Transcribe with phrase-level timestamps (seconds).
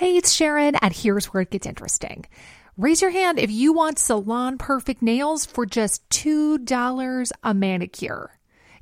[0.00, 2.24] Hey, it's Sharon, and here's where it gets interesting.
[2.78, 8.28] Raise your hand if you want salon perfect nails for just $2 a manicure.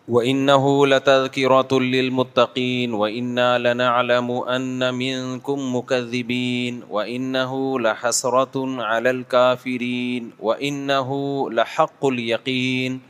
[0.08, 13.00] وإنه لتذكرة للمتقين وإنا لنعلم أن منكم مكذبين وإنه لحسرة على الكافرين وإنه لحق اليقين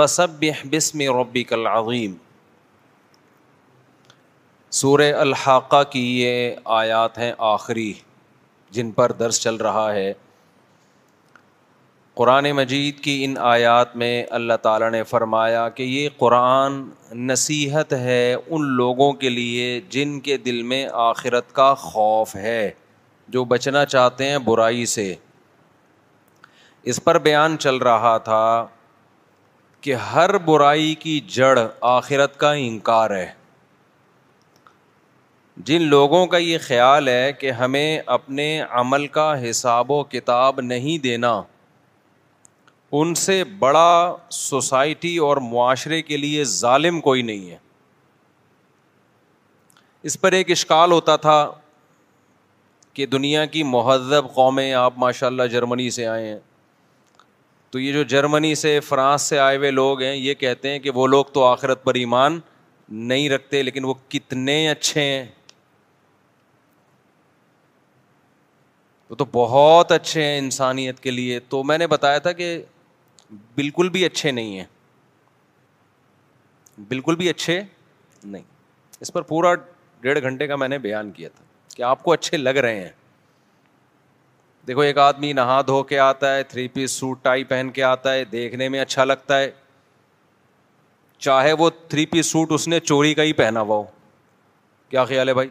[0.00, 2.18] فسبح باسم ربك العظيم
[4.76, 7.92] سور الحاقہ کی یہ آیات ہیں آخری
[8.72, 10.12] جن پر درس چل رہا ہے
[12.20, 16.80] قرآن مجید کی ان آیات میں اللہ تعالیٰ نے فرمایا کہ یہ قرآن
[17.28, 22.70] نصیحت ہے ان لوگوں کے لیے جن کے دل میں آخرت کا خوف ہے
[23.36, 25.14] جو بچنا چاہتے ہیں برائی سے
[26.92, 28.44] اس پر بیان چل رہا تھا
[29.80, 31.58] کہ ہر برائی کی جڑ
[31.96, 33.26] آخرت کا انکار ہے
[35.66, 38.44] جن لوگوں کا یہ خیال ہے کہ ہمیں اپنے
[38.80, 41.32] عمل کا حساب و کتاب نہیں دینا
[42.98, 47.56] ان سے بڑا سوسائٹی اور معاشرے کے لیے ظالم کوئی نہیں ہے
[50.08, 51.50] اس پر ایک اشکال ہوتا تھا
[52.94, 56.38] کہ دنیا کی مہذب قومیں آپ ماشاء اللہ جرمنی سے آئے ہیں
[57.70, 60.90] تو یہ جو جرمنی سے فرانس سے آئے ہوئے لوگ ہیں یہ کہتے ہیں کہ
[60.94, 62.38] وہ لوگ تو آخرت پر ایمان
[63.08, 65.24] نہیں رکھتے لیکن وہ کتنے اچھے ہیں
[69.10, 72.48] وہ تو بہت اچھے ہیں انسانیت کے لیے تو میں نے بتایا تھا کہ
[73.56, 74.64] بالکل بھی اچھے نہیں ہیں
[76.88, 77.60] بالکل بھی اچھے
[78.24, 78.42] نہیں
[79.00, 79.54] اس پر پورا
[80.00, 81.44] ڈیڑھ گھنٹے کا میں نے بیان کیا تھا
[81.76, 82.90] کہ آپ کو اچھے لگ رہے ہیں
[84.66, 88.12] دیکھو ایک آدمی نہا دھو کے آتا ہے تھری پیس سوٹ ٹائی پہن کے آتا
[88.14, 89.50] ہے دیکھنے میں اچھا لگتا ہے
[91.26, 93.84] چاہے وہ تھری پیس سوٹ اس نے چوری کا ہی پہنا ہوا ہو
[94.88, 95.48] کیا خیال ہے بھائی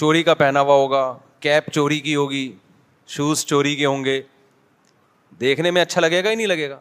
[0.00, 1.00] چوری کا پہناوا ہوگا
[1.44, 2.40] کیپ چوری کی ہوگی
[3.14, 4.20] شوز چوری کے ہوں گے
[5.40, 6.78] دیکھنے میں اچھا لگے گا ہی نہیں لگے گا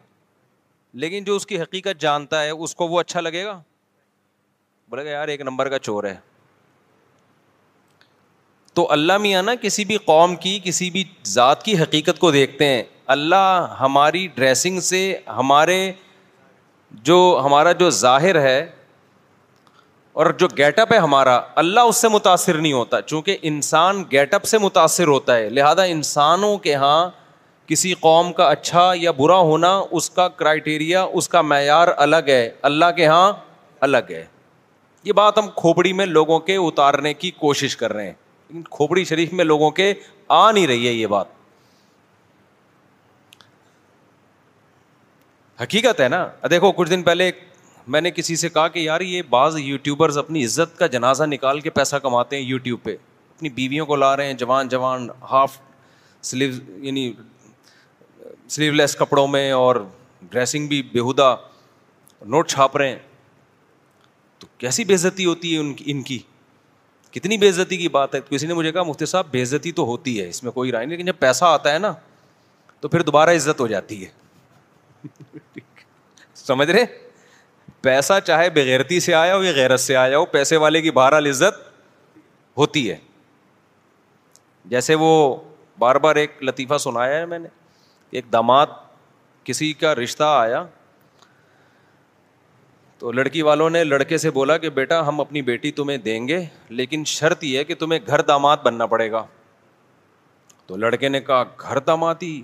[1.02, 3.60] لیکن جو اس کی حقیقت جانتا ہے اس کو وہ اچھا لگے گا
[4.90, 6.16] بولے گا یار ایک نمبر کا چور ہے
[8.74, 11.04] تو اللہ میاں نا کسی بھی قوم کی کسی بھی
[11.36, 12.82] ذات کی حقیقت کو دیکھتے ہیں
[13.18, 15.02] اللہ ہماری ڈریسنگ سے
[15.38, 15.80] ہمارے
[17.12, 18.60] جو ہمارا جو ظاہر ہے
[20.20, 24.34] اور جو گیٹ اپ ہے ہمارا اللہ اس سے متاثر نہیں ہوتا چونکہ انسان گیٹ
[24.34, 27.10] اپ سے متاثر ہوتا ہے لہٰذا انسانوں کے ہاں
[27.70, 32.44] کسی قوم کا اچھا یا برا ہونا اس کا کرائیٹیریا اس کا معیار الگ ہے
[32.70, 33.32] اللہ کے ہاں
[33.88, 34.26] الگ ہے
[35.04, 39.34] یہ بات ہم کھوپڑی میں لوگوں کے اتارنے کی کوشش کر رہے ہیں کھوپڑی شریف
[39.40, 39.94] میں لوگوں کے
[40.42, 41.38] آ نہیں رہی ہے یہ بات
[45.62, 47.44] حقیقت ہے نا دیکھو کچھ دن پہلے ایک
[47.88, 51.60] میں نے کسی سے کہا کہ یار یہ بعض یوٹیوبرز اپنی عزت کا جنازہ نکال
[51.60, 52.96] کے پیسہ کماتے ہیں یوٹیوب پہ
[53.38, 55.58] اپنی بیویوں کو لا رہے ہیں جوان جوان ہاف
[56.30, 59.76] سلیو سلیو یعنی لیس کپڑوں میں اور
[60.30, 61.36] ڈریسنگ بھی بےحدہ
[62.26, 62.98] نوٹ چھاپ رہے ہیں
[64.40, 66.18] تو کیسی بےزتی ہوتی ہے ان کی
[67.12, 70.28] کتنی بےزتی کی بات ہے کسی نے مجھے کہا مفتی صاحب بےزتی تو ہوتی ہے
[70.30, 71.92] اس میں کوئی رائے نہیں لیکن جب پیسہ آتا ہے نا
[72.82, 75.08] تو پھر دوبارہ عزت ہو جاتی ہے
[76.36, 76.84] سمجھ رہے
[77.82, 81.26] پیسہ چاہے بغیرتی سے آیا ہو یا غیرت سے آیا ہو پیسے والے کی بہرحال
[81.28, 81.60] عزت
[82.58, 82.96] ہوتی ہے
[84.72, 85.12] جیسے وہ
[85.80, 87.48] بار بار ایک لطیفہ سنایا ہے میں نے
[88.18, 88.68] ایک داماد
[89.44, 90.64] کسی کا رشتہ آیا
[93.00, 96.40] تو لڑکی والوں نے لڑکے سے بولا کہ بیٹا ہم اپنی بیٹی تمہیں دیں گے
[96.80, 99.24] لیکن شرط یہ ہے کہ تمہیں گھر داماد بننا پڑے گا
[100.68, 102.42] تو لڑکے نے کہا گھر داماتی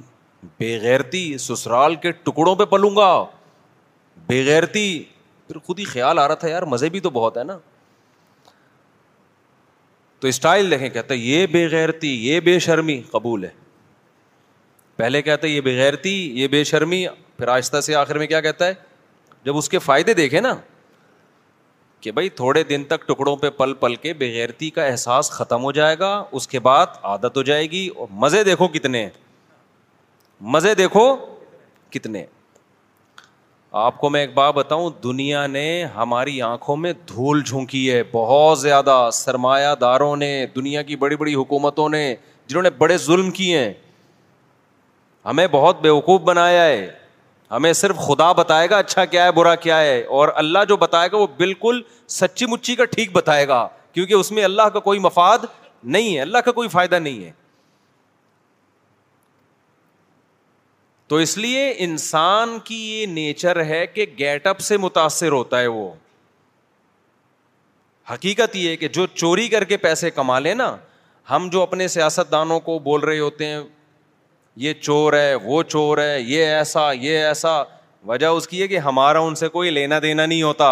[0.60, 3.10] بےغیرتی سسرال کے ٹکڑوں پہ پلوں گا
[4.28, 4.88] بےغیرتی
[5.48, 7.58] پھر خود ہی خیال آ رہا تھا یار مزے بھی تو بہت ہے نا
[10.20, 13.50] تو اسٹائل دیکھیں کہتا ہے یہ غیرتی یہ بے شرمی قبول ہے
[14.96, 17.06] پہلے کہتا ہے یہ غیرتی یہ بے شرمی
[17.38, 18.74] پھر آہستہ سے آخر میں کیا کہتا ہے
[19.46, 20.56] جب اس کے فائدے دیکھے نا
[22.02, 25.72] کہ بھائی تھوڑے دن تک ٹکڑوں پہ پل پل کے بےغیرتی کا احساس ختم ہو
[25.72, 29.08] جائے گا اس کے بعد عادت ہو جائے گی اور مزے دیکھو کتنے
[30.56, 31.16] مزے دیکھو
[31.92, 32.24] کتنے
[33.84, 35.64] آپ کو میں ایک بات بتاؤں دنیا نے
[35.96, 41.34] ہماری آنکھوں میں دھول جھونکی ہے بہت زیادہ سرمایہ داروں نے دنیا کی بڑی بڑی
[41.36, 42.02] حکومتوں نے
[42.48, 43.74] جنہوں نے بڑے ظلم کیے ہیں
[45.26, 46.90] ہمیں بہت بیوقوف بنایا ہے
[47.52, 51.10] ہمیں صرف خدا بتائے گا اچھا کیا ہے برا کیا ہے اور اللہ جو بتائے
[51.12, 51.82] گا وہ بالکل
[52.22, 55.46] سچی مچی کا ٹھیک بتائے گا کیونکہ اس میں اللہ کا کوئی مفاد
[55.84, 57.32] نہیں ہے اللہ کا کوئی فائدہ نہیں ہے
[61.08, 65.68] تو اس لیے انسان کی یہ نیچر ہے کہ گیٹ اپ سے متاثر ہوتا ہے
[65.68, 65.92] وہ
[68.12, 70.76] حقیقت یہ کہ جو چوری کر کے پیسے کما لے نا
[71.30, 73.60] ہم جو اپنے سیاست دانوں کو بول رہے ہوتے ہیں
[74.64, 77.62] یہ چور ہے وہ چور ہے یہ ایسا یہ ایسا
[78.08, 80.70] وجہ اس کی ہے کہ ہمارا ان سے کوئی لینا دینا نہیں ہوتا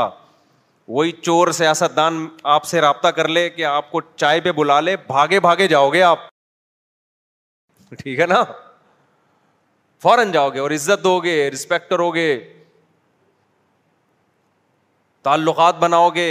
[0.97, 4.79] وہی چور سیاست دان آپ سے رابطہ کر لے کہ آپ کو چائے پہ بلا
[4.81, 6.27] لے بھاگے بھاگے جاؤ گے آپ
[7.99, 8.43] ٹھیک ہے نا
[10.03, 12.27] فوراً جاؤ گے اور عزت دو گے رسپیکٹ کرو گے
[15.23, 16.27] تعلقات بناؤ گے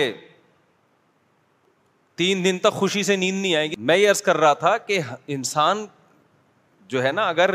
[2.21, 4.77] تین دن تک خوشی سے نیند نہیں آئے گی میں یہ عرض کر رہا تھا
[4.89, 5.01] کہ
[5.37, 5.85] انسان
[6.95, 7.55] جو ہے نا اگر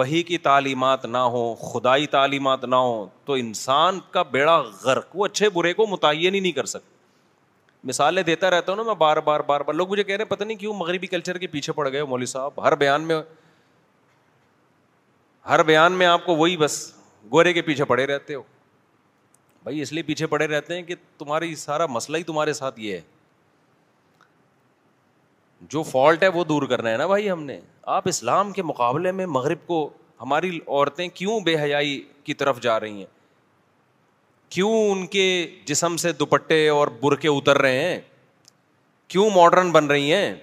[0.00, 5.24] وہی کی تعلیمات نہ ہوں خدائی تعلیمات نہ ہوں تو انسان کا بیڑا غرق وہ
[5.26, 9.16] اچھے برے کو متعین ہی نہیں کر سکتا مثالیں دیتا رہتا ہوں نا میں بار
[9.30, 11.72] بار بار بار لوگ مجھے کہہ رہے ہیں پتہ نہیں کیوں مغربی کلچر کے پیچھے
[11.80, 13.20] پڑ گئے مولوی صاحب ہر بیان میں
[15.48, 16.78] ہر بیان میں آپ کو وہی بس
[17.32, 18.42] گورے کے پیچھے پڑے رہتے ہو
[19.62, 22.92] بھائی اس لیے پیچھے پڑے رہتے ہیں کہ تمہاری سارا مسئلہ ہی تمہارے ساتھ یہ
[22.96, 23.00] ہے
[25.70, 27.58] جو فالٹ ہے وہ دور کرنا ہے نا بھائی ہم نے
[27.96, 29.88] آپ اسلام کے مقابلے میں مغرب کو
[30.20, 33.06] ہماری عورتیں کیوں بے حیائی کی طرف جا رہی ہیں
[34.54, 35.26] کیوں ان کے
[35.66, 38.00] جسم سے دوپٹے اور برقے اتر رہے ہیں
[39.08, 40.34] کیوں ماڈرن بن رہی ہیں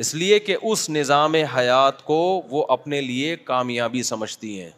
[0.00, 2.18] اس لیے کہ اس نظام حیات کو
[2.50, 4.70] وہ اپنے لیے کامیابی سمجھتی ہیں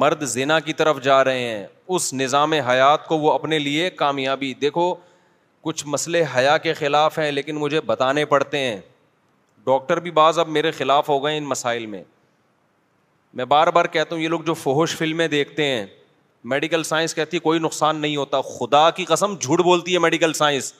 [0.00, 1.66] مرد زینا کی طرف جا رہے ہیں
[1.96, 4.94] اس نظام حیات کو وہ اپنے لیے کامیابی دیکھو
[5.62, 8.80] کچھ مسئلے حیا کے خلاف ہیں لیکن مجھے بتانے پڑتے ہیں
[9.66, 12.02] ڈاکٹر بھی بعض اب میرے خلاف ہو گئے ان مسائل میں
[13.38, 15.84] میں بار بار کہتا ہوں یہ لوگ جو فہوش فلمیں دیکھتے ہیں
[16.52, 20.32] میڈیکل سائنس کہتی ہے کوئی نقصان نہیں ہوتا خدا کی قسم جھوٹ بولتی ہے میڈیکل
[20.32, 20.72] سائنس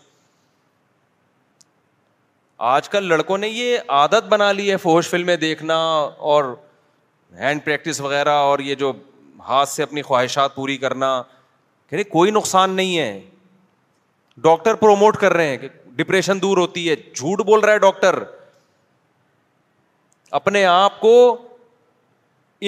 [2.70, 5.76] آج کل لڑکوں نے یہ عادت بنا لی ہے فوش فلمیں دیکھنا
[6.32, 6.44] اور
[7.38, 8.92] ہینڈ پریکٹس وغیرہ اور یہ جو
[9.48, 11.20] ہاتھ سے اپنی خواہشات پوری کرنا
[11.88, 13.20] کہ نہیں کوئی نقصان نہیں ہے
[14.42, 18.22] ڈاکٹر پروموٹ کر رہے ہیں کہ ڈپریشن دور ہوتی ہے جھوٹ بول رہا ہے ڈاکٹر
[20.38, 21.14] اپنے آپ کو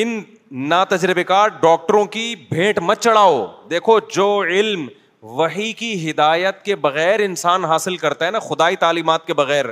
[0.03, 0.21] ان
[0.69, 4.87] نا تجربے کار ڈاکٹروں کی بھیٹ مت چڑھاؤ دیکھو جو علم
[5.35, 9.65] وہی کی ہدایت کے بغیر انسان حاصل کرتا ہے نا خدائی تعلیمات کے بغیر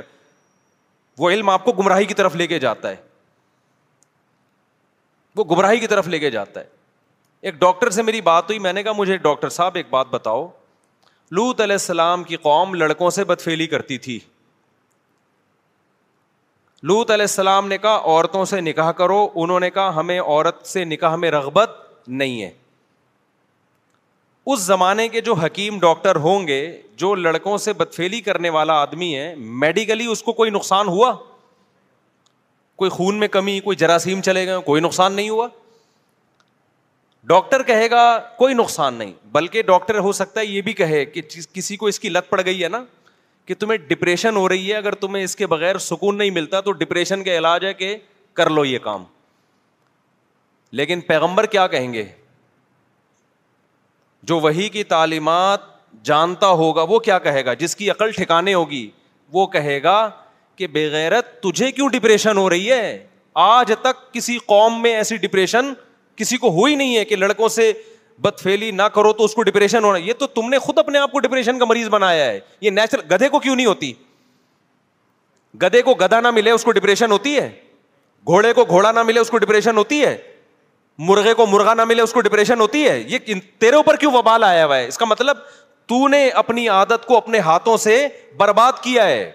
[1.17, 2.95] وہ علم آپ کو گمراہی کی طرف لے کے جاتا ہے
[5.35, 6.65] وہ گمراہی کی طرف لے کے جاتا ہے
[7.47, 10.45] ایک ڈاکٹر سے میری بات ہوئی میں نے کہا مجھے ڈاکٹر صاحب ایک بات بتاؤ
[11.37, 14.17] لوت علیہ السلام کی قوم لڑکوں سے بدفیلی کرتی تھی
[16.89, 20.83] لوت علیہ السلام نے کہا عورتوں سے نکاح کرو انہوں نے کہا ہمیں عورت سے
[20.93, 22.51] نکاح میں رغبت نہیں ہے
[24.51, 26.57] اس زمانے کے جو حکیم ڈاکٹر ہوں گے
[26.97, 31.11] جو لڑکوں سے بدفیلی کرنے والا آدمی ہے میڈیکلی اس کو کوئی نقصان ہوا
[32.81, 35.47] کوئی خون میں کمی کوئی جراثیم چلے گئے کوئی نقصان نہیں ہوا
[37.27, 38.01] ڈاکٹر کہے گا
[38.37, 41.21] کوئی نقصان نہیں بلکہ ڈاکٹر ہو سکتا ہے یہ بھی کہے کہ
[41.53, 42.83] کسی کو اس کی لت پڑ گئی ہے نا
[43.45, 46.71] کہ تمہیں ڈپریشن ہو رہی ہے اگر تمہیں اس کے بغیر سکون نہیں ملتا تو
[46.83, 47.95] ڈپریشن کا علاج ہے کہ
[48.39, 49.03] کر لو یہ کام
[50.79, 52.03] لیکن پیغمبر کیا کہیں گے
[54.27, 55.73] جو وہی کی تعلیمات
[56.05, 58.87] جانتا ہوگا وہ کیا کہے گا جس کی عقل ٹھکانے ہوگی
[59.33, 59.97] وہ کہے گا
[60.55, 62.97] کہ بغیرت تجھے کیوں ڈپریشن ہو رہی ہے
[63.43, 65.73] آج تک کسی قوم میں ایسی ڈپریشن
[66.21, 67.71] کسی کو ہوئی نہیں ہے کہ لڑکوں سے
[68.21, 71.11] بدفیلی نہ کرو تو اس کو ڈپریشن ہونا یہ تو تم نے خود اپنے آپ
[71.11, 73.91] کو ڈپریشن کا مریض بنایا ہے یہ نیچرل گدھے کو کیوں نہیں ہوتی
[75.61, 77.49] گدھے کو گدھا نہ ملے اس کو ڈپریشن ہوتی ہے
[78.27, 80.15] گھوڑے کو گھوڑا نہ ملے اس کو ڈپریشن ہوتی ہے
[80.97, 84.43] مرغے کو مرغا نہ ملے اس کو ڈپریشن ہوتی ہے یہ تیرے اوپر کیوں وبال
[84.43, 85.37] آیا ہوا ہے اس کا مطلب
[85.87, 87.97] تو نے اپنی عادت کو اپنے ہاتھوں سے
[88.37, 89.31] برباد کیا ہے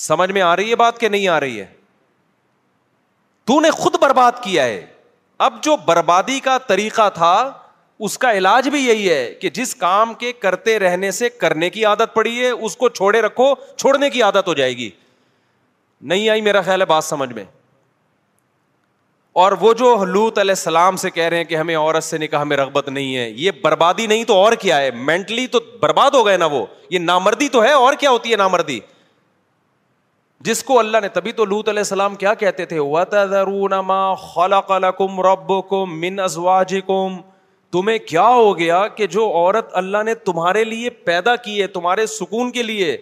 [0.00, 1.64] سمجھ میں آ رہی ہے بات کہ نہیں آ رہی ہے
[3.46, 4.84] تو نے خود برباد کیا ہے
[5.46, 7.30] اب جو بربادی کا طریقہ تھا
[8.08, 11.84] اس کا علاج بھی یہی ہے کہ جس کام کے کرتے رہنے سے کرنے کی
[11.84, 14.88] عادت پڑی ہے اس کو چھوڑے رکھو چھوڑنے کی عادت ہو جائے گی
[16.12, 17.44] نہیں آئی میرا خیال ہے بات سمجھ میں
[19.32, 22.44] اور وہ جو لوت علیہ السلام سے کہہ رہے ہیں کہ ہمیں عورت سے نکاح
[22.44, 26.24] میں رغبت نہیں ہے یہ بربادی نہیں تو اور کیا ہے مینٹلی تو برباد ہو
[26.26, 28.78] گئے نا وہ یہ نامردی تو ہے اور کیا ہوتی ہے نامردی
[30.48, 32.76] جس کو اللہ نے تبھی تو لوت علیہ السلام کیا کہتے تھے
[33.46, 34.14] رو ناما
[35.86, 37.20] من ازواجکم
[37.72, 42.06] تمہیں کیا ہو گیا کہ جو عورت اللہ نے تمہارے لیے پیدا کی ہے تمہارے
[42.18, 42.96] سکون کے لیے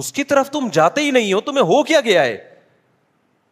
[0.00, 2.36] اس کی طرف تم جاتے ہی نہیں ہو تمہیں ہو کیا گیا ہے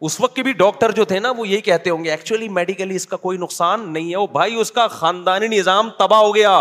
[0.07, 2.95] اس وقت کے بھی ڈاکٹر جو تھے نا وہ یہی کہتے ہوں گے ایکچولی میڈیکلی
[2.97, 6.53] اس کا کوئی نقصان نہیں ہے وہ بھائی اس کا خاندانی نظام تباہ ہو گیا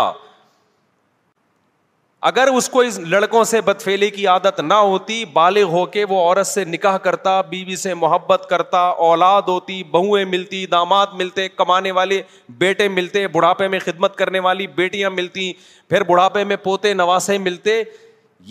[2.28, 6.18] اگر اس کو اس لڑکوں سے بدفیلی کی عادت نہ ہوتی بالغ ہو کے وہ
[6.24, 11.90] عورت سے نکاح کرتا بیوی سے محبت کرتا اولاد ہوتی بہویں ملتی داماد ملتے کمانے
[12.00, 12.20] والے
[12.64, 15.52] بیٹے ملتے بڑھاپے میں خدمت کرنے والی بیٹیاں ملتی
[15.90, 17.82] پھر بڑھاپے میں پوتے نواسے ملتے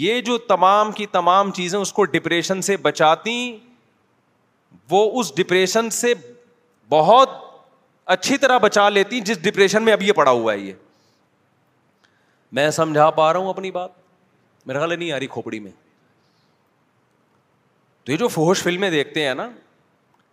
[0.05, 3.35] یہ جو تمام کی تمام چیزیں اس کو ڈپریشن سے بچاتی
[4.89, 6.13] وہ اس ڈپریشن سے
[6.89, 7.29] بہت
[8.15, 10.73] اچھی طرح بچا لیتی جس ڈپریشن میں اب یہ پڑا ہوا ہے یہ
[12.57, 13.89] میں سمجھا پا رہا ہوں اپنی بات
[14.67, 15.71] میرا خیال نہیں آ رہی کھوپڑی میں
[18.05, 19.49] تو یہ جو فوہش فلمیں دیکھتے ہیں نا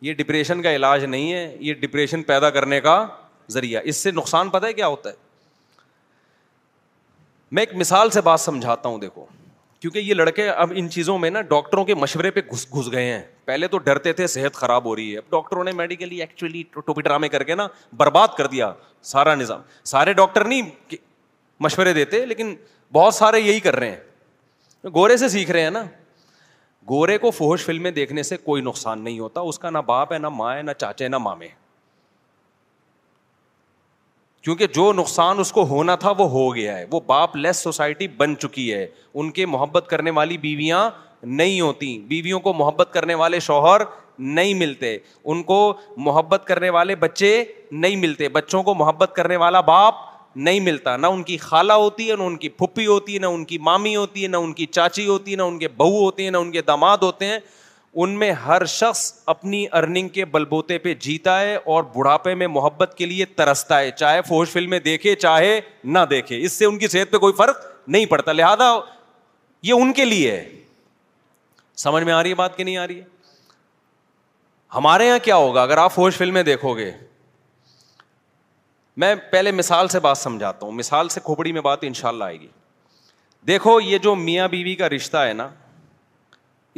[0.02, 3.04] یہ ڈپریشن کا علاج نہیں ہے یہ ڈپریشن پیدا کرنے کا
[3.52, 5.24] ذریعہ اس سے نقصان پتہ ہے کیا ہوتا ہے
[7.56, 9.24] میں ایک مثال سے بات سمجھاتا ہوں دیکھو
[9.80, 13.12] کیونکہ یہ لڑکے اب ان چیزوں میں نا ڈاکٹروں کے مشورے پہ گھس گھس گئے
[13.12, 16.62] ہیں پہلے تو ڈرتے تھے صحت خراب ہو رہی ہے اب ڈاکٹروں نے میڈیکلی ایکچولی
[16.86, 18.72] ٹوپی ڈرامے کر کے نا برباد کر دیا
[19.10, 19.60] سارا نظام
[19.92, 20.70] سارے ڈاکٹر نہیں
[21.66, 22.54] مشورے دیتے لیکن
[22.92, 25.82] بہت سارے یہی کر رہے ہیں گورے سے سیکھ رہے ہیں نا
[26.88, 30.18] گورے کو فوہش فلمیں دیکھنے سے کوئی نقصان نہیں ہوتا اس کا نہ باپ ہے
[30.18, 31.48] نہ ماں ہے نہ چاچے نہ مامے
[34.42, 38.08] کیونکہ جو نقصان اس کو ہونا تھا وہ ہو گیا ہے وہ باپ لیس سوسائٹی
[38.18, 40.88] بن چکی ہے ان کے محبت کرنے والی بیویاں
[41.38, 43.80] نہیں ہوتی بیویوں کو محبت کرنے والے شوہر
[44.18, 45.56] نہیں ملتے ان کو
[46.06, 47.32] محبت کرنے والے بچے
[47.70, 49.94] نہیں ملتے بچوں کو محبت کرنے والا باپ
[50.46, 53.26] نہیں ملتا نہ ان کی خالہ ہوتی ہے نہ ان کی پھپھی ہوتی ہے نہ
[53.26, 56.02] ان کی مامی ہوتی ہے نہ ان کی چاچی ہوتی ہے نہ ان کے بہو
[56.04, 57.38] ہوتے ہیں نہ ان کے داماد ہوتے ہیں
[57.98, 59.02] ان میں ہر شخص
[59.34, 63.90] اپنی ارننگ کے بلبوتے پہ جیتا ہے اور بڑھاپے میں محبت کے لیے ترستا ہے
[63.96, 67.64] چاہے فوج فلمیں دیکھے چاہے نہ دیکھے اس سے ان کی صحت پہ کوئی فرق
[67.86, 68.70] نہیں پڑتا لہذا
[69.62, 70.44] یہ ان کے لیے ہے
[71.84, 73.04] سمجھ میں آ رہی ہے بات کہ نہیں آ رہی ہے
[74.74, 76.90] ہمارے یہاں کیا ہوگا اگر آپ ہوش فلمیں دیکھو گے
[79.02, 82.24] میں پہلے مثال سے بات سمجھاتا ہوں مثال سے کھوپڑی میں بات ان شاء اللہ
[82.24, 82.46] آئے گی
[83.46, 85.48] دیکھو یہ جو میاں بیوی کا رشتہ ہے نا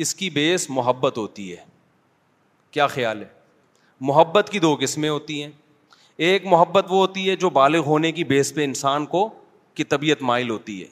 [0.05, 1.64] اس کی بیس محبت ہوتی ہے
[2.71, 3.28] کیا خیال ہے
[4.09, 5.50] محبت کی دو قسمیں ہوتی ہیں
[6.26, 9.28] ایک محبت وہ ہوتی ہے جو بالغ ہونے کی بیس پہ انسان کو
[9.75, 10.87] کی طبیعت مائل ہوتی ہے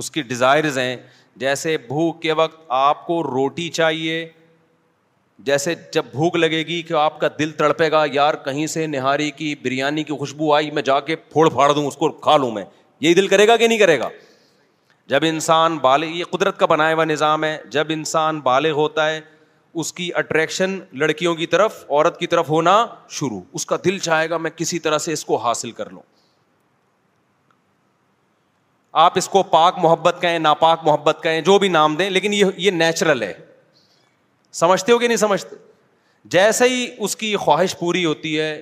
[0.00, 0.96] اس کی ڈیزائرز ہیں
[1.42, 4.14] جیسے بھوک کے وقت آپ کو روٹی چاہیے
[5.48, 9.30] جیسے جب بھوک لگے گی کہ آپ کا دل تڑپے گا یار کہیں سے نہاری
[9.40, 12.50] کی بریانی کی خوشبو آئی میں جا کے پھوڑ پھاڑ دوں اس کو کھا لوں
[12.54, 12.64] میں
[13.00, 14.08] یہی دل کرے گا کہ نہیں کرے گا
[15.14, 19.20] جب انسان بالغ یہ قدرت کا بنایا ہوا نظام ہے جب انسان بالغ ہوتا ہے
[19.82, 22.76] اس کی اٹریکشن لڑکیوں کی طرف عورت کی طرف ہونا
[23.20, 26.02] شروع اس کا دل چاہے گا میں کسی طرح سے اس کو حاصل کر لوں
[28.92, 32.44] آپ اس کو پاک محبت کہیں ناپاک محبت کہیں جو بھی نام دیں لیکن یہ
[32.56, 33.32] یہ نیچرل ہے
[34.60, 35.56] سمجھتے ہو کہ نہیں سمجھتے
[36.34, 38.60] جیسے ہی اس کی خواہش پوری ہوتی ہے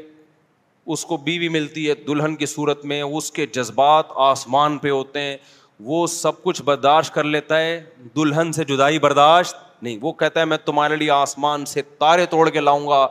[0.94, 5.20] اس کو بیوی ملتی ہے دلہن کی صورت میں اس کے جذبات آسمان پہ ہوتے
[5.20, 5.36] ہیں
[5.84, 7.80] وہ سب کچھ برداشت کر لیتا ہے
[8.16, 12.48] دلہن سے جدائی برداشت نہیں وہ کہتا ہے میں تمہارے لیے آسمان سے تارے توڑ
[12.50, 13.06] کے لاؤں گا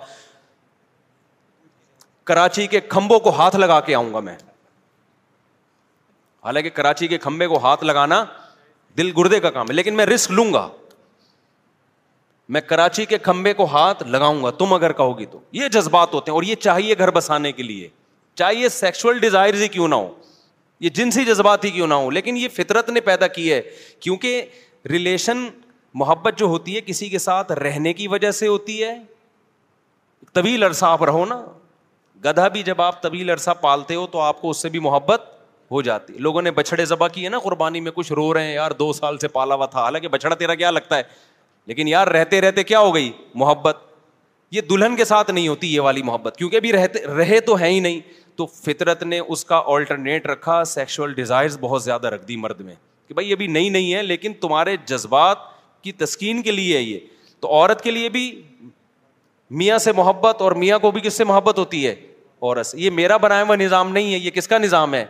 [2.29, 4.35] کراچی کے کھمبوں کو ہاتھ لگا کے آؤں گا میں
[6.45, 8.23] حالانکہ کراچی کے کھمبے کو ہاتھ لگانا
[8.97, 10.67] دل گردے کا کام ہے لیکن میں رسک لوں گا
[12.55, 16.13] میں کراچی کے کھمبے کو ہاتھ لگاؤں گا تم اگر کہو گی تو یہ جذبات
[16.13, 17.87] ہوتے ہیں اور یہ چاہیے گھر بسانے کے لیے
[18.41, 20.13] چاہیے سیکشل ڈیزائر ہی کیوں نہ ہو
[20.85, 23.61] یہ جنسی جذبات ہی کیوں نہ ہو لیکن یہ فطرت نے پیدا کی ہے
[24.01, 24.41] کیونکہ
[24.89, 25.43] ریلیشن
[26.01, 28.95] محبت جو ہوتی ہے کسی کے ساتھ رہنے کی وجہ سے ہوتی ہے
[30.33, 31.41] طویل عرصہ آپ رہو نا
[32.25, 35.33] گدھا بھی جب آپ طویل عرصہ پالتے ہو تو آپ کو اس سے بھی محبت
[35.71, 38.71] ہو جاتی لوگوں نے بچھڑے ذبح کیے نا قربانی میں کچھ رو رہے ہیں یار
[38.79, 41.03] دو سال سے پالا ہوا تھا حالانکہ بچڑا تیرا کیا لگتا ہے
[41.67, 43.77] لیکن یار رہتے رہتے کیا ہو گئی محبت
[44.51, 47.79] یہ دلہن کے ساتھ نہیں ہوتی یہ والی محبت کیونکہ رہتے رہے تو ہے ہی
[47.79, 47.99] نہیں
[48.35, 52.75] تو فطرت نے اس کا آلٹرنیٹ رکھا سیکشل ڈیزائر بہت زیادہ رکھ دی مرد میں
[53.07, 55.37] کہ بھائی ابھی نئی نہیں ہے لیکن تمہارے جذبات
[55.83, 56.99] کی تسکین کے لیے ہے یہ
[57.39, 58.25] تو عورت کے لیے بھی
[59.61, 61.95] میاں سے محبت اور میاں کو بھی کس سے محبت ہوتی ہے
[62.41, 65.05] عورت سے یہ میرا بنایا ہوا نظام نہیں ہے یہ کس کا نظام ہے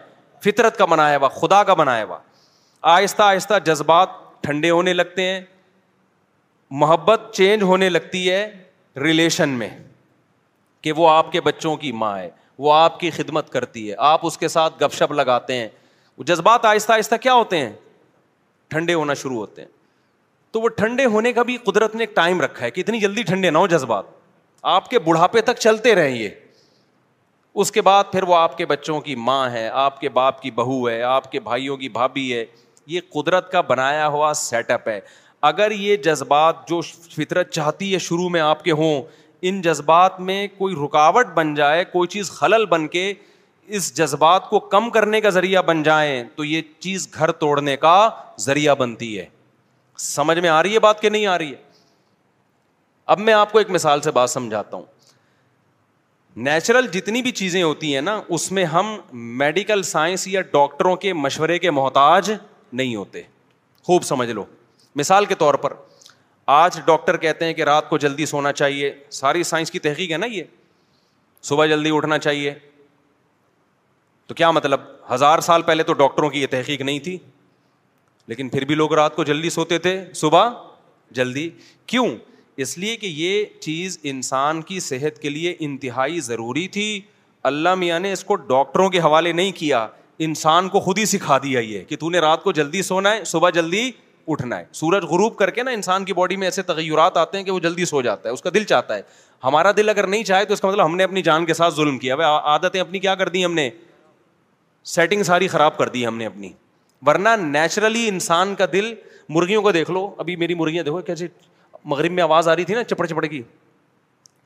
[0.45, 2.17] فطرت کا بنایا ہوا خدا کا بنایا ہوا
[2.95, 4.09] آہستہ آہستہ جذبات
[4.43, 5.39] ٹھنڈے ہونے لگتے ہیں
[6.81, 8.45] محبت چینج ہونے لگتی ہے
[9.03, 9.69] ریلیشن میں
[10.81, 12.29] کہ وہ آپ کے بچوں کی ماں ہے
[12.65, 15.67] وہ آپ کی خدمت کرتی ہے آپ اس کے ساتھ گپ شپ لگاتے ہیں
[16.27, 17.71] جذبات آہستہ آہستہ کیا ہوتے ہیں
[18.69, 19.67] ٹھنڈے ہونا شروع ہوتے ہیں
[20.51, 23.23] تو وہ ٹھنڈے ہونے کا بھی قدرت نے ایک ٹائم رکھا ہے کہ اتنی جلدی
[23.31, 24.05] ٹھنڈے نہ ہو جذبات
[24.75, 26.29] آپ کے بڑھاپے تک چلتے رہیں یہ
[27.61, 30.49] اس کے بعد پھر وہ آپ کے بچوں کی ماں ہے آپ کے باپ کی
[30.51, 32.43] بہو ہے آپ کے بھائیوں کی بھابھی ہے
[32.93, 34.99] یہ قدرت کا بنایا ہوا سیٹ اپ ہے
[35.49, 36.79] اگر یہ جذبات جو
[37.15, 39.01] فطرت چاہتی ہے شروع میں آپ کے ہوں
[39.47, 43.13] ان جذبات میں کوئی رکاوٹ بن جائے کوئی چیز خلل بن کے
[43.77, 47.95] اس جذبات کو کم کرنے کا ذریعہ بن جائیں تو یہ چیز گھر توڑنے کا
[48.45, 49.25] ذریعہ بنتی ہے
[50.09, 51.63] سمجھ میں آ رہی ہے بات کہ نہیں آ رہی ہے
[53.13, 54.83] اب میں آپ کو ایک مثال سے بات سمجھاتا ہوں
[56.35, 58.95] نیچرل جتنی بھی چیزیں ہوتی ہیں نا اس میں ہم
[59.37, 62.31] میڈیکل سائنس یا ڈاکٹروں کے مشورے کے محتاج
[62.73, 63.21] نہیں ہوتے
[63.87, 64.43] خوب سمجھ لو
[64.95, 65.73] مثال کے طور پر
[66.55, 70.17] آج ڈاکٹر کہتے ہیں کہ رات کو جلدی سونا چاہیے ساری سائنس کی تحقیق ہے
[70.17, 70.43] نا یہ
[71.49, 72.53] صبح جلدی اٹھنا چاہیے
[74.27, 74.81] تو کیا مطلب
[75.13, 77.17] ہزار سال پہلے تو ڈاکٹروں کی یہ تحقیق نہیں تھی
[78.27, 80.49] لیکن پھر بھی لوگ رات کو جلدی سوتے تھے صبح
[81.15, 81.49] جلدی
[81.87, 82.07] کیوں
[82.63, 86.85] اس لیے کہ یہ چیز انسان کی صحت کے لیے انتہائی ضروری تھی
[87.49, 89.87] اللہ میاں نے اس کو ڈاکٹروں کے حوالے نہیں کیا
[90.27, 93.23] انسان کو خود ہی سکھا دیا یہ کہ تو نے رات کو جلدی سونا ہے
[93.31, 93.89] صبح جلدی
[94.27, 97.43] اٹھنا ہے سورج غروب کر کے نا انسان کی باڈی میں ایسے تغیرات آتے ہیں
[97.45, 99.01] کہ وہ جلدی سو جاتا ہے اس کا دل چاہتا ہے
[99.43, 101.73] ہمارا دل اگر نہیں چاہے تو اس کا مطلب ہم نے اپنی جان کے ساتھ
[101.75, 103.69] ظلم کیا عادتیں اپنی کیا کر دی ہم نے
[104.93, 106.51] سیٹنگ ساری خراب کر دی ہم نے اپنی
[107.05, 108.93] ورنہ نیچرلی انسان کا دل
[109.35, 111.27] مرغیوں کو دیکھ لو ابھی میری مرغیاں دیکھو کیسے
[111.89, 113.41] مغرب میں آواز آ رہی تھی نا چپڑ چپڑ کی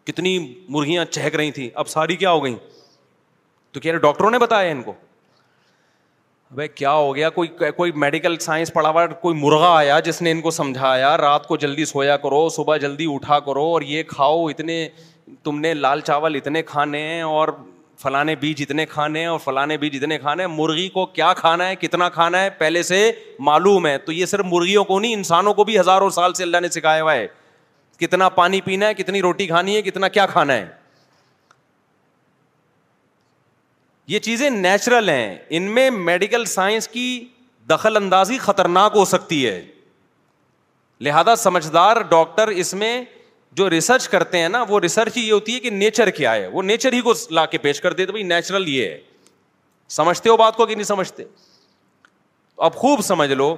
[0.06, 0.38] کتنی
[0.76, 2.56] مرغیاں چہک رہی تھیں اب ساری کیا ہو گئیں
[3.72, 4.94] تو کہہ رہے ڈاکٹروں نے بتایا ان کو
[6.56, 10.32] بھائی کیا ہو گیا کوئی کوئی میڈیکل سائنس پڑھا ہوا کوئی مرغہ آیا جس نے
[10.32, 14.46] ان کو سمجھایا رات کو جلدی سویا کرو صبح جلدی اٹھا کرو اور یہ کھاؤ
[14.48, 14.88] اتنے
[15.44, 17.48] تم نے لال چاول اتنے کھانے ہیں اور
[18.02, 21.68] فلانے بیج اتنے کھانے ہیں اور فلاں بیج اتنے کھانے ہیں مرغی کو کیا کھانا
[21.68, 23.02] ہے کتنا کھانا ہے پہلے سے
[23.48, 26.60] معلوم ہے تو یہ صرف مرغیوں کو نہیں انسانوں کو بھی ہزاروں سال سے اللہ
[26.62, 27.28] نے سکھایا ہوا ہے
[28.00, 30.66] کتنا پانی پینا ہے کتنی روٹی کھانی ہے کتنا کیا کھانا ہے
[34.08, 37.06] یہ چیزیں نیچرل ہیں ان میں میڈیکل سائنس کی
[37.70, 39.62] دخل اندازی خطرناک ہو سکتی ہے
[41.08, 43.02] لہذا سمجھدار ڈاکٹر اس میں
[43.60, 46.46] جو ریسرچ کرتے ہیں نا وہ ریسرچ ہی یہ ہوتی ہے کہ نیچر کیا ہے
[46.52, 49.00] وہ نیچر ہی کو لا کے پیش کر دیتے نیچرل یہ ہے
[49.96, 51.24] سمجھتے ہو بات کو کہ نہیں سمجھتے
[52.68, 53.56] اب خوب سمجھ لو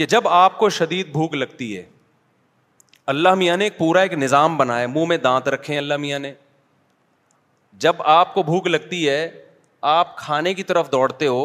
[0.00, 1.84] کہ جب آپ کو شدید بھوک لگتی ہے
[3.12, 6.32] اللہ میاں نے پورا ایک نظام بنایا منہ میں دانت رکھے ہیں اللہ میاں نے
[7.86, 9.20] جب آپ کو بھوک لگتی ہے
[9.92, 11.42] آپ کھانے کی طرف دوڑتے ہو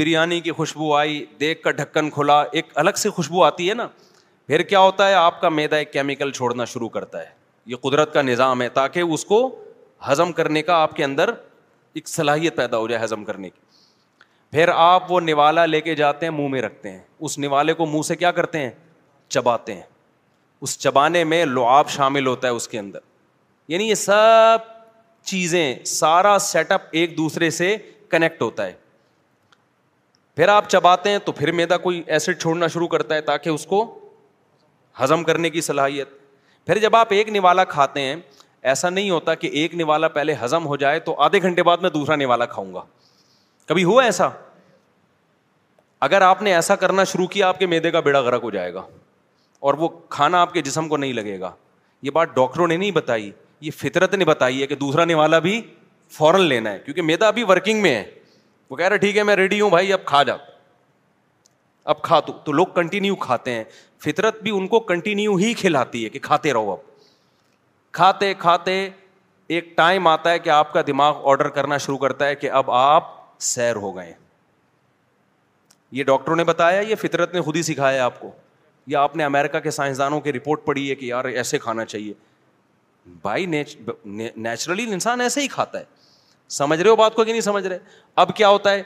[0.00, 3.88] بریانی کی خوشبو آئی دیکھ کر ڈھکن کھلا ایک الگ سے خوشبو آتی ہے نا
[4.48, 7.26] پھر کیا ہوتا ہے آپ کا میدا ایک کیمیکل چھوڑنا شروع کرتا ہے
[7.70, 9.38] یہ قدرت کا نظام ہے تاکہ اس کو
[10.10, 11.30] ہضم کرنے کا آپ کے اندر
[11.94, 13.66] ایک صلاحیت پیدا ہو جائے ہضم کرنے کی
[14.52, 17.86] پھر آپ وہ نوالا لے کے جاتے ہیں منہ میں رکھتے ہیں اس نوالے کو
[17.86, 18.70] منہ سے کیا کرتے ہیں
[19.30, 19.82] چباتے ہیں
[20.62, 22.98] اس چبانے میں لو آب شامل ہوتا ہے اس کے اندر
[23.68, 24.58] یعنی یہ سب
[25.34, 27.76] چیزیں سارا سیٹ اپ ایک دوسرے سے
[28.10, 28.72] کنیکٹ ہوتا ہے
[30.36, 33.66] پھر آپ چباتے ہیں تو پھر میدا کوئی ایسڈ چھوڑنا شروع کرتا ہے تاکہ اس
[33.66, 33.82] کو
[35.02, 36.08] ہضم کرنے کی صلاحیت
[36.66, 38.14] پھر جب آپ ایک نوالا کھاتے ہیں
[38.70, 41.90] ایسا نہیں ہوتا کہ ایک نوالا پہلے ہزم ہو جائے تو آدھے گھنٹے بعد میں
[41.90, 42.82] دوسرا نوالا کھاؤں گا
[43.66, 44.28] کبھی ہوا ایسا
[46.06, 48.74] اگر آپ نے ایسا کرنا شروع کیا آپ کے میدے کا بیڑا گرک ہو جائے
[48.74, 48.82] گا
[49.68, 51.50] اور وہ کھانا آپ کے جسم کو نہیں لگے گا
[52.02, 53.30] یہ بات ڈاکٹروں نے نہیں بتائی
[53.60, 55.60] یہ فطرت نے بتائی ہے کہ دوسرا نوالا بھی
[56.16, 58.04] فوراً لینا ہے کیونکہ میدا ابھی ورکنگ میں ہے
[58.70, 60.34] وہ کہہ رہا ٹھیک ہے میں ریڈی ہوں بھائی اب کھا جا
[61.94, 63.64] اب تو تو لوگ کنٹینیو کھاتے ہیں
[64.04, 66.78] فطرت بھی ان کو کنٹینیو ہی کھلاتی ہے کہ کھاتے رہو اب
[67.98, 68.74] کھاتے کھاتے
[69.56, 72.70] ایک ٹائم آتا ہے کہ آپ کا دماغ آڈر کرنا شروع کرتا ہے کہ اب
[72.80, 73.06] آپ
[73.48, 74.12] سیر ہو گئے
[75.98, 78.30] یہ ڈاکٹروں نے بتایا یہ فطرت نے خود ہی سکھایا آپ کو
[78.94, 82.12] یا آپ نے امیرکا کے سائنسدانوں کی رپورٹ پڑھی ہے کہ یار ایسے کھانا چاہیے
[83.22, 85.84] بائی نیچرلی انسان ایسے ہی کھاتا ہے
[86.56, 87.78] سمجھ رہے ہو بات کو کہ نہیں سمجھ رہے
[88.24, 88.82] اب کیا ہوتا ہے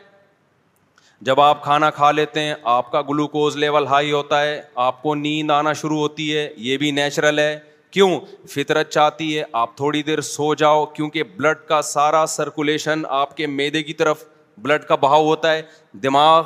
[1.26, 5.14] جب آپ کھانا کھا لیتے ہیں آپ کا گلوکوز لیول ہائی ہوتا ہے آپ کو
[5.14, 7.58] نیند آنا شروع ہوتی ہے یہ بھی نیچرل ہے
[7.92, 8.08] کیوں
[8.54, 13.46] فطرت چاہتی ہے آپ تھوڑی دیر سو جاؤ کیونکہ بلڈ کا سارا سرکولیشن آپ کے
[13.46, 14.24] میدے کی طرف
[14.62, 15.62] بلڈ کا بہاؤ ہوتا ہے
[16.02, 16.42] دماغ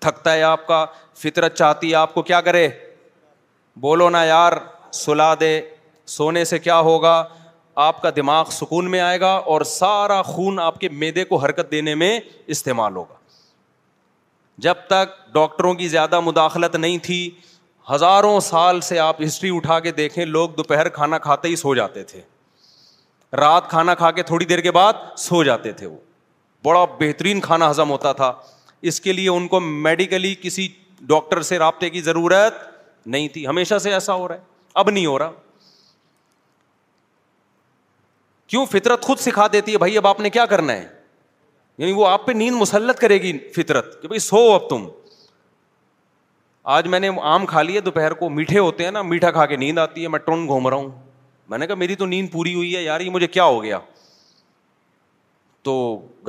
[0.00, 0.84] تھکتا ہے آپ کا
[1.22, 2.68] فطرت چاہتی ہے آپ کو کیا کرے
[3.80, 4.52] بولو نا یار
[5.04, 5.58] سلا دے
[6.16, 7.22] سونے سے کیا ہوگا
[7.88, 11.70] آپ کا دماغ سکون میں آئے گا اور سارا خون آپ کے میدے کو حرکت
[11.70, 12.18] دینے میں
[12.56, 13.22] استعمال ہوگا
[14.62, 17.28] جب تک ڈاکٹروں کی زیادہ مداخلت نہیں تھی
[17.90, 22.02] ہزاروں سال سے آپ ہسٹری اٹھا کے دیکھیں لوگ دوپہر کھانا کھاتے ہی سو جاتے
[22.12, 22.20] تھے
[23.36, 25.96] رات کھانا کھا کے تھوڑی دیر کے بعد سو جاتے تھے وہ
[26.64, 28.32] بڑا بہترین کھانا ہضم ہوتا تھا
[28.90, 30.68] اس کے لیے ان کو میڈیکلی کسی
[31.06, 32.62] ڈاکٹر سے رابطے کی ضرورت
[33.06, 34.40] نہیں تھی ہمیشہ سے ایسا ہو رہا ہے
[34.82, 35.30] اب نہیں ہو رہا
[38.46, 40.86] کیوں فطرت خود سکھا دیتی ہے بھائی اب آپ نے کیا کرنا ہے
[41.78, 44.86] یعنی وہ آپ پہ نیند مسلط کرے گی فطرت کہ بھائی سو اب تم
[46.74, 49.46] آج میں نے آم کھا لی ہے دوپہر کو میٹھے ہوتے ہیں نا میٹھا کھا
[49.46, 50.88] کے نیند آتی ہے میں ٹون گھوم رہا ہوں
[51.48, 53.78] میں نے کہا میری تو نیند پوری ہوئی ہے یار یہ مجھے کیا ہو گیا
[55.62, 55.74] تو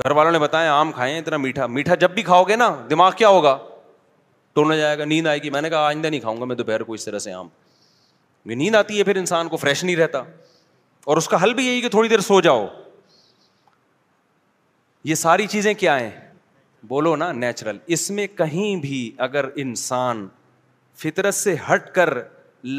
[0.02, 3.12] گھر والوں نے بتایا آم کھائے اتنا میٹھا میٹھا جب بھی کھاؤ گے نا دماغ
[3.16, 3.56] کیا ہوگا
[4.54, 6.82] ٹون جائے گا نیند آئے گی میں نے کہا آئندہ نہیں کھاؤں گا میں دوپہر
[6.82, 7.48] کو اس طرح سے آم
[8.48, 10.22] نیند آتی ہے پھر انسان کو فریش نہیں رہتا
[11.12, 12.66] اور اس کا حل بھی یہی کہ تھوڑی دیر سو جاؤ
[15.08, 16.10] یہ ساری چیزیں کیا ہیں
[16.88, 20.26] بولو نا نیچرل اس میں کہیں بھی اگر انسان
[21.02, 22.12] فطرت سے ہٹ کر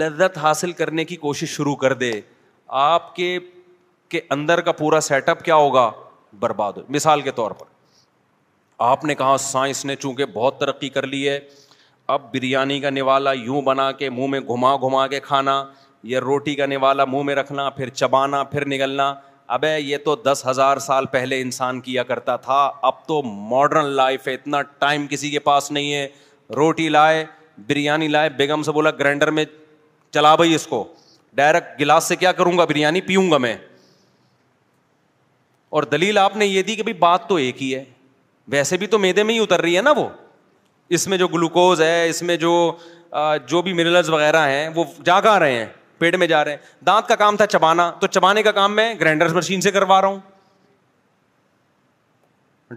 [0.02, 2.10] لذت حاصل کرنے کی کوشش شروع کر دے
[2.80, 3.28] آپ کے
[4.16, 5.90] کے اندر کا پورا سیٹ اپ کیا ہوگا
[6.40, 7.66] برباد ہو مثال کے طور پر
[8.90, 11.40] آپ نے کہا سائنس نے چونکہ بہت ترقی کر لی ہے
[12.16, 15.56] اب بریانی کا نوالا یوں بنا کے منہ میں گھما گھما کے کھانا
[16.16, 19.14] یا روٹی کا نوالا منہ میں رکھنا پھر چبانا پھر نگلنا
[19.56, 22.56] ابے یہ تو دس ہزار سال پہلے انسان کیا کرتا تھا
[22.88, 26.08] اب تو ماڈرن لائف ہے اتنا ٹائم کسی کے پاس نہیں ہے
[26.56, 27.24] روٹی لائے
[27.68, 29.46] بریانی لائے بیگم سے بولا گرائنڈر میں
[30.14, 30.84] چلا بھائی اس کو
[31.36, 33.56] ڈائریکٹ گلاس سے کیا کروں گا بریانی پیوں گا میں
[35.78, 37.84] اور دلیل آپ نے یہ دی کہ بھائی بات تو ایک ہی ہے
[38.52, 40.08] ویسے بھی تو میدے میں ہی اتر رہی ہے نا وہ
[40.98, 42.54] اس میں جو گلوکوز ہے اس میں جو
[43.48, 45.66] جو بھی منرلز وغیرہ ہیں وہ جاگ آ رہے ہیں
[46.00, 48.94] پیٹ میں جا رہے ہیں دانت کا کام تھا چبانا تو چبانے کا کام میں
[49.00, 50.20] گرائنڈر مشین سے کروا رہا ہوں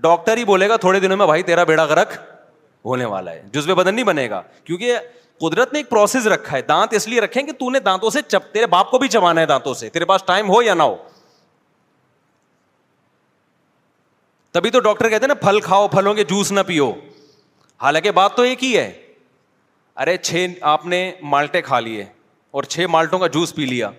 [0.02, 2.12] ڈاکٹر ہی بولے گا تھوڑے دنوں میں بھائی تیرا بیڑا غرق
[2.84, 4.98] ہونے والا ہے جس بدن نہیں بنے گا کیونکہ
[5.40, 8.66] قدرت نے ایک پروسیس رکھا ہے دانت اس لیے رکھے نے دانتوں سے چپ تیرے
[8.74, 10.96] باپ کو بھی چبانا ہے دانتوں سے تیرے پاس ٹائم ہو یا نہ ہو
[14.52, 16.90] تبھی تو ڈاکٹر کہتے ہیں نا پھل کھاؤ پھلوں کے جوس نہ پیو
[17.82, 18.88] حالانکہ بات تو ایک ہی ہے
[20.02, 22.04] ارے چھ آپ نے مالٹے کھا لیے
[22.52, 23.90] اور چھ مالٹوں کا جوس پی لیا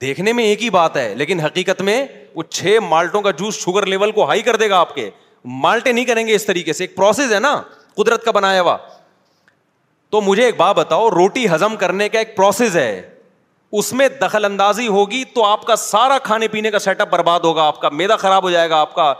[0.00, 3.86] دیکھنے میں ایک ہی بات ہے لیکن حقیقت میں وہ چھ مالٹوں کا جوس شوگر
[3.86, 5.08] لیول کو ہائی کر دے گا آپ کے
[5.62, 7.60] مالٹے نہیں کریں گے اس طریقے سے ایک پروسیس ہے نا
[7.96, 8.76] قدرت کا بنایا ہوا
[10.10, 12.90] تو مجھے ایک بات بتاؤ روٹی ہزم کرنے کا ایک پروسیس ہے
[13.78, 17.40] اس میں دخل اندازی ہوگی تو آپ کا سارا کھانے پینے کا سیٹ اپ برباد
[17.44, 19.12] ہوگا آپ کا میدا خراب ہو جائے گا آپ کا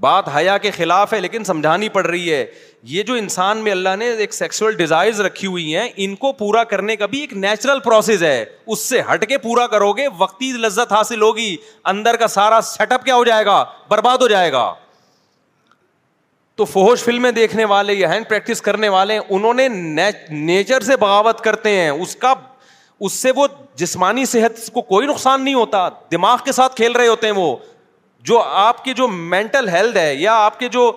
[0.00, 2.44] بات حیا کے خلاف ہے لیکن سمجھانی پڑ رہی ہے
[2.88, 6.62] یہ جو انسان میں اللہ نے ایک سیکسول ڈیزائر رکھی ہوئی ہیں ان کو پورا
[6.72, 10.50] کرنے کا بھی ایک نیچرل پروسیس ہے اس سے ہٹ کے پورا کرو گے وقتی
[10.58, 11.54] لذت حاصل ہوگی
[11.94, 14.72] اندر کا سارا سیٹ اپ کیا ہو جائے گا برباد ہو جائے گا
[16.56, 19.68] تو فوہش فلمیں دیکھنے والے یا ہینڈ پریکٹس کرنے والے انہوں نے
[20.32, 22.32] نیچر سے بغاوت کرتے ہیں اس کا
[23.06, 23.46] اس سے وہ
[23.76, 27.56] جسمانی صحت کو کوئی نقصان نہیں ہوتا دماغ کے ساتھ کھیل رہے ہوتے ہیں وہ
[28.26, 30.90] جو آپ کی جو مینٹل ہیلتھ ہے یا آپ کے جو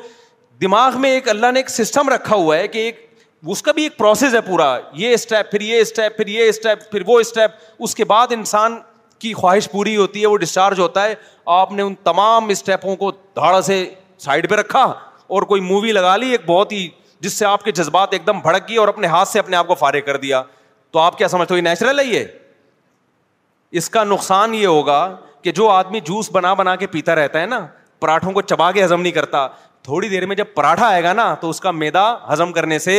[0.61, 3.05] دماغ میں ایک اللہ نے ایک سسٹم رکھا ہوا ہے کہ ایک
[3.53, 4.69] اس کا بھی ایک پروسیس ہے پورا
[5.01, 8.79] یہ اسٹیپ پھر یہ اسٹیپ پھر یہ اسٹیپ پھر وہ اسٹیپ اس کے بعد انسان
[9.23, 11.13] کی خواہش پوری ہوتی ہے وہ ڈسچارج ہوتا ہے
[11.59, 13.83] آپ نے ان تمام اسٹیپوں کو دھاڑا سے
[14.25, 14.83] سائڈ پہ رکھا
[15.35, 16.87] اور کوئی مووی لگا لی ایک بہت ہی
[17.21, 19.67] جس سے آپ کے جذبات ایک دم بھڑک گئے اور اپنے ہاتھ سے اپنے آپ
[19.67, 20.41] کو فارغ کر دیا
[20.91, 22.23] تو آپ کیا سمجھتے ہو یہ نیچرل ہے یہ
[23.79, 24.99] اس کا نقصان یہ ہوگا
[25.43, 27.65] کہ جو آدمی جوس بنا بنا کے پیتا رہتا ہے نا
[27.99, 29.47] پراٹھوں کو چبا کے ہزم نہیں کرتا
[29.83, 32.95] تھوڑی دیر میں جب پراٹھا آئے گا نا تو اس کا میدا ہزم کرنے سے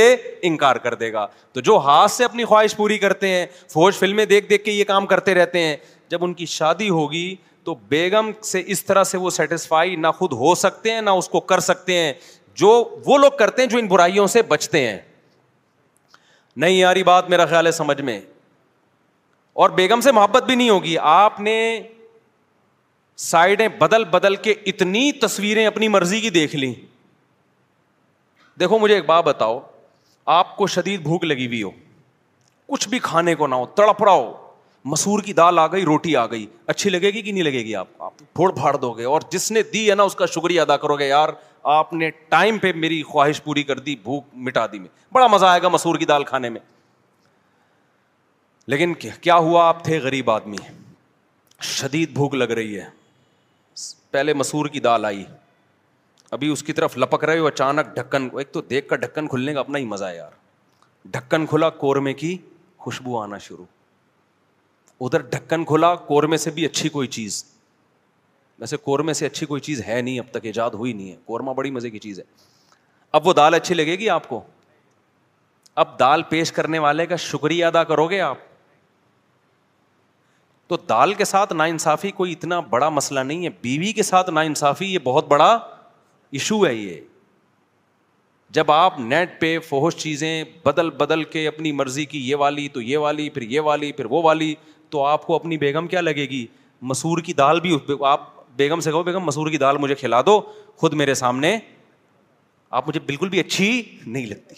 [0.51, 4.25] انکار کر دے گا تو جو ہاتھ سے اپنی خواہش پوری کرتے ہیں فوج فلمیں
[4.27, 5.77] دیکھ دیکھ کے یہ کام کرتے رہتے ہیں
[6.11, 10.33] جب ان کی شادی ہوگی تو بیگم سے اس طرح سے وہ سیٹسفائی نہ خود
[10.33, 12.13] ہو سکتے ہیں نہ اس کو کر سکتے ہیں
[12.61, 12.71] جو
[13.07, 14.99] وہ لوگ کرتے ہیں جو ان برائیوں سے بچتے ہیں
[16.57, 18.21] نہیں یاری بات میرا خیال ہے سمجھ میں
[19.63, 21.55] اور بیگم سے محبت بھی نہیں ہوگی آپ نے
[23.21, 26.73] سائڈیں بدل بدل کے اتنی تصویریں اپنی مرضی کی دیکھ لیں
[28.61, 29.59] دیکھو مجھے ایک بات بتاؤ
[30.37, 31.71] آپ کو شدید بھوک لگی ہوئی ہو
[32.69, 34.33] کچھ بھی کھانے کو نہ ہو تڑپ رہا ہو
[34.91, 37.75] مسور کی دال آ گئی روٹی آ گئی اچھی لگے گی کہ نہیں لگے گی
[37.77, 40.61] آپ آپ پھوڑ پھاڑ دو گے اور جس نے دی ہے نا اس کا شکریہ
[40.61, 41.29] ادا کرو گے یار
[41.73, 45.47] آپ نے ٹائم پہ میری خواہش پوری کر دی بھوک مٹا دی میں بڑا مزہ
[45.47, 46.61] آئے گا مسور کی دال کھانے میں
[48.71, 50.57] لیکن کیا ہوا آپ تھے غریب آدمی
[51.77, 52.85] شدید بھوک لگ رہی ہے
[54.11, 55.25] پہلے مسور کی دال آئی
[56.37, 59.55] ابھی اس کی طرف لپک رہے ہو اچانک ڈھکن ایک تو دیکھ کر ڈھکن کھلنے
[59.55, 60.31] کا اپنا ہی مزہ ہے یار
[61.13, 62.37] ڈھکن کھلا قورمے کی
[62.85, 63.65] خوشبو آنا شروع
[65.05, 67.45] ادھر ڈھکن کھلا کورمے سے بھی اچھی کوئی چیز
[68.59, 71.51] ویسے قورمے سے اچھی کوئی چیز ہے نہیں اب تک ایجاد ہوئی نہیں ہے قورمہ
[71.57, 72.25] بڑی مزے کی چیز ہے
[73.19, 74.43] اب وہ دال اچھی لگے گی آپ کو
[75.85, 78.39] اب دال پیش کرنے والے کا شکریہ ادا کرو گے آپ
[80.71, 84.29] تو دال کے ساتھ نا انصافی کوئی اتنا بڑا مسئلہ نہیں ہے بیوی کے ساتھ
[84.31, 87.01] نا انصافی یہ بہت بڑا ایشو ہے یہ
[88.59, 92.81] جب آپ نیٹ پہ فوہش چیزیں بدل بدل کے اپنی مرضی کی یہ والی تو
[92.83, 94.55] یہ والی پھر یہ والی پھر وہ والی
[94.91, 96.47] تو آپ کو اپنی بیگم کیا لگے گی
[96.93, 97.77] مسور کی دال بھی
[98.09, 100.41] آپ بیگم سے کہو بیگم مسور کی دال مجھے کھلا دو
[100.81, 101.57] خود میرے سامنے
[102.79, 104.55] آپ مجھے بالکل بھی اچھی نہیں لگتی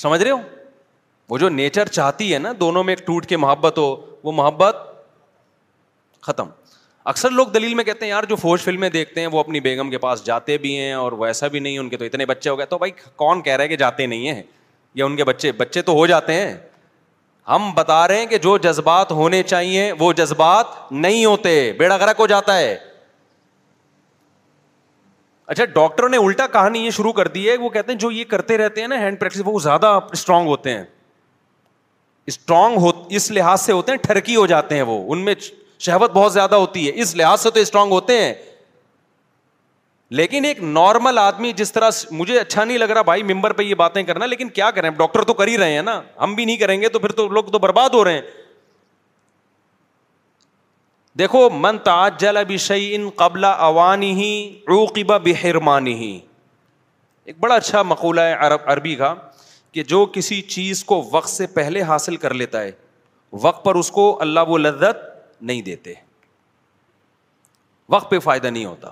[0.00, 0.38] سمجھ رہے ہو
[1.28, 4.76] وہ جو نیچر چاہتی ہے نا دونوں میں ایک ٹوٹ کے محبت ہو وہ محبت
[6.26, 6.48] ختم
[7.10, 9.88] اکثر لوگ دلیل میں کہتے ہیں یار جو فوج فلمیں دیکھتے ہیں وہ اپنی بیگم
[9.90, 12.58] کے پاس جاتے بھی ہیں اور ویسا بھی نہیں ان کے تو اتنے بچے ہو
[12.58, 14.42] گئے تو بھائی کون کہہ رہے کہ جاتے نہیں ہیں
[14.94, 16.56] یا ان کے بچے بچے تو ہو جاتے ہیں
[17.48, 22.20] ہم بتا رہے ہیں کہ جو جذبات ہونے چاہیے وہ جذبات نہیں ہوتے بیڑا گرک
[22.20, 22.76] ہو جاتا ہے
[25.46, 28.24] اچھا ڈاکٹر نے الٹا کہانی یہ شروع کر دی ہے وہ کہتے ہیں جو یہ
[28.28, 30.84] کرتے رہتے ہیں نا ہینڈ پریکٹس وہ زیادہ اسٹرانگ ہوتے ہیں
[32.28, 35.34] اسٹرانگ ہو اس لحاظ سے ہوتے ہیں ٹھرکی ہو جاتے ہیں وہ ان میں
[35.86, 38.32] شہبت بہت زیادہ ہوتی ہے اس لحاظ سے تو اسٹرانگ ہوتے ہیں
[40.18, 43.74] لیکن ایک نارمل آدمی جس طرح مجھے اچھا نہیں لگ رہا بھائی ممبر پہ یہ
[43.74, 46.56] باتیں کرنا لیکن کیا کریں ڈاکٹر تو کر ہی رہے ہیں نا ہم بھی نہیں
[46.56, 48.40] کریں گے تو پھر تو لوگ تو برباد ہو رہے ہیں
[51.18, 54.14] دیکھو من تعجل جل قبل اوانی
[54.64, 56.18] قبلا عوانی بحرمانی ہی
[57.24, 59.14] ایک بڑا اچھا مقولہ ہے عرب عربی کا
[59.72, 62.70] کہ جو کسی چیز کو وقت سے پہلے حاصل کر لیتا ہے
[63.44, 65.94] وقت پر اس کو اللہ وہ لذت نہیں دیتے
[67.94, 68.88] وقت پہ فائدہ نہیں ہوتا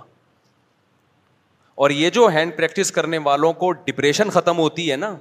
[1.85, 5.15] اور یہ جو ہینڈ پریکٹس کرنے والوں کو ڈپریشن ختم ہوتی ہے نا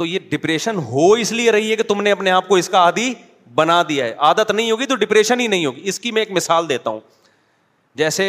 [0.00, 2.68] تو یہ ڈپریشن ہو اس لیے رہی ہے کہ تم نے اپنے آپ کو اس
[2.68, 3.12] کا عادی
[3.54, 6.30] بنا دیا ہے عادت نہیں ہوگی تو ڈپریشن ہی نہیں ہوگی اس کی میں ایک
[6.36, 7.00] مثال دیتا ہوں
[8.02, 8.26] جیسے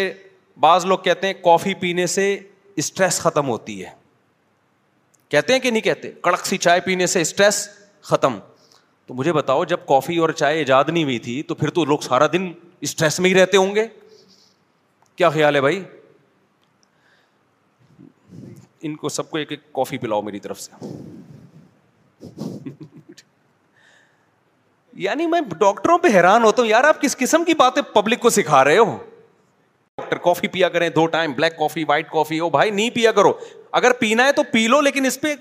[0.60, 2.38] بعض لوگ کہتے ہیں کافی پینے سے
[2.84, 3.90] اسٹریس ختم ہوتی ہے
[5.30, 7.68] کہتے ہیں کہ نہیں کہتے کڑک سی چائے پینے سے اسٹریس
[8.10, 8.38] ختم
[9.08, 12.00] تو مجھے بتاؤ جب کافی اور چائے ایجاد نہیں ہوئی تھی تو پھر تو لوگ
[12.08, 12.52] سارا دن
[12.88, 13.86] اسٹریس میں ہی رہتے ہوں گے
[15.18, 15.84] کیا خیال ہے بھائی
[18.88, 20.86] ان کو سب کو ایک ایک کافی پلاؤ میری طرف سے
[25.06, 28.30] یعنی میں ڈاکٹروں پہ حیران ہوتا ہوں یار آپ کس قسم کی باتیں پبلک کو
[28.38, 28.98] سکھا رہے ہو
[29.98, 33.32] ڈاکٹر کافی پیا کریں دو time black coffee white coffee او بھائی نہیں پیا کرو
[33.72, 35.34] اگر پینا ہے تو پی لو لیکن اس پہ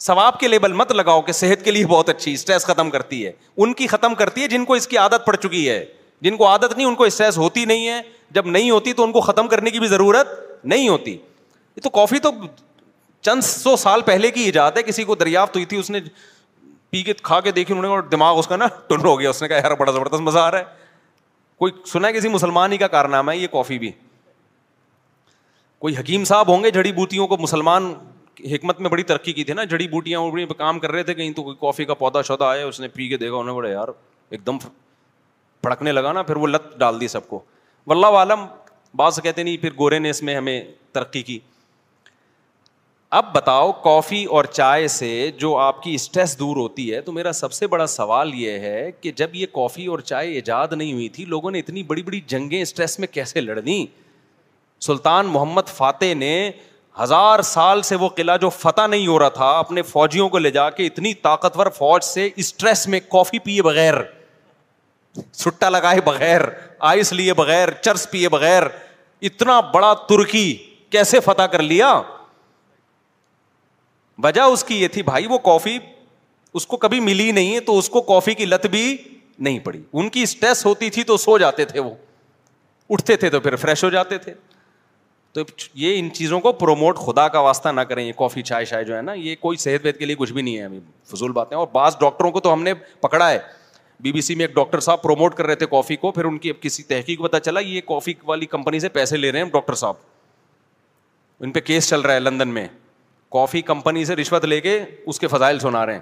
[0.00, 3.32] ثواب کے لیبل مت لگاؤ کہ صحت کے لیے بہت اچھی اسٹریس ختم کرتی ہے
[3.56, 5.84] ان کی ختم کرتی ہے جن کو اس کی عادت پڑ چکی ہے
[6.22, 8.00] جن کو عادت نہیں ان کو اسٹریس ہوتی نہیں ہے
[8.34, 10.28] جب نہیں ہوتی تو ان کو ختم کرنے کی بھی ضرورت
[10.64, 12.30] نہیں ہوتی یہ تو کافی تو
[13.22, 16.00] چند سو سال پہلے کی ایجاد ہے کسی کو دریافت ہوئی تھی اس نے
[16.90, 19.42] پی کے کھا کے دیکھی انہوں نے دماغ اس کا نا ٹنڈ ہو گیا اس
[19.42, 20.64] نے کہا یار بڑا زبردست مزہ آ رہا ہے
[21.58, 23.90] کوئی سنا ہے کسی مسلمان ہی کا کارنامہ ہے یہ کافی بھی
[25.80, 27.92] کوئی حکیم صاحب ہوں گے جڑی بوٹیوں کو مسلمان
[28.50, 30.20] حکمت میں بڑی ترقی کی تھی نا جڑی بوٹیاں
[30.56, 33.08] کام کر رہے تھے کہیں تو کوئی کافی کا پودا شودا آیا اس نے پی
[33.08, 33.88] کے دیکھا انہیں بڑے یار
[34.30, 34.58] ایک دم
[35.62, 37.40] پھڑکنے لگا نا پھر وہ لت ڈال دی سب کو
[37.86, 38.44] واللہ عالم
[38.96, 40.60] بعض کہتے نہیں پھر گورے نے اس میں ہمیں
[40.92, 41.38] ترقی کی
[43.18, 47.32] اب بتاؤ کافی اور چائے سے جو آپ کی اسٹریس دور ہوتی ہے تو میرا
[47.40, 51.08] سب سے بڑا سوال یہ ہے کہ جب یہ کافی اور چائے ایجاد نہیں ہوئی
[51.16, 53.84] تھی لوگوں نے اتنی بڑی بڑی جنگیں اسٹریس میں کیسے لڑنی
[54.86, 56.32] سلطان محمد فاتح نے
[57.00, 60.50] ہزار سال سے وہ قلعہ جو فتح نہیں ہو رہا تھا اپنے فوجیوں کو لے
[60.50, 63.94] جا کے اتنی طاقتور فوج سے اسٹریس میں کافی پیے بغیر
[65.42, 66.40] سٹا لگائے بغیر
[66.90, 68.62] آئس لیے بغیر چرس پیے بغیر
[69.30, 70.46] اتنا بڑا ترکی
[70.96, 72.00] کیسے فتح کر لیا
[74.24, 75.78] وجہ اس کی یہ تھی بھائی وہ کافی
[76.58, 78.86] اس کو کبھی ملی نہیں تو اس کو کافی کی لت بھی
[79.46, 81.90] نہیں پڑی ان کی اسٹریس ہوتی تھی تو سو جاتے تھے وہ
[82.94, 84.32] اٹھتے تھے تو پھر فریش ہو جاتے تھے
[85.32, 85.40] تو
[85.78, 88.96] یہ ان چیزوں کو پروموٹ خدا کا واسطہ نہ کریں یہ کافی چائے شائے جو
[88.96, 90.80] ہے نا یہ کوئی صحت وحت کے لیے کچھ بھی نہیں ہے ابھی
[91.12, 93.38] فضول باتیں اور بعض ڈاکٹروں کو تو ہم نے پکڑا ہے
[94.02, 96.38] بی بی سی میں ایک ڈاکٹر صاحب پروموٹ کر رہے تھے کافی کو پھر ان
[96.38, 99.50] کی اب کسی تحقیق پتہ چلا یہ کافی والی کمپنی سے پیسے لے رہے ہیں
[99.52, 99.94] ڈاکٹر صاحب
[101.44, 102.66] ان پہ کیس چل رہا ہے لندن میں
[103.32, 106.00] کافی کمپنی سے رشوت لے کے اس کے فضائل سنا رہے ہیں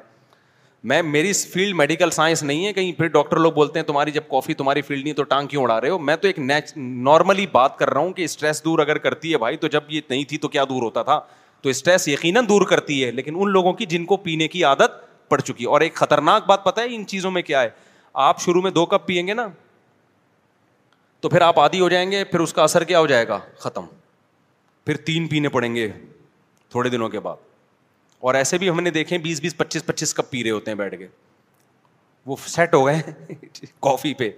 [0.85, 4.29] میں میری فیلڈ میڈیکل سائنس نہیں ہے کہیں پھر ڈاکٹر لوگ بولتے ہیں تمہاری جب
[4.31, 7.77] کافی تمہاری فیلڈ نہیں تو ٹانگ کیوں اڑا رہے ہو میں تو ایک نارملی بات
[7.79, 10.39] کر رہا ہوں کہ اسٹریس دور اگر کرتی ہے بھائی تو جب یہ نہیں تھی
[10.39, 11.19] تو کیا دور ہوتا تھا
[11.63, 15.01] تو اسٹریس یقیناً دور کرتی ہے لیکن ان لوگوں کی جن کو پینے کی عادت
[15.29, 17.69] پڑ چکی ہے اور ایک خطرناک بات پتہ ہے ان چیزوں میں کیا ہے
[18.29, 19.49] آپ شروع میں دو کپ پئیں گے نا
[21.21, 23.39] تو پھر آپ عادی ہو جائیں گے پھر اس کا اثر کیا ہو جائے گا
[23.59, 23.87] ختم
[24.87, 25.91] پھر تین پینے پڑیں گے
[26.71, 27.47] تھوڑے دنوں کے بعد
[28.21, 30.79] اور ایسے بھی ہم نے دیکھے بیس بیس پچیس پچیس کپ پی رہے ہوتے ہیں
[30.79, 31.07] بیٹھ کے
[32.27, 33.35] وہ سیٹ ہو گئے
[33.87, 34.31] کافی پہ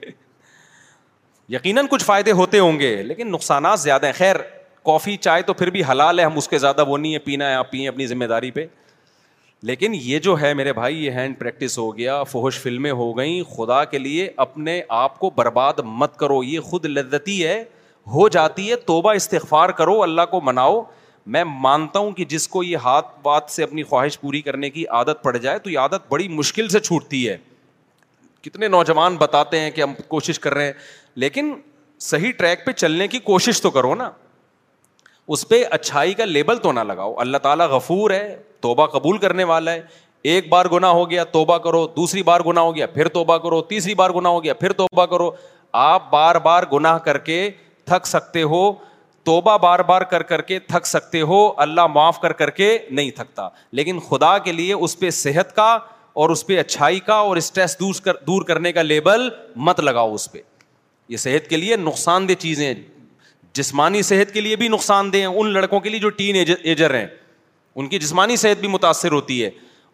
[1.53, 4.37] یقیناً کچھ فائدے ہوتے ہوں گے لیکن نقصانات زیادہ ہیں خیر
[4.87, 7.49] کافی چائے تو پھر بھی حلال ہے ہم اس کے زیادہ وہ نہیں ہے پینا
[7.49, 8.66] ہے آپ پیے اپنی ذمہ داری پہ
[9.69, 13.43] لیکن یہ جو ہے میرے بھائی یہ ہینڈ پریکٹس ہو گیا فوہش فلمیں ہو گئیں
[13.57, 17.62] خدا کے لیے اپنے آپ کو برباد مت کرو یہ خود لذتی ہے
[18.14, 20.81] ہو جاتی ہے توبہ استغفار کرو اللہ کو مناؤ
[21.26, 24.87] میں مانتا ہوں کہ جس کو یہ ہاتھ بات سے اپنی خواہش پوری کرنے کی
[24.87, 27.37] عادت پڑ جائے تو یہ عادت بڑی مشکل سے چھوٹتی ہے
[28.42, 30.72] کتنے نوجوان بتاتے ہیں کہ ہم کوشش کر رہے ہیں
[31.22, 31.54] لیکن
[32.00, 34.11] صحیح ٹریک پہ چلنے کی کوشش تو کرو نا
[35.33, 39.44] اس پہ اچھائی کا لیبل تو نہ لگاؤ اللہ تعالیٰ غفور ہے توبہ قبول کرنے
[39.44, 39.83] والا ہے
[40.30, 43.61] ایک بار گنا ہو گیا توبہ کرو دوسری بار گنا ہو گیا پھر توبہ کرو
[43.68, 45.30] تیسری بار گنا ہو گیا پھر توبہ کرو
[45.83, 47.48] آپ بار بار گناہ کر کے
[47.87, 48.70] تھک سکتے ہو
[49.24, 53.11] توبہ بار بار کر کر کے تھک سکتے ہو اللہ معاف کر کر کے نہیں
[53.16, 53.48] تھکتا
[53.80, 55.72] لیکن خدا کے لیے اس پہ صحت کا
[56.20, 57.94] اور اس پہ اچھائی کا اور اسٹریس دور
[58.26, 59.28] دور کرنے کا لیبل
[59.66, 60.40] مت لگاؤ اس پہ
[61.09, 62.72] یہ صحت کے لیے نقصان دہ چیزیں
[63.59, 66.94] جسمانی صحت کے لیے بھی نقصان دہ ہیں ان لڑکوں کے لیے جو ٹین ایجر
[66.94, 67.06] ہیں
[67.76, 69.50] ان کی جسمانی صحت بھی متاثر ہوتی ہے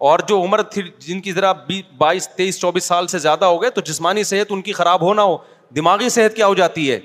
[0.08, 3.60] اور جو عمر تھی جن کی ذرا بیس بائیس تیئیس چوبیس سال سے زیادہ ہو
[3.62, 5.36] گئے تو جسمانی صحت ان کی خراب ہونا ہو
[5.76, 6.98] دماغی صحت کیا ہو جاتی ہے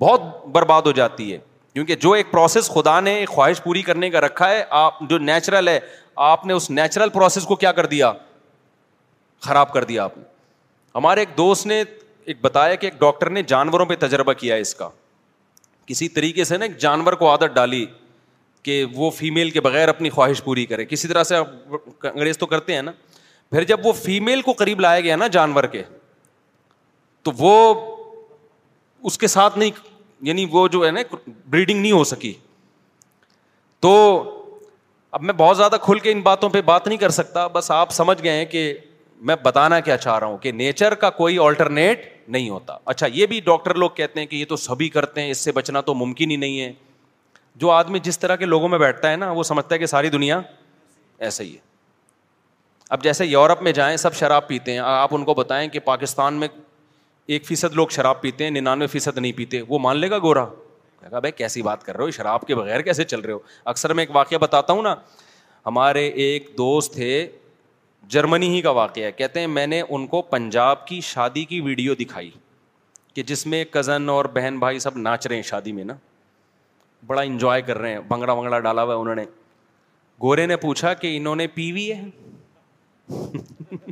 [0.00, 1.38] بہت برباد ہو جاتی ہے
[1.74, 5.68] کیونکہ جو ایک پروسیس خدا نے خواہش پوری کرنے کا رکھا ہے آپ جو نیچرل
[5.68, 5.78] ہے
[6.28, 8.12] آپ نے اس نیچرل پروسیس کو کیا کر دیا
[9.44, 10.22] خراب کر دیا آپ نے
[10.94, 11.82] ہمارے ایک دوست نے
[12.24, 14.88] ایک بتایا کہ ایک ڈاکٹر نے جانوروں پہ تجربہ کیا ہے اس کا
[15.86, 17.84] کسی طریقے سے نا ایک جانور کو عادت ڈالی
[18.62, 22.74] کہ وہ فیمیل کے بغیر اپنی خواہش پوری کرے کسی طرح سے انگریز تو کرتے
[22.74, 22.92] ہیں نا
[23.50, 25.82] پھر جب وہ فیمیل کو قریب لایا گیا نا جانور کے
[27.24, 27.54] تو وہ
[29.06, 29.70] اس کے ساتھ نہیں
[30.26, 31.00] یعنی وہ جو ہے نا
[31.50, 32.32] بریڈنگ نہیں ہو سکی
[33.80, 33.90] تو
[35.16, 37.92] اب میں بہت زیادہ کھل کے ان باتوں پہ بات نہیں کر سکتا بس آپ
[37.92, 38.62] سمجھ گئے ہیں کہ
[39.28, 43.26] میں بتانا کیا چاہ رہا ہوں کہ نیچر کا کوئی آلٹرنیٹ نہیں ہوتا اچھا یہ
[43.26, 45.94] بھی ڈاکٹر لوگ کہتے ہیں کہ یہ تو سبھی کرتے ہیں اس سے بچنا تو
[45.94, 46.72] ممکن ہی نہیں ہے
[47.62, 50.10] جو آدمی جس طرح کے لوگوں میں بیٹھتا ہے نا وہ سمجھتا ہے کہ ساری
[50.10, 50.40] دنیا
[51.28, 51.66] ایسے ہی ہے
[52.96, 56.34] اب جیسے یورپ میں جائیں سب شراب پیتے ہیں آپ ان کو بتائیں کہ پاکستان
[56.40, 56.48] میں
[57.34, 60.44] ایک فیصد لوگ شراب پیتے ہیں ننانوے فیصد نہیں پیتے وہ مان لے گا گورا
[61.00, 63.38] کہا بھائی کیسی بات کر رہے ہو شراب کے بغیر کیسے چل رہے ہو
[63.72, 64.94] اکثر میں ایک واقعہ بتاتا ہوں نا
[65.66, 67.26] ہمارے ایک دوست تھے
[68.14, 71.60] جرمنی ہی کا واقعہ ہے کہتے ہیں میں نے ان کو پنجاب کی شادی کی
[71.60, 72.30] ویڈیو دکھائی
[73.14, 75.94] کہ جس میں کزن اور بہن بھائی سب ناچ رہے ہیں شادی میں نا
[77.06, 79.24] بڑا انجوائے کر رہے ہیں بھنگڑا ونگڑا ڈالا ہوا ہے انہوں نے
[80.22, 83.18] گورے نے پوچھا کہ انہوں نے پی وی ہے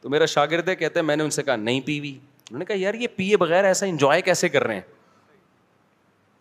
[0.00, 2.14] تو میرا شاگرد ہے کہتے ہیں میں نے ان سے کہا نہیں پی وی
[2.50, 4.80] انہوں نے کہا یار یہ پیے بغیر ایسا انجوائے کیسے کر رہے ہیں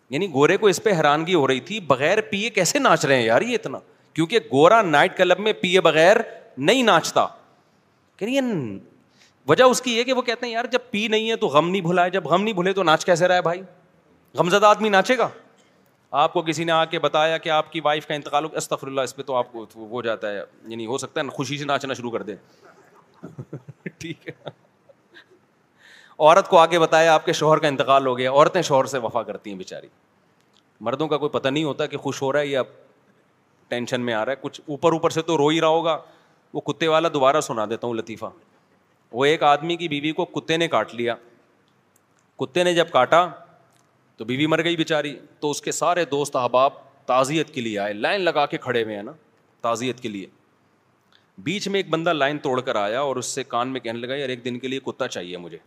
[0.10, 3.26] یعنی گورے کو اس پہ حیرانگی ہو رہی تھی بغیر پیے کیسے ناچ رہے ہیں
[3.26, 3.78] یار یہ اتنا
[4.13, 6.18] کیونکہ گورا نائٹ کلب میں پیے بغیر
[6.58, 7.26] نہیں ناچتا
[8.18, 8.39] کہ
[9.50, 11.70] وجہ اس کی یہ کہ وہ کہتے ہیں یار جب پی نہیں ہے تو غم
[11.70, 13.62] نہیں بھلا ہے جب غم نہیں بھولے تو ناچ کیسے رہا ہے بھائی
[14.38, 15.28] غم زدہ آدمی ناچے گا
[16.22, 19.02] آپ کو کسی نے آ کے بتایا کہ آپ کی وائف کا انتقال استفر اللہ
[19.10, 21.94] اس پہ تو آپ کو وہ جاتا ہے یعنی ہو سکتا ہے خوشی سے ناچنا
[21.94, 22.36] شروع کر دے
[23.98, 24.50] ٹھیک ہے
[26.24, 29.22] عورت کو آگے بتایا آپ کے شوہر کا انتقال ہو گیا عورتیں شوہر سے وفا
[29.24, 29.88] کرتی ہیں بیچاری
[30.88, 32.62] مردوں کا کوئی پتہ نہیں ہوتا کہ خوش ہو رہا ہے یا
[33.70, 35.98] ٹینشن میں آ رہا ہے کچھ اوپر اوپر سے تو رو ہی رہا ہوگا
[36.54, 38.30] وہ کتے والا دوبارہ سنا دیتا ہوں لطیفہ
[39.20, 41.16] وہ ایک آدمی کی بیوی کو کتے نے کاٹ لیا
[42.39, 43.26] کتے نے جب کاٹا
[44.18, 46.74] تو بیوی مر گئی بیچاری تو اس کے سارے دوست احباب
[47.06, 49.12] تعزیت کے لیے آئے لائن لگا کے کھڑے ہوئے ہیں نا
[49.62, 50.28] تعزیت کے لیے
[51.50, 54.16] بیچ میں ایک بندہ لائن توڑ کر آیا اور اس سے کان میں کہنے لگا
[54.16, 55.58] یار ایک دن کے لیے کتا چاہیے مجھے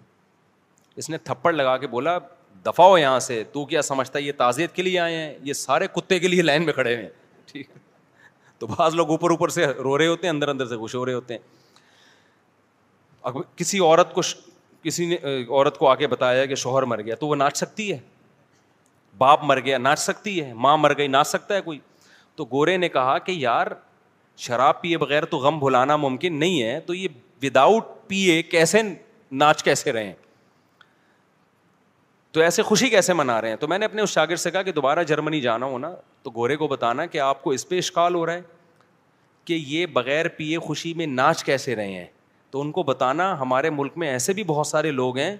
[0.99, 2.17] اس نے تھپڑ لگا کے بولا
[2.67, 5.53] دفاع ہو یہاں سے تو کیا سمجھتا ہے یہ تعزیت کے لیے آئے ہیں یہ
[5.53, 7.11] سارے کتے کے لیے لائن میں کھڑے ہوئے ہیں
[7.53, 7.85] ٹھیک ہے
[8.59, 11.05] تو بعض لوگ اوپر اوپر سے رو رہے ہوتے ہیں اندر اندر سے خوش ہو
[11.07, 11.41] رہے ہوتے ہیں
[13.31, 14.21] اب کسی عورت کو
[14.83, 15.17] کسی نے
[15.49, 17.99] عورت کو آ کے بتایا کہ شوہر مر گیا تو وہ ناچ سکتی ہے
[19.19, 21.79] باپ مر گیا ناچ سکتی ہے ماں مر گئی ناچ سکتا ہے کوئی
[22.37, 23.67] تو گورے نے کہا کہ یار
[24.47, 27.09] شراب پیے بغیر تو غم بھلانا ممکن نہیں ہے تو یہ
[27.43, 28.83] وداؤٹ پیے کیسے
[29.45, 30.13] ناچ کیسے رہے ہیں
[32.37, 34.63] تو ایسے خوشی کیسے منا رہے ہیں تو میں نے اپنے اس شاگرد سے کہا
[34.63, 35.91] کہ دوبارہ جرمنی جانا ہو نا
[36.23, 38.41] تو گورے کو بتانا کہ آپ کو اس پہ اشکال ہو رہا ہے
[39.45, 42.05] کہ یہ بغیر پیے خوشی میں ناچ کیسے رہے ہیں
[42.51, 45.35] تو ان کو بتانا ہمارے ملک میں ایسے بھی بہت سارے لوگ ہیں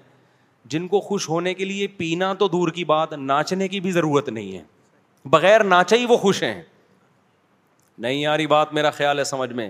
[0.69, 4.29] جن کو خوش ہونے کے لیے پینا تو دور کی بات ناچنے کی بھی ضرورت
[4.29, 4.63] نہیں ہے
[5.29, 6.61] بغیر ناچا ہی وہ خوش ہیں
[7.97, 9.69] نہیں یاری بات میرا خیال ہے سمجھ میں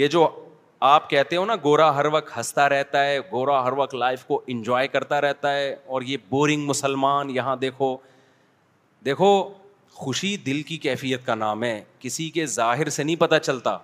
[0.00, 0.26] یہ جو
[0.86, 4.40] آپ کہتے ہو نا گورا ہر وقت ہنستا رہتا ہے گورا ہر وقت لائف کو
[4.54, 7.96] انجوائے کرتا رہتا ہے اور یہ بورنگ مسلمان یہاں دیکھو
[9.04, 9.30] دیکھو
[9.94, 13.76] خوشی دل کی کیفیت کا نام ہے کسی کے ظاہر سے نہیں پتہ چلتا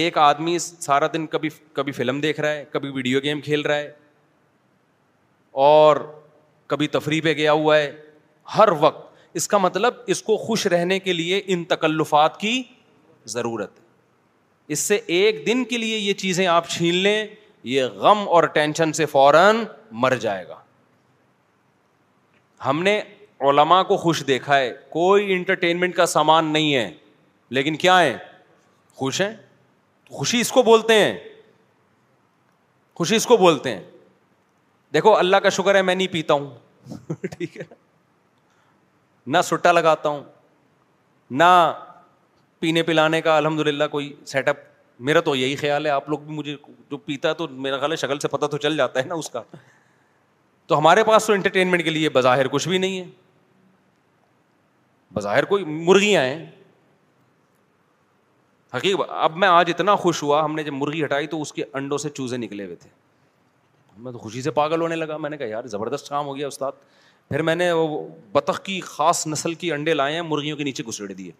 [0.00, 3.76] ایک آدمی سارا دن کبھی کبھی فلم دیکھ رہا ہے کبھی ویڈیو گیم کھیل رہا
[3.76, 3.90] ہے
[5.68, 5.96] اور
[6.66, 7.90] کبھی تفریح پہ گیا ہوا ہے
[8.56, 12.62] ہر وقت اس کا مطلب اس کو خوش رہنے کے لیے ان تکلفات کی
[13.36, 13.82] ضرورت ہے
[14.72, 17.26] اس سے ایک دن کے لیے یہ چیزیں آپ چھین لیں
[17.72, 19.56] یہ غم اور ٹینشن سے فوراً
[20.02, 20.56] مر جائے گا
[22.66, 23.00] ہم نے
[23.48, 26.90] علما کو خوش دیکھا ہے کوئی انٹرٹینمنٹ کا سامان نہیں ہے
[27.56, 28.16] لیکن کیا ہے
[28.96, 29.32] خوش ہیں
[30.16, 31.16] خوشی اس کو بولتے ہیں
[32.98, 33.82] خوشی اس کو بولتے ہیں
[34.94, 37.62] دیکھو اللہ کا شکر ہے میں نہیں پیتا ہوں ٹھیک ہے
[39.26, 40.22] نہ سٹا لگاتا ہوں
[41.30, 41.44] نہ
[42.64, 44.58] پینے پلانے کا الحمد للہ کوئی سیٹ اپ
[45.06, 46.54] میرا تو یہی خیال ہے آپ لوگ بھی مجھے
[46.90, 49.14] جو پیتا ہے تو میرا خیال ہے شکل سے پتہ تو چل جاتا ہے نا
[49.22, 49.42] اس کا
[50.66, 53.04] تو ہمارے پاس تو انٹرٹینمنٹ کے لیے بظاہر کچھ بھی نہیں ہے
[55.14, 56.40] بظاہر کوئی مرغیاں ہیں
[58.76, 61.64] حقیق اب میں آج اتنا خوش ہوا ہم نے جب مرغی ہٹائی تو اس کے
[61.82, 62.90] انڈوں سے چوزے نکلے ہوئے تھے
[64.06, 66.46] میں تو خوشی سے پاگل ہونے لگا میں نے کہا یار زبردست کام ہو گیا
[66.54, 66.84] استاد
[67.28, 67.88] پھر میں نے وہ
[68.32, 71.30] بطخ کی خاص نسل کی انڈے لائے ہیں مرغیوں کے نیچے گھسڑے دیے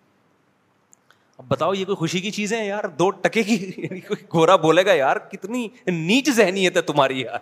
[1.38, 4.54] اب بتاؤ یہ کوئی خوشی کی چیزیں ہیں یار دو ٹکے کی یعنی کوئی گھوڑا
[4.64, 7.38] بولے گا یار کتنی نیچ ذہنیت ہے تمہاری یار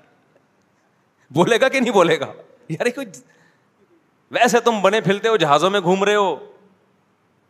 [1.34, 2.32] بولے گا کہ نہیں بولے گا
[2.68, 3.06] یار کوئی
[4.36, 6.34] ویسے تم بنے ہو جہازوں میں گھوم رہے ہو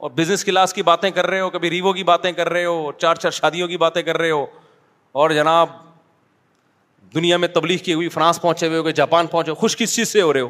[0.06, 2.90] اور بزنس کلاس کی باتیں کر رہے ہو کبھی ریوو کی باتیں کر رہے ہو
[2.98, 4.44] چار چار شادیوں کی باتیں کر رہے ہو
[5.22, 5.68] اور جناب
[7.14, 9.94] دنیا میں تبلیغ کی ہوئی فرانس پہنچے ہوئے ہو کہ جاپان پہنچے ہو خوش کس
[9.96, 10.48] چیز سے ہو رہے ہو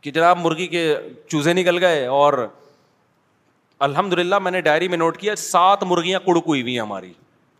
[0.00, 0.94] کہ جناب مرغی کے
[1.30, 2.32] چوزے نکل گئے اور
[3.86, 7.12] الحمد للہ میں نے ڈائری میں نوٹ کیا سات مرغیاں کڑک ہوئی ہوئی ہیں ہماری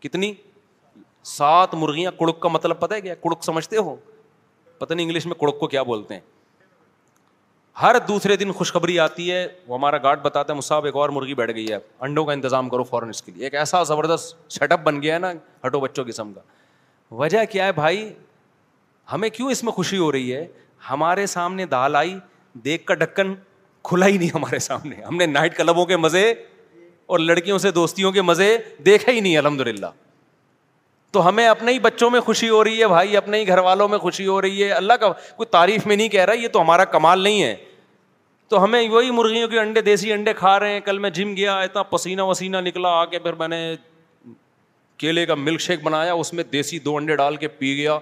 [0.03, 0.31] کتنی
[1.25, 3.95] سات مرغیاں کڑک کا مطلب پتہ ہے کیا کڑک سمجھتے ہو
[4.79, 6.21] پتہ نہیں انگلش میں کڑک کو کیا بولتے ہیں
[7.81, 11.33] ہر دوسرے دن خوشخبری آتی ہے وہ ہمارا گارڈ بتاتا ہے مصعب ایک اور مرغی
[11.35, 14.71] بیٹھ گئی ہے انڈوں کا انتظام کرو فوراً اس کے لیے ایک ایسا زبردست سیٹ
[14.71, 15.31] اپ بن گیا ہے نا
[15.65, 16.41] ہٹو بچوں قسم کا
[17.21, 18.09] وجہ کیا ہے بھائی
[19.13, 20.45] ہمیں کیوں اس میں خوشی ہو رہی ہے
[20.89, 22.17] ہمارے سامنے دال آئی
[22.65, 23.33] دیکھ کر ڈھکن
[23.89, 26.23] کھلا ہی نہیں ہمارے سامنے ہم نے نائٹ کلبوں کے مزے
[27.13, 29.85] اور لڑکیوں سے دوستیوں کے مزے دیکھے ہی نہیں الحمد للہ
[31.11, 33.87] تو ہمیں اپنے ہی بچوں میں خوشی ہو رہی ہے بھائی اپنے ہی گھر والوں
[33.93, 36.61] میں خوشی ہو رہی ہے اللہ کا کوئی تعریف میں نہیں کہہ رہا یہ تو
[36.61, 37.55] ہمارا کمال نہیں ہے
[38.49, 41.57] تو ہمیں وہی مرغیوں کے انڈے دیسی انڈے کھا رہے ہیں کل میں جم گیا
[41.69, 43.61] اتنا پسینہ وسینہ نکلا آ کے پھر میں نے
[45.03, 47.97] کیلے کا ملک شیک بنایا اس میں دیسی دو انڈے ڈال کے پی گیا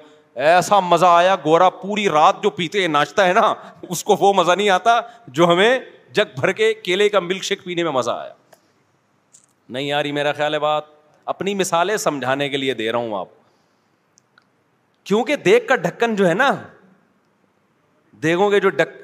[0.46, 3.54] ایسا مزہ آیا گورا پوری رات جو پیتے ناچتا ہے نا
[3.90, 5.00] اس کو وہ مزہ نہیں آتا
[5.38, 5.80] جو ہمیں
[6.16, 8.34] جگ بھر کے کیلے کا ملک شیک پینے میں مزہ آیا
[9.70, 10.84] نہیں یاری میرا خیال ہے بات
[11.34, 13.28] اپنی مثالیں سمجھانے کے لیے دے رہا ہوں آپ
[15.04, 16.52] کیونکہ دیکھ کا ڈھکن جو ہے نا
[18.24, 18.96] دیکھو گے جو ڈک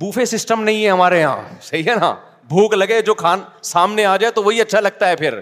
[0.00, 2.14] بوفے سسٹم نہیں ہے ہمارے یہاں صحیح ہے نا
[2.48, 3.40] بھوک لگے جو کھان
[3.72, 5.38] سامنے آ جائے تو وہی اچھا لگتا ہے پھر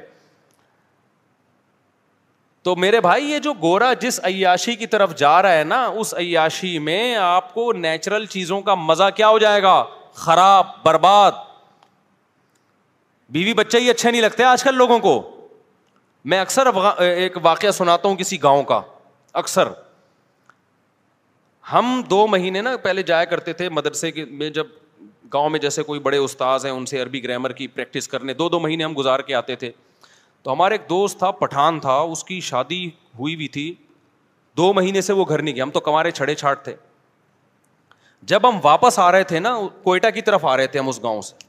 [2.66, 6.12] تو میرے بھائی یہ جو گورا جس عیاشی کی طرف جا رہا ہے نا اس
[6.18, 9.74] عیاشی میں آپ کو نیچرل چیزوں کا مزہ کیا ہو جائے گا
[10.22, 11.32] خراب برباد
[13.32, 15.12] بیوی بچے ہی اچھے نہیں لگتے آج کل لوگوں کو
[16.32, 16.68] میں اکثر
[17.04, 18.80] ایک واقعہ سناتا ہوں کسی گاؤں کا
[19.44, 19.68] اکثر
[21.72, 24.66] ہم دو مہینے نا پہلے جایا کرتے تھے مدرسے میں جب
[25.32, 28.48] گاؤں میں جیسے کوئی بڑے استاذ ہیں ان سے عربی گرامر کی پریکٹس کرنے دو
[28.48, 29.70] دو مہینے ہم گزار کے آتے تھے
[30.46, 32.84] تو ہمارا ایک دوست تھا پٹھان تھا اس کی شادی
[33.18, 33.62] ہوئی بھی تھی
[34.56, 36.74] دو مہینے سے وہ گھر نہیں گیا ہم تو کمارے چھڑے چھاٹ تھے
[38.32, 41.02] جب ہم واپس آ رہے تھے نا کوئٹہ کی طرف آ رہے تھے ہم اس
[41.02, 41.44] گاؤں سے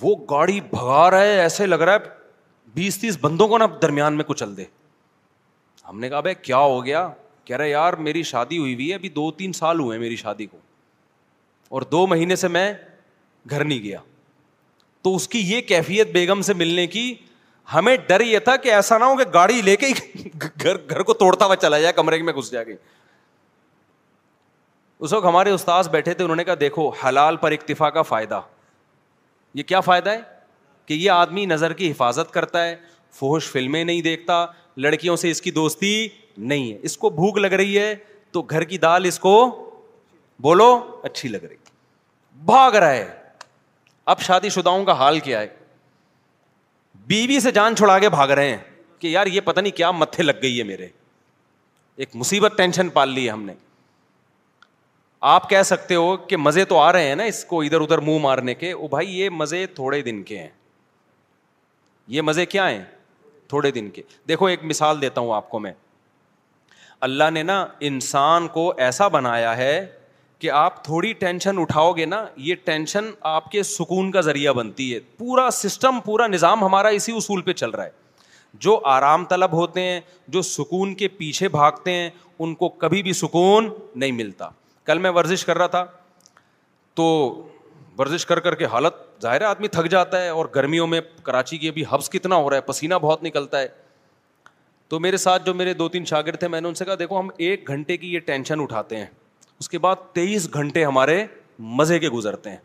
[0.00, 2.20] وہ گاڑی بھگا ایسے لگ رہا ہے
[2.74, 4.64] بیس تیس بندوں کو نا درمیان میں کچل دے
[5.88, 7.08] ہم نے کہا بھائی کیا ہو گیا
[7.44, 10.46] کہہ رہے یار میری شادی ہوئی ہوئی ہے ابھی دو تین سال ہوئے میری شادی
[10.46, 10.58] کو
[11.74, 12.72] اور دو مہینے سے میں
[13.50, 13.98] گھر نہیں گیا
[15.02, 17.12] تو اس کی یہ کیفیت بیگم سے ملنے کی
[17.74, 19.86] ہمیں ڈر یہ تھا کہ ایسا نہ ہو کہ گاڑی لے کے
[20.62, 22.74] گھر کو توڑتا ہوا چلا جائے کمرے میں گھس جائے گی
[25.04, 28.40] اس وقت ہمارے استاذ بیٹھے تھے انہوں نے کہا دیکھو حلال پر اکتفا کا فائدہ
[29.54, 30.20] یہ کیا فائدہ ہے
[30.86, 32.74] کہ یہ آدمی نظر کی حفاظت کرتا ہے
[33.18, 34.44] فوش فلمیں نہیں دیکھتا
[34.84, 35.94] لڑکیوں سے اس کی دوستی
[36.38, 37.94] نہیں ہے اس کو بھوک لگ رہی ہے
[38.32, 39.32] تو گھر کی دال اس کو
[40.42, 40.70] بولو
[41.04, 41.56] اچھی لگ رہی
[42.44, 43.08] بھاگ رہا ہے
[44.14, 45.46] اب شادی شدہوں کا حال کیا ہے
[47.06, 48.56] بی سے جان چھڑا کے بھاگ رہے ہیں
[48.98, 50.86] کہ یار یہ پتا نہیں کیا متھے لگ گئی ہے میرے
[51.96, 53.52] ایک مصیبت ٹینشن پال لی ہے ہم نے
[55.30, 57.98] آپ کہہ سکتے ہو کہ مزے تو آ رہے ہیں نا اس کو ادھر ادھر
[58.06, 60.48] منہ مارنے کے او بھائی یہ مزے تھوڑے دن کے ہیں
[62.14, 62.82] یہ مزے کیا ہیں
[63.48, 65.72] تھوڑے دن کے دیکھو ایک مثال دیتا ہوں آپ کو میں
[67.08, 69.74] اللہ نے نا انسان کو ایسا بنایا ہے
[70.42, 74.94] کہ آپ تھوڑی ٹینشن اٹھاؤ گے نا یہ ٹینشن آپ کے سکون کا ذریعہ بنتی
[74.94, 78.00] ہے پورا سسٹم پورا نظام ہمارا اسی اصول پہ چل رہا ہے
[78.64, 80.00] جو آرام طلب ہوتے ہیں
[80.36, 82.08] جو سکون کے پیچھے بھاگتے ہیں
[82.44, 84.48] ان کو کبھی بھی سکون نہیں ملتا
[84.86, 85.84] کل میں ورزش کر رہا تھا
[86.94, 87.04] تو
[87.98, 91.58] ورزش کر کر کے حالت ظاہر ہے آدمی تھک جاتا ہے اور گرمیوں میں کراچی
[91.58, 93.68] کے بھی حبس کتنا ہو رہا ہے پسینہ بہت نکلتا ہے
[94.88, 97.20] تو میرے ساتھ جو میرے دو تین شاگرد تھے میں نے ان سے کہا دیکھو
[97.20, 99.06] ہم ایک گھنٹے کی یہ ٹینشن اٹھاتے ہیں
[99.62, 101.14] اس کے بعد تیئیس گھنٹے ہمارے
[101.80, 102.56] مزے کے گزرتے ہیں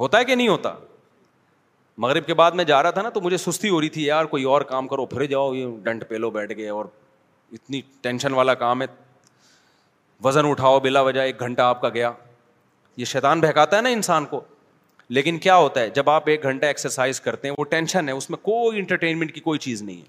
[0.00, 0.72] ہوتا ہے کہ نہیں ہوتا
[2.04, 4.24] مغرب کے بعد میں جا رہا تھا نا تو مجھے سستی ہو رہی تھی یار
[4.32, 6.84] کوئی اور کام کرو پھر جاؤ یہ ڈنٹ پہ لو بیٹھ گئے اور
[7.58, 8.86] اتنی ٹینشن والا کام ہے
[10.24, 12.12] وزن اٹھاؤ بلا وجہ ایک گھنٹہ آپ کا گیا
[13.02, 14.40] یہ شیطان بہکاتا ہے نا انسان کو
[15.18, 18.30] لیکن کیا ہوتا ہے جب آپ ایک گھنٹہ ایکسرسائز کرتے ہیں وہ ٹینشن ہے اس
[18.30, 20.06] میں کوئی انٹرٹینمنٹ کی کوئی چیز نہیں ہے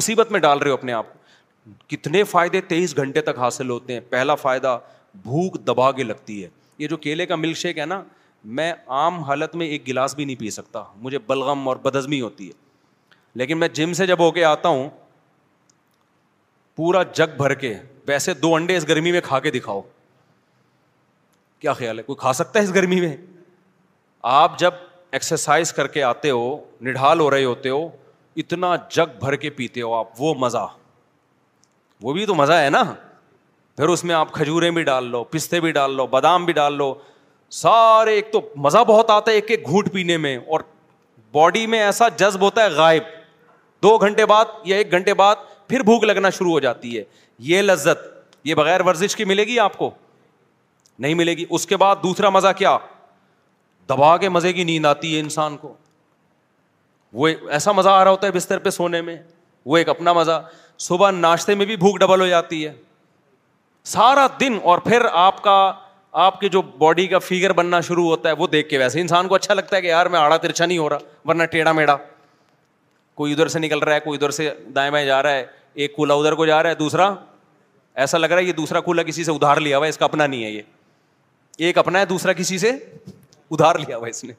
[0.00, 1.18] مصیبت میں ڈال رہے ہو اپنے آپ کو
[1.88, 4.78] کتنے فائدے تیئیس گھنٹے تک حاصل ہوتے ہیں پہلا فائدہ
[5.22, 6.48] بھوک دبا کے لگتی ہے
[6.78, 8.02] یہ جو کیلے کا ملک شیک ہے نا
[8.58, 12.46] میں عام حالت میں ایک گلاس بھی نہیں پی سکتا مجھے بلغم اور بدزمی ہوتی
[12.48, 12.64] ہے
[13.40, 14.88] لیکن میں جم سے جب ہو کے آتا ہوں
[16.76, 17.74] پورا جگ بھر کے
[18.08, 19.80] ویسے دو انڈے اس گرمی میں کھا کے دکھاؤ
[21.58, 23.16] کیا خیال ہے کوئی کھا سکتا ہے اس گرمی میں
[24.38, 24.74] آپ جب
[25.10, 27.88] ایکسرسائز کر کے آتے ہو نڈھال ہو رہے ہوتے ہو
[28.42, 30.66] اتنا جگ بھر کے پیتے ہو آپ وہ مزہ
[32.02, 32.82] وہ بھی تو مزہ ہے نا
[33.76, 36.74] پھر اس میں آپ کھجورے بھی ڈال لو پستے بھی ڈال لو بادام بھی ڈال
[36.76, 36.94] لو
[37.62, 40.60] سارے ایک تو مزہ بہت آتا ہے ایک ایک گھوٹ پینے میں اور
[41.32, 43.02] باڈی میں ایسا جذب ہوتا ہے غائب
[43.82, 45.36] دو گھنٹے بعد یا ایک گھنٹے بعد
[45.68, 47.04] پھر بھوک لگنا شروع ہو جاتی ہے
[47.50, 48.06] یہ لذت
[48.44, 49.90] یہ بغیر ورزش کی ملے گی آپ کو
[50.98, 52.76] نہیں ملے گی اس کے بعد دوسرا مزہ کیا
[53.88, 55.74] دبا کے مزے کی نیند آتی ہے انسان کو
[57.18, 57.28] وہ
[57.58, 59.16] ایسا مزہ آ رہا ہوتا ہے بستر پہ سونے میں
[59.66, 60.40] وہ ایک اپنا مزہ
[60.84, 62.72] صبح ناشتے میں بھی بھوک ڈبل ہو جاتی ہے
[63.84, 65.52] سارا دن اور پھر آپ کا
[66.24, 69.28] آپ کے جو باڈی کا فیگر بننا شروع ہوتا ہے وہ دیکھ کے ویسے انسان
[69.28, 71.96] کو اچھا لگتا ہے کہ یار میں آڑا ترچا نہیں ہو رہا ورنہ ٹیڑھا میڑا
[73.16, 75.44] کوئی ادھر سے نکل رہا ہے کوئی ادھر سے دائیں بائیں جا رہا ہے
[75.84, 77.12] ایک کولا ادھر کو جا رہا ہے دوسرا
[78.04, 80.04] ایسا لگ رہا ہے یہ دوسرا کولا کسی سے ادھار لیا ہوا ہے اس کا
[80.04, 80.62] اپنا نہیں ہے یہ
[81.58, 82.70] ایک اپنا ہے دوسرا کسی سے
[83.50, 84.32] ادھار لیا ہوا ہے اس نے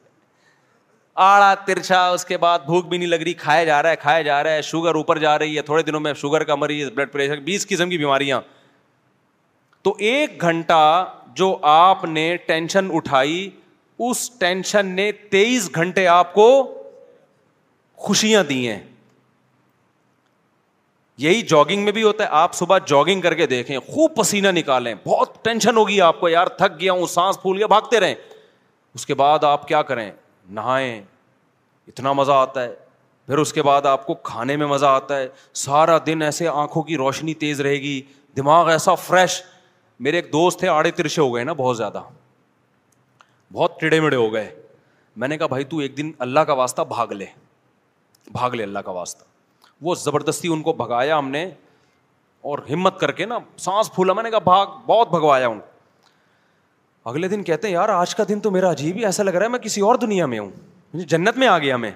[1.20, 4.20] آڑا ترچا اس کے بعد بھوک بھی نہیں لگ رہی کھایا جا رہا ہے کھایا
[4.22, 7.12] جا رہا ہے شوگر اوپر جا رہی ہے تھوڑے دنوں میں شوگر کا مریض بلڈ
[7.12, 8.40] پریشر بیس قسم کی بیماریاں
[9.84, 10.84] تو ایک گھنٹہ
[11.36, 13.48] جو آپ نے ٹینشن اٹھائی
[14.08, 16.46] اس ٹینشن نے تیئیس گھنٹے آپ کو
[18.06, 18.78] خوشیاں دی ہیں
[21.26, 24.94] یہی جاگنگ میں بھی ہوتا ہے آپ صبح جاگنگ کر کے دیکھیں خوب پسینہ نکالیں
[25.06, 28.14] بہت ٹینشن ہوگی آپ کو یار تھک گیا ہوں سانس پھول گیا بھاگتے رہیں
[28.94, 30.10] اس کے بعد آپ کیا کریں
[30.56, 31.00] نہائیں
[31.88, 32.74] اتنا مزہ آتا ہے
[33.26, 35.28] پھر اس کے بعد آپ کو کھانے میں مزہ آتا ہے
[35.64, 38.00] سارا دن ایسے آنکھوں کی روشنی تیز رہے گی
[38.36, 39.42] دماغ ایسا فریش
[40.06, 42.02] میرے ایک دوست تھے آڑے ترشے ہو گئے نا بہت زیادہ
[43.52, 44.48] بہت ٹیڑھے میڑے ہو گئے
[45.16, 47.26] میں نے کہا بھائی تو ایک دن اللہ کا واسطہ بھاگ لے
[48.32, 49.24] بھاگ لے اللہ کا واسطہ
[49.82, 51.44] وہ زبردستی ان کو بھگایا ہم نے
[52.50, 55.76] اور ہمت کر کے نا سانس پھولا میں نے کہا بھاگ بہت بھگوایا ان کو
[57.08, 59.44] اگلے دن کہتے ہیں یار آج کا دن تو میرا عجیب ہی ایسا لگ رہا
[59.44, 61.90] ہے میں کسی اور دنیا میں ہوں یعنی جنت میں آ گیا میں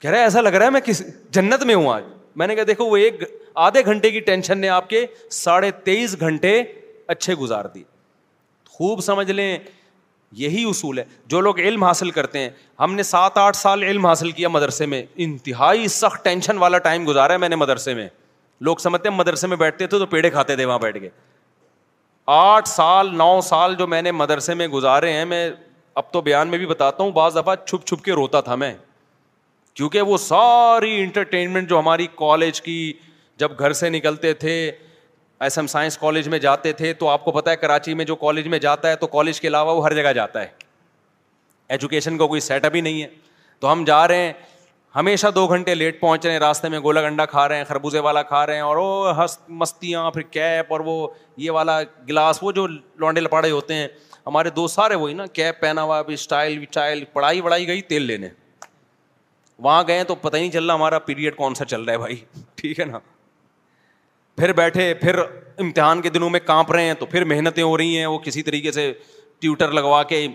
[0.00, 1.02] کہہ رہا ہے ایسا لگ رہا ہے میں کس
[1.36, 2.02] جنت میں ہوں آج
[2.42, 3.22] میں نے کہا دیکھو وہ ایک
[3.66, 5.04] آدھے گھنٹے کی ٹینشن نے آپ کے
[5.42, 6.52] ساڑھے تیئیس گھنٹے
[7.14, 7.82] اچھے گزار دی
[8.76, 9.58] خوب سمجھ لیں
[10.42, 12.50] یہی اصول ہے جو لوگ علم حاصل کرتے ہیں
[12.80, 17.06] ہم نے سات آٹھ سال علم حاصل کیا مدرسے میں انتہائی سخت ٹینشن والا ٹائم
[17.08, 18.08] گزارا ہے میں نے مدرسے میں
[18.68, 21.08] لوگ سمجھتے ہیں مدرسے میں بیٹھتے تھے تو پیڑے کھاتے تھے وہاں بیٹھ کے
[22.26, 25.48] آٹھ سال نو سال جو میں نے مدرسے میں گزارے ہیں میں
[25.94, 28.74] اب تو بیان میں بھی بتاتا ہوں بعض دفعہ چھپ چھپ کے روتا تھا میں
[29.74, 32.92] کیونکہ وہ ساری انٹرٹینمنٹ جو ہماری کالج کی
[33.38, 34.52] جب گھر سے نکلتے تھے
[35.44, 38.16] ایس ایم سائنس کالج میں جاتے تھے تو آپ کو پتہ ہے کراچی میں جو
[38.16, 40.46] کالج میں جاتا ہے تو کالج کے علاوہ وہ ہر جگہ جاتا ہے
[41.76, 43.08] ایجوکیشن کا کو کوئی سیٹ اپ ہی نہیں ہے
[43.60, 44.32] تو ہم جا رہے ہیں
[44.96, 47.98] ہمیشہ دو گھنٹے لیٹ پہنچ رہے ہیں راستے میں گولا گنڈا کھا رہے ہیں خربوزے
[48.06, 50.94] والا کھا رہے ہیں اور وہ ہنس مستیاں پھر کیپ اور وہ
[51.44, 53.88] یہ والا گلاس وہ جو لانڈے لپاڑے ہوتے ہیں
[54.26, 58.02] ہمارے دوست سارے وہی نا کیپ پہنا ہوا بھی اسٹائل وٹائل پڑھائی وڑھائی گئی تیل
[58.02, 58.28] لینے
[59.66, 61.98] وہاں گئے تو پتہ ہی نہیں چل رہا ہمارا پیریڈ کون سا چل رہا ہے
[61.98, 62.16] بھائی
[62.56, 62.98] ٹھیک ہے نا
[64.36, 67.98] پھر بیٹھے پھر امتحان کے دنوں میں کانپ رہے ہیں تو پھر محنتیں ہو رہی
[67.98, 68.92] ہیں وہ کسی طریقے سے
[69.40, 70.26] ٹیوٹر لگوا کے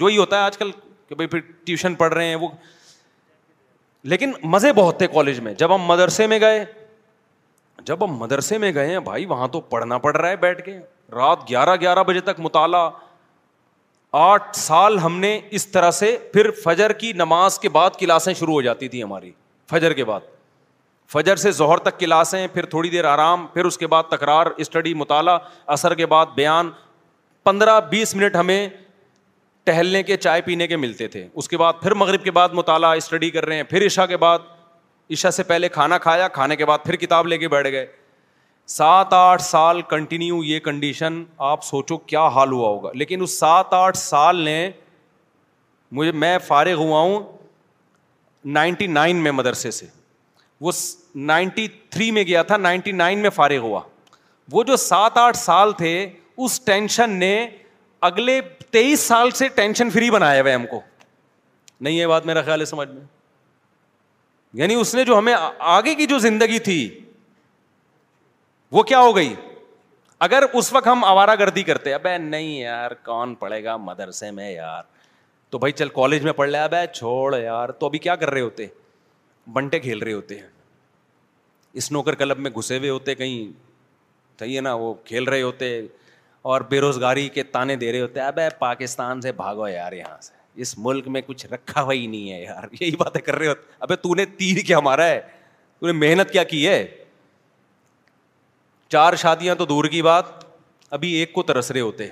[0.00, 0.70] جو ہی ہوتا ہے آج کل
[1.08, 2.48] کہ بھائی پھر ٹیوشن پڑھ رہے ہیں وہ
[4.12, 6.64] لیکن مزے بہت تھے کالج میں جب ہم مدرسے میں گئے
[7.86, 10.78] جب ہم مدرسے میں گئے بھائی وہاں تو پڑھنا پڑ رہا ہے بیٹھ کے
[11.14, 12.90] رات گیارہ گیارہ بجے تک مطالعہ
[14.16, 18.52] آٹھ سال ہم نے اس طرح سے پھر فجر کی نماز کے بعد کلاسیں شروع
[18.54, 19.30] ہو جاتی تھیں ہماری
[19.70, 20.20] فجر کے بعد
[21.12, 24.94] فجر سے زہر تک کلاسیں پھر تھوڑی دیر آرام پھر اس کے بعد تکرار اسٹڈی
[25.00, 25.38] مطالعہ
[25.76, 26.70] اثر کے بعد بیان
[27.44, 28.68] پندرہ بیس منٹ ہمیں
[29.64, 32.96] ٹہلنے کے چائے پینے کے ملتے تھے اس کے بعد پھر مغرب کے بعد مطالعہ
[32.96, 34.38] اسٹڈی کر رہے ہیں پھر عشاء کے بعد
[35.12, 37.86] عشاء سے پہلے کھانا کھایا کھانے کے بعد پھر کتاب لے کے بیٹھ گئے
[38.74, 43.72] سات آٹھ سال کنٹینیو یہ کنڈیشن آپ سوچو کیا حال ہوا ہوگا لیکن اس سات
[43.74, 44.70] آٹھ سال نے
[45.98, 47.18] مجھے میں فارغ ہوا ہوں
[48.58, 49.86] نائنٹی نائن میں مدرسے سے
[50.60, 50.72] وہ
[51.32, 53.80] نائنٹی تھری میں گیا تھا نائنٹی نائن میں فارغ ہوا
[54.52, 55.92] وہ جو سات آٹھ سال تھے
[56.36, 57.34] اس ٹینشن نے
[58.08, 58.40] اگلے
[58.74, 60.80] تیئیس سال سے ٹینشن فری بنایا ہے ہم کو
[61.86, 63.02] نہیں یہ بات میرا خیال ہے سمجھ میں
[64.60, 65.34] یعنی اس نے جو جو ہمیں
[65.74, 66.78] آگے کی زندگی تھی
[68.76, 69.32] وہ کیا ہو گئی
[70.26, 74.82] اگر اس وقت ہم آوارا گردی کرتے نہیں یار کون پڑھے گا مدرسے میں یار
[75.54, 78.40] تو بھائی چل کالج میں پڑھ لیا اب چھوڑ یار تو ابھی کیا کر رہے
[78.50, 78.66] ہوتے
[79.58, 80.48] بنٹے کھیل رہے ہوتے ہیں
[81.82, 83.42] اسنوکر کلب میں گھسے ہوئے ہوتے کہیں
[84.40, 85.72] صحیح ہے نا وہ کھیل رہے ہوتے
[86.52, 90.20] اور بے روزگاری کے تانے دے رہے ہوتے ہیں اب پاکستان سے بھاگو یار یہاں
[90.22, 90.32] سے
[90.62, 93.74] اس ملک میں کچھ رکھا ہوا ہی نہیں ہے یار یہی باتیں کر رہے ہوتے
[94.04, 95.20] ابے تیر کیا مارا ہے
[95.80, 96.84] تو نے محنت کیا کی ہے
[98.92, 100.44] چار شادیاں تو دور کی بات
[100.94, 102.08] ابھی ایک کو ترس رہے ہوتے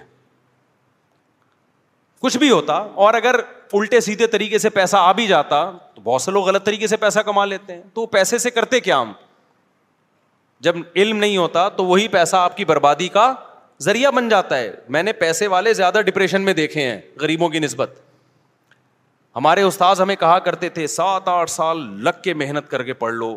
[2.23, 2.75] کچھ بھی ہوتا
[3.05, 3.41] اور اگر
[3.75, 5.63] الٹے سیدھے طریقے سے پیسہ آ بھی جاتا
[5.95, 8.81] تو بہت سے لوگ غلط طریقے سے پیسہ کما لیتے ہیں تو پیسے سے کرتے
[8.89, 9.13] کیا ہم
[10.67, 13.33] جب علم نہیں ہوتا تو وہی پیسہ آپ کی بربادی کا
[13.85, 17.59] ذریعہ بن جاتا ہے میں نے پیسے والے زیادہ ڈپریشن میں دیکھے ہیں غریبوں کی
[17.59, 17.95] نسبت
[19.37, 23.15] ہمارے استاذ ہمیں کہا کرتے تھے سات آٹھ سال لگ کے محنت کر کے پڑھ
[23.15, 23.33] لو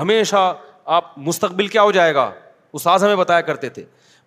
[0.00, 0.42] ہمیشہ
[0.98, 2.30] آپ مستقبل کیا ہو جائے گا
[2.78, 3.84] استاذ ہمیں بتایا کرتے تھے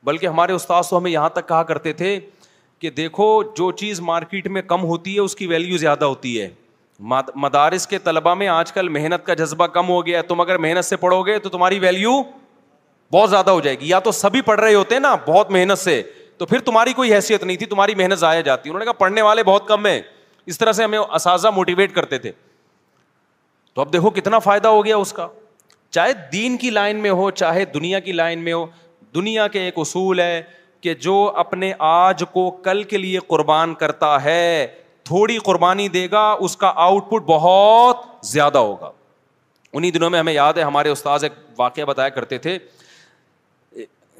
[0.09, 2.19] بلکہ ہمارے استاذ تو ہمیں یہاں تک کہا کرتے تھے
[2.79, 6.49] کہ دیکھو جو چیز مارکیٹ میں کم ہوتی ہے اس کی ویلیو زیادہ ہوتی ہے
[7.43, 10.57] مدارس کے طلبہ میں آج کل محنت کا جذبہ کم ہو گیا ہے تم اگر
[10.67, 12.21] محنت سے پڑھو گے تو تمہاری ویلیو
[13.13, 15.79] بہت زیادہ ہو جائے گی یا تو سبھی پڑھ رہے ہوتے ہیں نا بہت محنت
[15.79, 16.01] سے
[16.37, 19.21] تو پھر تمہاری کوئی حیثیت نہیں تھی تمہاری محنت ضائع جاتی انہوں نے کہا پڑھنے
[19.21, 19.99] والے بہت کم ہیں
[20.45, 22.31] اس طرح سے ہمیں اساتذہ موٹیویٹ کرتے تھے
[23.73, 25.27] تو اب دیکھو کتنا فائدہ ہو گیا اس کا
[25.91, 28.65] چاہے دین کی لائن میں ہو چاہے دنیا کی لائن میں ہو
[29.15, 30.41] دنیا کے ایک اصول ہے
[30.81, 34.67] کہ جو اپنے آج کو کل کے لیے قربان کرتا ہے
[35.05, 38.89] تھوڑی قربانی دے گا اس کا آؤٹ پٹ بہت زیادہ ہوگا
[39.73, 42.57] انہیں دنوں میں ہمیں یاد ہے ہمارے استاذ ایک واقعہ بتایا کرتے تھے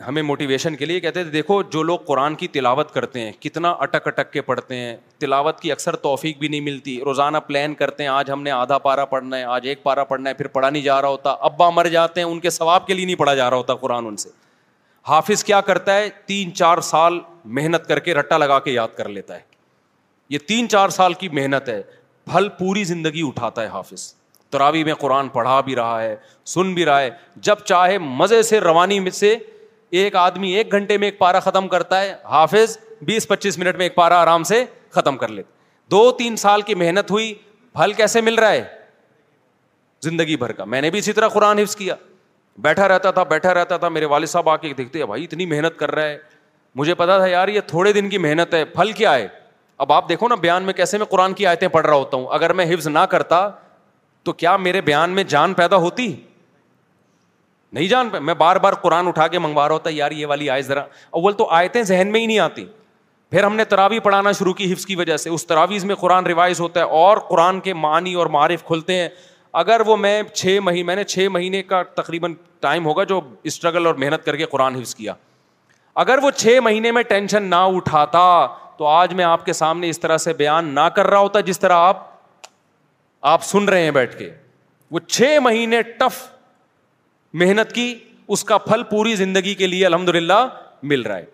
[0.08, 3.70] ہمیں موٹیویشن کے لیے کہتے تھے دیکھو جو لوگ قرآن کی تلاوت کرتے ہیں کتنا
[3.84, 8.04] اٹک اٹک کے پڑھتے ہیں تلاوت کی اکثر توفیق بھی نہیں ملتی روزانہ پلان کرتے
[8.04, 10.70] ہیں آج ہم نے آدھا پارا پڑھنا ہے آج ایک پارا پڑھنا ہے پھر پڑھا
[10.70, 13.34] نہیں جا رہا ہوتا ابا مر جاتے ہیں ان کے ثواب کے لیے نہیں پڑھا
[13.36, 14.30] جا رہا ہوتا قرآن ان سے
[15.08, 17.20] حافظ کیا کرتا ہے تین چار سال
[17.58, 19.42] محنت کر کے رٹا لگا کے یاد کر لیتا ہے
[20.30, 21.82] یہ تین چار سال کی محنت ہے
[22.32, 24.14] پھل پوری زندگی اٹھاتا ہے حافظ
[24.52, 26.16] تراوی میں قرآن پڑھا بھی رہا ہے
[26.54, 27.10] سن بھی رہا ہے
[27.46, 29.36] جب چاہے مزے سے روانی میں سے
[30.04, 33.86] ایک آدمی ایک گھنٹے میں ایک پارا ختم کرتا ہے حافظ بیس پچیس منٹ میں
[33.86, 34.64] ایک پارا آرام سے
[34.96, 35.50] ختم کر لیتا
[35.92, 37.34] دو تین سال کی محنت ہوئی
[37.76, 38.64] پھل کیسے مل رہا ہے
[40.04, 41.96] زندگی بھر کا میں نے بھی اسی طرح قرآن حفظ کیا
[42.66, 45.46] بیٹھا رہتا تھا بیٹھا رہتا تھا میرے والد صاحب آ کے دیکھتے ہیں بھائی اتنی
[45.54, 46.18] محنت کر رہا ہے
[46.80, 49.28] مجھے پتا تھا یار یہ تھوڑے دن کی محنت ہے پھل کیا ہے
[49.84, 52.26] اب آپ دیکھو نا بیان میں کیسے میں قرآن کی آیتیں پڑھ رہا ہوتا ہوں
[52.38, 53.48] اگر میں حفظ نہ کرتا
[54.24, 56.14] تو کیا میرے بیان میں جان پیدا ہوتی
[57.76, 60.50] نہیں جان پہ میں بار بار قرآن اٹھا کے منگوا رہا ہوتا یار یہ والی
[60.50, 60.82] آئے ذرا
[61.20, 62.64] اول تو آیتیں ذہن میں ہی نہیں آتی
[63.32, 66.26] پھر ہم نے تراوی پڑھانا شروع کی حفظ کی وجہ سے اس تراویز میں قرآن
[66.26, 69.10] ریوائز ہوتا ہے اور قرآن کے معنی اور معارف کھلتے ہیں
[69.64, 72.34] اگر وہ میں چھ میں نے چھ مہینے کا تقریباً
[72.66, 73.20] ٹائم ہوگا جو
[73.52, 75.14] اسٹرگل اور محنت کر کے قرآن حفظ کیا
[76.04, 78.24] اگر وہ چھ مہینے میں ٹینشن نہ اٹھاتا
[78.78, 81.60] تو آج میں آپ کے سامنے اس طرح سے بیان نہ کر رہا ہوتا جس
[81.60, 82.08] طرح آپ
[83.36, 84.30] آپ سن رہے ہیں بیٹھ کے
[84.92, 86.24] وہ چھ مہینے ٹف
[87.44, 87.94] محنت کی
[88.34, 90.48] اس کا پھل پوری زندگی کے لیے الحمد للہ
[90.92, 91.26] مل رہا ہے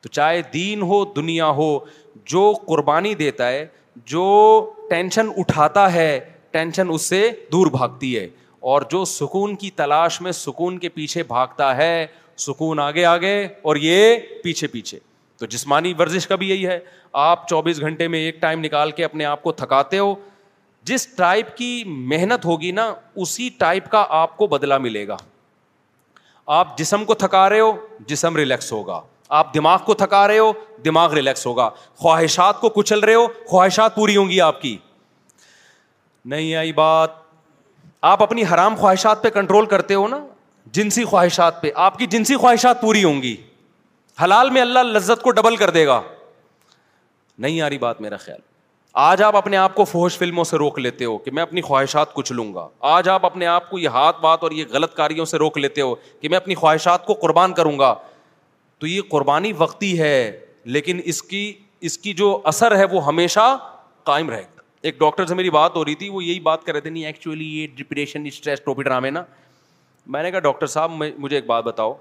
[0.00, 1.68] تو چاہے دین ہو دنیا ہو
[2.32, 3.66] جو قربانی دیتا ہے
[4.12, 4.22] جو
[4.90, 6.08] ٹینشن اٹھاتا ہے
[6.56, 7.20] ٹینشن اس سے
[7.52, 8.28] دور بھاگتی ہے
[8.72, 12.06] اور جو سکون کی تلاش میں سکون کے پیچھے بھاگتا ہے
[12.46, 13.34] سکون آگے آگے
[13.68, 14.98] اور یہ پیچھے پیچھے
[15.38, 16.78] تو جسمانی ورزش کا بھی یہی ہے
[17.28, 20.14] آپ چوبیس گھنٹے میں ایک ٹائم نکال کے اپنے آپ کو تھکاتے ہو
[20.86, 21.82] جس ٹائپ کی
[22.12, 22.92] محنت ہوگی نا
[23.24, 25.16] اسی ٹائپ کا آپ کو بدلا ملے گا
[26.56, 27.70] آپ جسم کو تھکا رہے ہو
[28.08, 29.00] جسم ریلیکس ہوگا
[29.36, 30.50] آپ دماغ کو تھکا رہے ہو
[30.84, 31.68] دماغ ریلیکس ہوگا
[31.98, 34.76] خواہشات کو کچل رہے ہو خواہشات پوری ہوں گی آپ کی
[36.34, 37.22] نہیں آئی بات
[38.12, 40.18] آپ اپنی حرام خواہشات پہ کنٹرول کرتے ہو نا
[40.78, 43.34] جنسی خواہشات پہ آپ کی جنسی خواہشات پوری ہوں گی
[44.22, 46.00] حلال میں اللہ لذت کو ڈبل کر دے گا
[47.44, 48.40] نہیں آ رہی بات میرا خیال
[49.02, 52.30] آج آپ اپنے آپ کو فوہش فلموں سے روک لیتے ہو کہ میں اپنی خواہشات
[52.32, 55.36] لوں گا آج آپ اپنے آپ کو یہ ہاتھ بات اور یہ غلط کاریوں سے
[55.38, 57.92] روک لیتے ہو کہ میں اپنی خواہشات کو قربان کروں گا
[58.78, 60.40] تو یہ قربانی وقتی ہے
[60.74, 61.42] لیکن اس کی
[61.88, 63.56] اس کی جو اثر ہے وہ ہمیشہ
[64.04, 66.72] قائم رہے گا ایک ڈاکٹر سے میری بات ہو رہی تھی وہ یہی بات کر
[66.72, 69.22] رہے تھے نہیں ایکچولی یہ ڈپریشن اسٹریس ٹوپی ڈرامے نا
[70.16, 71.94] میں نے کہا ڈاکٹر صاحب مجھے ایک بات بتاؤ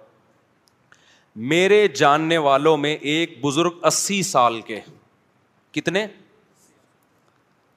[1.55, 4.79] میرے جاننے والوں میں ایک بزرگ اسی سال کے
[5.73, 6.05] کتنے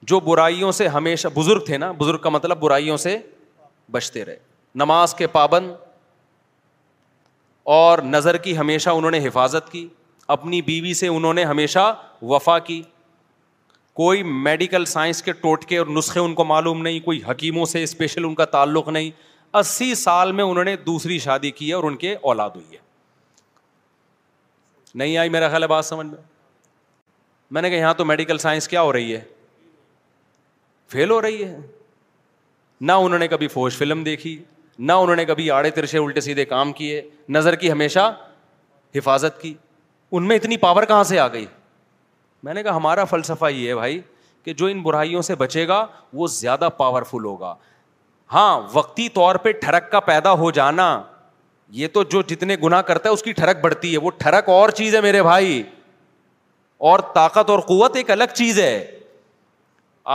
[0.07, 3.17] جو برائیوں سے ہمیشہ بزرگ تھے نا بزرگ کا مطلب برائیوں سے
[3.91, 4.37] بچتے رہے
[4.83, 5.71] نماز کے پابند
[7.77, 9.87] اور نظر کی ہمیشہ انہوں نے حفاظت کی
[10.35, 11.93] اپنی بیوی سے انہوں نے ہمیشہ
[12.29, 12.81] وفا کی
[14.01, 18.25] کوئی میڈیکل سائنس کے ٹوٹکے اور نسخے ان کو معلوم نہیں کوئی حکیموں سے اسپیشل
[18.25, 19.09] ان کا تعلق نہیں
[19.59, 22.85] اسی سال میں انہوں نے دوسری شادی کی ہے اور ان کے اولاد ہوئی ہے
[25.03, 26.17] نہیں آئی میرا خیال ہے بات سمجھ میں
[27.55, 29.21] میں نے کہا یہاں تو میڈیکل سائنس کیا ہو رہی ہے
[30.91, 31.55] فیل ہو رہی ہے
[32.81, 34.37] نہ انہوں نے کبھی فوج فلم دیکھی
[34.89, 37.01] نہ انہوں نے کبھی آڑے ترشے الٹے سیدھے کام کیے
[37.35, 38.11] نظر کی ہمیشہ
[38.95, 39.53] حفاظت کی
[40.17, 41.45] ان میں اتنی پاور کہاں سے آ گئی
[42.43, 43.99] میں نے کہا ہمارا فلسفہ یہ ہے بھائی
[44.45, 45.85] کہ جو ان برائیوں سے بچے گا
[46.19, 47.53] وہ زیادہ پاورفل ہوگا
[48.33, 50.87] ہاں وقتی طور پہ ٹھڑک کا پیدا ہو جانا
[51.81, 54.69] یہ تو جو جتنے گناہ کرتا ہے اس کی ٹھڑک بڑھتی ہے وہ ٹھڑک اور
[54.79, 55.61] چیز ہے میرے بھائی
[56.87, 58.96] اور طاقت اور قوت ایک الگ چیز ہے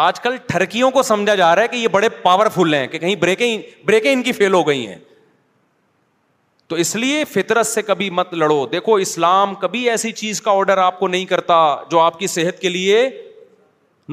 [0.00, 3.14] آج کل ٹھرکیوں کو سمجھا جا رہا ہے کہ یہ بڑے پاورفل ہیں کہ کہیں
[3.20, 4.94] بریکیں بریکیں ان کی فیل ہو گئی ہیں
[6.68, 10.78] تو اس لیے فطرت سے کبھی مت لڑو دیکھو اسلام کبھی ایسی چیز کا آڈر
[10.84, 11.56] آپ کو نہیں کرتا
[11.90, 13.08] جو آپ کی صحت کے لیے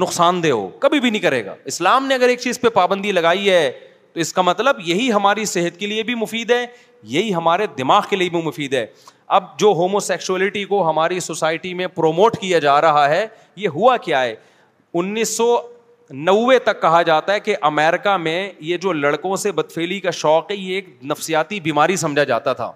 [0.01, 3.11] نقصان دہ ہو کبھی بھی نہیں کرے گا اسلام نے اگر ایک چیز پہ پابندی
[3.11, 3.71] لگائی ہے
[4.13, 6.65] تو اس کا مطلب یہی ہماری صحت کے لیے بھی مفید ہے
[7.13, 8.85] یہی ہمارے دماغ کے لیے بھی مفید ہے
[9.37, 13.25] اب جو ہومو سیکچولیٹی کو ہماری سوسائٹی میں پروموٹ کیا جا رہا ہے
[13.63, 14.35] یہ ہوا کیا ہے
[14.97, 15.57] انیس سو
[16.11, 20.51] نوے تک کہا جاتا ہے کہ امیرکا میں یہ جو لڑکوں سے بدفیلی کا شوق
[20.51, 22.71] ہے یہ ایک نفسیاتی بیماری سمجھا جاتا تھا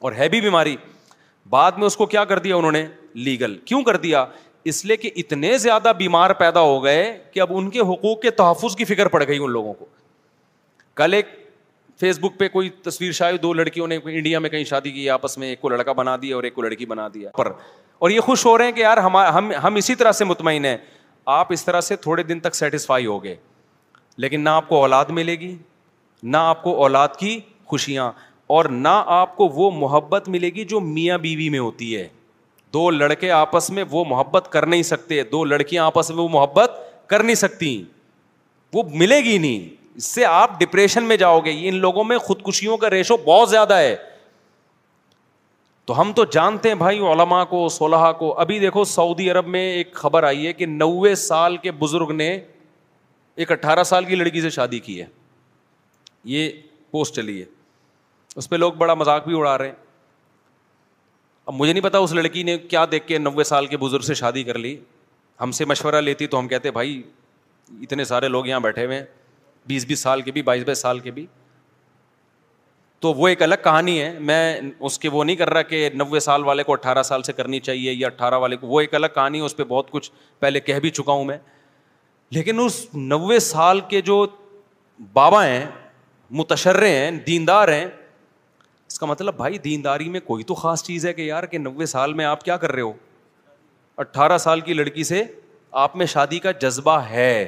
[0.00, 0.76] اور ہے بھی بیماری
[1.50, 2.86] بعد میں اس کو کیا کر دیا انہوں نے
[3.24, 4.24] لیگل کیوں کر دیا
[4.70, 8.30] اس لیے کہ اتنے زیادہ بیمار پیدا ہو گئے کہ اب ان کے حقوق کے
[8.40, 9.86] تحفظ کی فکر پڑ گئی ان لوگوں کو
[10.96, 11.26] کل ایک
[12.00, 15.36] فیس بک پہ کوئی تصویر شاید دو لڑکیوں نے انڈیا میں کہیں شادی کی آپس
[15.38, 17.50] میں ایک کو لڑکا بنا دیا اور ایک کو لڑکی بنا دیا پر
[17.98, 19.16] اور یہ خوش ہو رہے ہیں کہ یار ہم
[19.62, 20.76] ہم اسی طرح سے مطمئن ہیں
[21.32, 23.34] آپ اس طرح سے تھوڑے دن تک سیٹسفائی ہو گئے
[24.22, 25.54] لیکن نہ آپ کو اولاد ملے گی
[26.32, 27.38] نہ آپ کو اولاد کی
[27.72, 28.10] خوشیاں
[28.56, 32.06] اور نہ آپ کو وہ محبت ملے گی جو میاں بیوی میں ہوتی ہے
[32.74, 36.72] دو لڑکے آپس میں وہ محبت کر نہیں سکتے دو لڑکیاں آپس میں وہ محبت
[37.12, 37.72] کر نہیں سکتی
[38.74, 39.68] وہ ملے گی نہیں
[40.00, 43.74] اس سے آپ ڈپریشن میں جاؤ گے ان لوگوں میں خودکشیوں کا ریشو بہت زیادہ
[43.76, 43.96] ہے
[45.90, 49.62] تو ہم تو جانتے ہیں بھائی علما کو صلاح کو ابھی دیکھو سعودی عرب میں
[49.70, 52.28] ایک خبر آئی ہے کہ نوے سال کے بزرگ نے
[53.34, 55.06] ایک اٹھارہ سال کی لڑکی سے شادی کی ہے
[56.34, 56.50] یہ
[56.90, 57.44] پوسٹ چلی ہے
[58.38, 59.74] اس پہ لوگ بڑا مذاق بھی اڑا رہے ہیں
[61.46, 64.14] اب مجھے نہیں پتا اس لڑکی نے کیا دیکھ کے نوے سال کے بزرگ سے
[64.22, 64.74] شادی کر لی
[65.40, 67.00] ہم سے مشورہ لیتی تو ہم کہتے بھائی
[67.82, 69.04] اتنے سارے لوگ یہاں بیٹھے ہوئے ہیں
[69.68, 71.26] بیس بیس سال کے بھی بائیس بائیس سال کے بھی
[73.00, 74.56] تو وہ ایک الگ کہانی ہے میں
[74.88, 77.60] اس کے وہ نہیں کر رہا کہ نوے سال والے کو اٹھارہ سال سے کرنی
[77.68, 80.60] چاہیے یا اٹھارہ والے کو وہ ایک الگ کہانی ہے اس پہ بہت کچھ پہلے
[80.60, 81.36] کہہ بھی چکا ہوں میں
[82.36, 84.24] لیکن اس نوے سال کے جو
[85.12, 85.64] بابا ہیں
[86.40, 91.12] متشرے ہیں دیندار ہیں اس کا مطلب بھائی دینداری میں کوئی تو خاص چیز ہے
[91.12, 92.92] کہ یار کہ نوے سال میں آپ کیا کر رہے ہو
[94.04, 95.22] اٹھارہ سال کی لڑکی سے
[95.84, 97.44] آپ میں شادی کا جذبہ ہے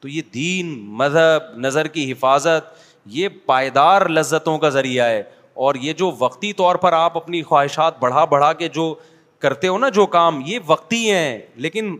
[0.00, 5.22] تو یہ دین مذہب نظر کی حفاظت یہ پائیدار لذتوں کا ذریعہ ہے
[5.66, 8.94] اور یہ جو وقتی طور پر آپ اپنی خواہشات بڑھا بڑھا کے جو
[9.38, 11.96] کرتے ہو نا جو کام یہ وقتی ہیں لیکن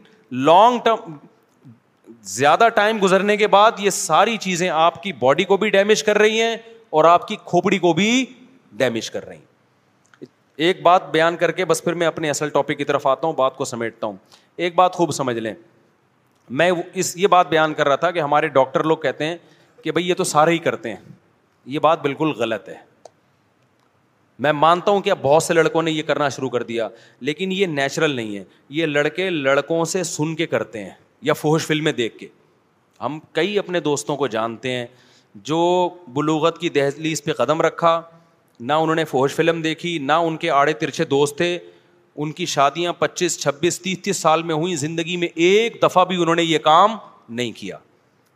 [0.46, 1.16] لانگ ٹرم
[2.30, 6.18] زیادہ ٹائم گزرنے کے بعد یہ ساری چیزیں آپ کی باڈی کو بھی ڈیمیج کر
[6.18, 6.57] رہی ہیں
[6.98, 8.24] اور آپ کی کھوپڑی کو بھی
[8.76, 9.48] ڈیمیج کر رہی ہیں
[10.66, 13.34] ایک بات بیان کر کے بس پھر میں اپنے اصل ٹاپک کی طرف آتا ہوں
[13.34, 14.16] بات کو سمیٹتا ہوں
[14.57, 15.55] ایک بات خوب سمجھ لیں
[16.61, 19.36] میں اس یہ بات بیان کر رہا تھا کہ ہمارے ڈاکٹر لوگ کہتے ہیں
[19.82, 21.14] کہ بھائی یہ تو سارے ہی کرتے ہیں
[21.74, 22.74] یہ بات بالکل غلط ہے
[24.44, 26.88] میں مانتا ہوں کہ اب بہت سے لڑکوں نے یہ کرنا شروع کر دیا
[27.28, 28.44] لیکن یہ نیچرل نہیں ہے
[28.76, 30.90] یہ لڑکے لڑکوں سے سن کے کرتے ہیں
[31.22, 32.28] یا فوہش فلمیں دیکھ کے
[33.02, 34.86] ہم کئی اپنے دوستوں کو جانتے ہیں
[35.50, 35.58] جو
[36.14, 38.00] بلوغت کی دہلیز پہ قدم رکھا
[38.60, 41.58] نہ انہوں نے فوج فلم دیکھی نہ ان کے آڑے ترچھے دوست تھے
[42.22, 46.16] ان کی شادیاں پچیس چھبیس تیس تیس سال میں ہوئیں زندگی میں ایک دفعہ بھی
[46.22, 46.96] انہوں نے یہ کام
[47.28, 47.76] نہیں کیا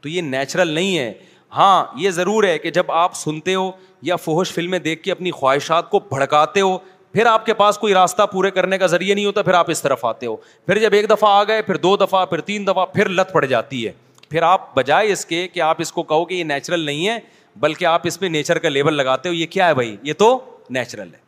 [0.01, 1.13] تو یہ نیچرل نہیں ہے
[1.57, 3.71] ہاں یہ ضرور ہے کہ جب آپ سنتے ہو
[4.03, 6.77] یا فوہش فلمیں دیکھ کے اپنی خواہشات کو بھڑکاتے ہو
[7.13, 9.83] پھر آپ کے پاس کوئی راستہ پورے کرنے کا ذریعہ نہیں ہوتا پھر آپ اس
[9.83, 10.35] طرف آتے ہو
[10.67, 13.45] پھر جب ایک دفعہ آ گئے پھر دو دفعہ پھر تین دفعہ پھر لت پڑ
[13.45, 13.93] جاتی ہے
[14.31, 17.19] پھر آپ بجائے اس کے کہ آپ اس کو کہو کہ یہ نیچرل نہیں ہے
[17.61, 20.39] بلکہ آپ اس پہ نیچر کا لیبل لگاتے ہو یہ کیا ہے بھائی یہ تو
[20.79, 21.23] نیچرل ہے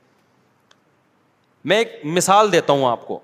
[1.70, 3.18] میں ایک مثال دیتا ہوں آپ کو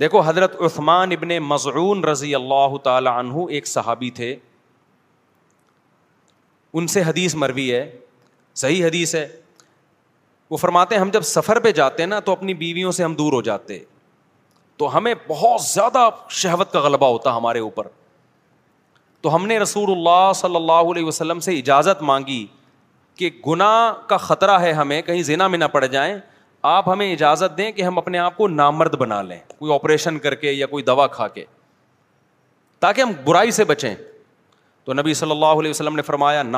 [0.00, 4.34] دیکھو حضرت عثمان ابن مضعون رضی اللہ تعالیٰ عنہ ایک صحابی تھے
[6.78, 7.84] ان سے حدیث مروی ہے
[8.62, 9.26] صحیح حدیث ہے
[10.50, 13.14] وہ فرماتے ہیں ہم جب سفر پہ جاتے ہیں نا تو اپنی بیویوں سے ہم
[13.18, 13.78] دور ہو جاتے
[14.78, 16.08] تو ہمیں بہت زیادہ
[16.40, 17.86] شہوت کا غلبہ ہوتا ہمارے اوپر
[19.22, 22.44] تو ہم نے رسول اللہ صلی اللہ علیہ وسلم سے اجازت مانگی
[23.18, 26.14] کہ گناہ کا خطرہ ہے ہمیں کہیں زینا میں نہ پڑ جائیں
[26.74, 30.34] آپ ہمیں اجازت دیں کہ ہم اپنے آپ کو نامرد بنا لیں کوئی آپریشن کر
[30.44, 31.44] کے یا کوئی دوا کھا کے
[32.80, 33.94] تاکہ ہم برائی سے بچیں
[34.86, 36.56] تو نبی صلی اللہ علیہ وسلم نے فرمایا نہ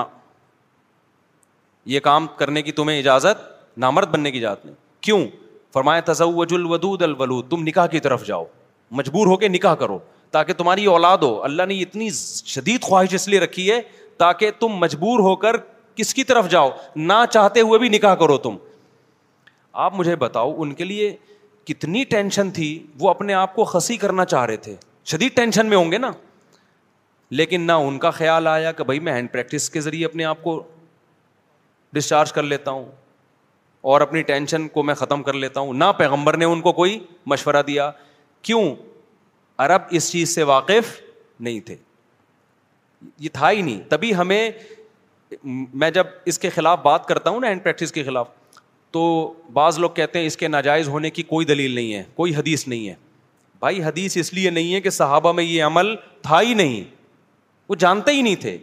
[1.92, 4.74] یہ کام کرنے کی تمہیں اجازت نامرد بننے کی اجازت نہیں
[5.06, 5.20] کیوں
[5.72, 8.44] فرمایا تزوج الودود الولود تم نکاح کی طرف جاؤ
[9.00, 9.98] مجبور ہو کے نکاح کرو
[10.36, 12.08] تاکہ تمہاری اولاد ہو اللہ نے اتنی
[12.54, 13.80] شدید خواہش اس لیے رکھی ہے
[14.18, 15.56] تاکہ تم مجبور ہو کر
[15.96, 18.56] کس کی طرف جاؤ نہ چاہتے ہوئے بھی نکاح کرو تم
[19.86, 21.14] آپ مجھے بتاؤ ان کے لیے
[21.72, 22.68] کتنی ٹینشن تھی
[23.00, 24.74] وہ اپنے آپ کو خسی کرنا چاہ رہے تھے
[25.12, 26.10] شدید ٹینشن میں ہوں گے نا
[27.30, 30.42] لیکن نہ ان کا خیال آیا کہ بھائی میں ہینڈ پریکٹس کے ذریعے اپنے آپ
[30.42, 30.62] کو
[31.94, 32.84] ڈسچارج کر لیتا ہوں
[33.90, 36.98] اور اپنی ٹینشن کو میں ختم کر لیتا ہوں نہ پیغمبر نے ان کو کوئی
[37.26, 37.90] مشورہ دیا
[38.42, 38.62] کیوں
[39.64, 40.98] عرب اس چیز سے واقف
[41.40, 41.76] نہیں تھے
[43.20, 44.50] یہ تھا ہی نہیں تبھی ہمیں
[45.44, 48.28] میں جب اس کے خلاف بات کرتا ہوں نا ہینڈ پریکٹس کے خلاف
[48.92, 49.02] تو
[49.52, 52.66] بعض لوگ کہتے ہیں اس کے ناجائز ہونے کی کوئی دلیل نہیں ہے کوئی حدیث
[52.68, 52.94] نہیں ہے
[53.60, 56.84] بھائی حدیث اس لیے نہیں ہے کہ صحابہ میں یہ عمل تھا ہی نہیں
[57.68, 58.56] وہ جانتے ہی نہیں تھے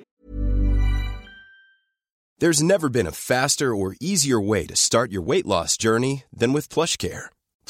[2.41, 6.55] there never been a faster اور easier way to start your weight loss journey then
[6.55, 7.19] with flush care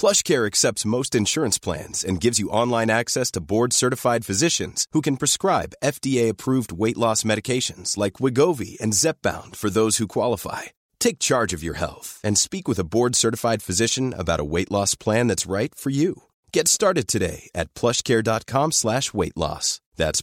[0.01, 4.87] flush care accepts most insurance plans and gives you online access the board certified physicians
[4.95, 8.21] who can prescribe F D approved weight loss medications like
[8.59, 10.67] Wegovy and Zepbound for others who qualify
[11.09, 14.71] take charge of you health and speak with a board certified physician about a weight
[14.71, 16.13] loss plan it's right for you
[16.55, 16.67] get
[16.97, 20.21] started today at flush care dot com slash weight loss ئرز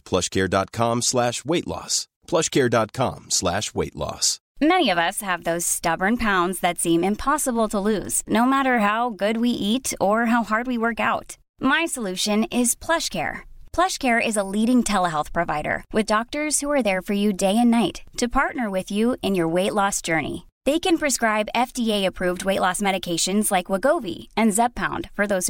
[14.37, 18.93] a leading telehealth provider with doctors your for you day and night to partner with
[18.93, 23.51] you in your weight loss journey they can prescribe F D approved weight loss medications
[23.51, 23.69] like
[24.03, 24.79] Wegovy and زب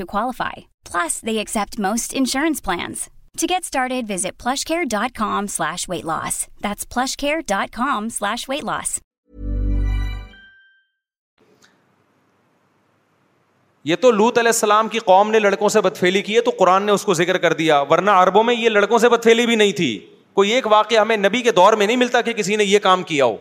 [0.07, 0.41] کوس
[3.41, 6.45] To get started, visit plushcare.com slash weight loss.
[6.61, 8.99] That's plushcare.com slash weight loss.
[13.85, 16.83] یہ تو لوت علیہ السلام کی قوم نے لڑکوں سے بدفیلی کی ہے تو قرآن
[16.85, 19.71] نے اس کو ذکر کر دیا ورنہ عربوں میں یہ لڑکوں سے بدفیلی بھی نہیں
[19.79, 19.89] تھی
[20.33, 23.03] کوئی ایک واقعہ ہمیں نبی کے دور میں نہیں ملتا کہ کسی نے یہ کام
[23.11, 23.35] کیا ہو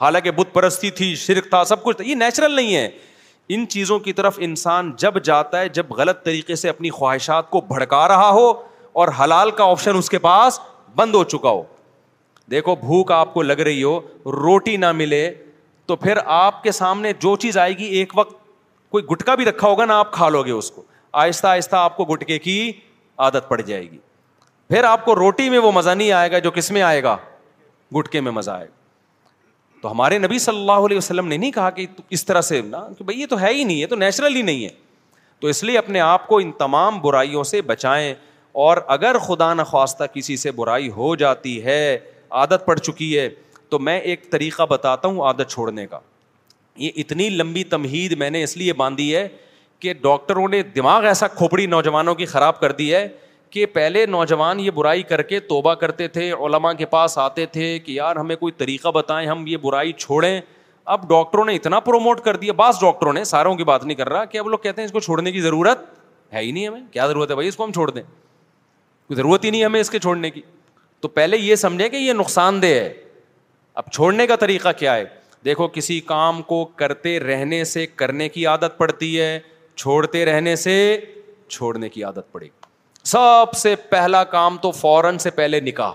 [0.00, 2.88] حالانکہ بت پرستی تھی شرک تھا سب کچھ تھا یہ نیچرل نہیں ہے
[3.56, 7.60] ان چیزوں کی طرف انسان جب جاتا ہے جب غلط طریقے سے اپنی خواہشات کو
[7.68, 8.52] بھڑکا رہا ہو
[9.00, 10.58] اور حلال کا آپشن اس کے پاس
[10.96, 11.62] بند ہو چکا ہو
[12.50, 13.98] دیکھو بھوک آپ کو لگ رہی ہو
[14.40, 15.22] روٹی نہ ملے
[15.86, 18.34] تو پھر آپ کے سامنے جو چیز آئے گی ایک وقت
[18.90, 20.82] کوئی گٹکا بھی رکھا ہوگا نا آپ کھا لو گے اس کو
[21.22, 22.56] آہستہ آہستہ آپ کو گٹکے کی
[23.26, 23.98] عادت پڑ جائے گی
[24.68, 27.16] پھر آپ کو روٹی میں وہ مزہ نہیں آئے گا جو کس میں آئے گا
[27.96, 28.82] گٹکے میں مزہ آئے گا
[29.82, 31.86] تو ہمارے نبی صلی اللہ علیہ وسلم نے نہیں کہا کہ
[32.18, 34.42] اس طرح سے نا کہ بھائی یہ تو ہے ہی نہیں ہے تو نیچرل ہی
[34.42, 34.68] نہیں ہے
[35.40, 38.14] تو اس لیے اپنے آپ کو ان تمام برائیوں سے بچائیں
[38.62, 41.78] اور اگر خدا نخواستہ کسی سے برائی ہو جاتی ہے
[42.40, 43.28] عادت پڑ چکی ہے
[43.70, 45.98] تو میں ایک طریقہ بتاتا ہوں عادت چھوڑنے کا
[46.82, 49.26] یہ اتنی لمبی تمہید میں نے اس لیے باندھی ہے
[49.80, 53.06] کہ ڈاکٹروں نے دماغ ایسا کھوپڑی نوجوانوں کی خراب کر دی ہے
[53.50, 57.78] کہ پہلے نوجوان یہ برائی کر کے توبہ کرتے تھے علماء کے پاس آتے تھے
[57.78, 60.40] کہ یار ہمیں کوئی طریقہ بتائیں ہم یہ برائی چھوڑیں
[60.94, 64.08] اب ڈاکٹروں نے اتنا پروموٹ کر دیا بعض ڈاکٹروں نے ساروں کی بات نہیں کر
[64.08, 65.84] رہا کہ اب لوگ کہتے ہیں اس کو چھوڑنے کی ضرورت
[66.34, 68.02] ہے ہی نہیں ہمیں کیا ضرورت ہے بھائی اس کو ہم چھوڑ دیں
[69.08, 70.40] کوئی ضرورت ہی نہیں ہمیں اس کے چھوڑنے کی
[71.00, 72.92] تو پہلے یہ سمجھیں کہ یہ نقصان دہ ہے
[73.80, 75.04] اب چھوڑنے کا طریقہ کیا ہے
[75.44, 79.38] دیکھو کسی کام کو کرتے رہنے سے کرنے کی عادت پڑتی ہے
[79.76, 80.74] چھوڑتے رہنے سے
[81.48, 82.48] چھوڑنے کی عادت پڑے
[83.04, 85.92] سب سے پہلا کام تو فوراً سے پہلے نکاح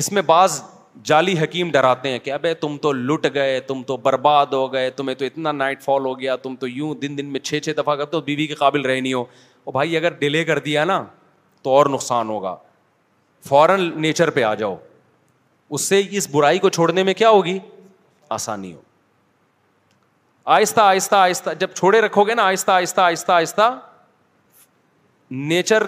[0.00, 0.60] اس میں بعض
[1.04, 4.90] جعلی حکیم ڈراتے ہیں کہ ابے تم تو لٹ گئے تم تو برباد ہو گئے
[4.96, 7.76] تمہیں تو اتنا نائٹ فال ہو گیا تم تو یوں دن دن میں چھ چھ
[7.78, 10.84] دفعہ کر تو بیوی بی کے قابل رہنی ہو اور بھائی اگر ڈیلے کر دیا
[10.84, 11.02] نا
[11.64, 12.54] تو اور نقصان ہوگا
[13.48, 14.76] فوراً نیچر پہ آ جاؤ
[15.76, 17.58] اس سے اس برائی کو چھوڑنے میں کیا ہوگی
[18.36, 18.80] آسانی ہو
[20.56, 23.70] آہستہ آہستہ آہستہ جب چھوڑے رکھو گے نا آہستہ آہستہ آہستہ آہستہ
[25.52, 25.82] نیچر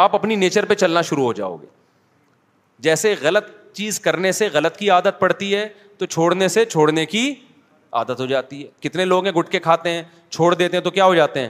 [0.00, 1.66] آپ اپنی نیچر پہ چلنا شروع ہو جاؤ گے
[2.86, 3.44] جیسے غلط
[3.76, 7.22] چیز کرنے سے غلط کی عادت پڑتی ہے تو چھوڑنے سے چھوڑنے کی
[8.00, 11.04] عادت ہو جاتی ہے کتنے لوگ ہیں گٹکے کھاتے ہیں چھوڑ دیتے ہیں تو کیا
[11.04, 11.48] ہو جاتے ہیں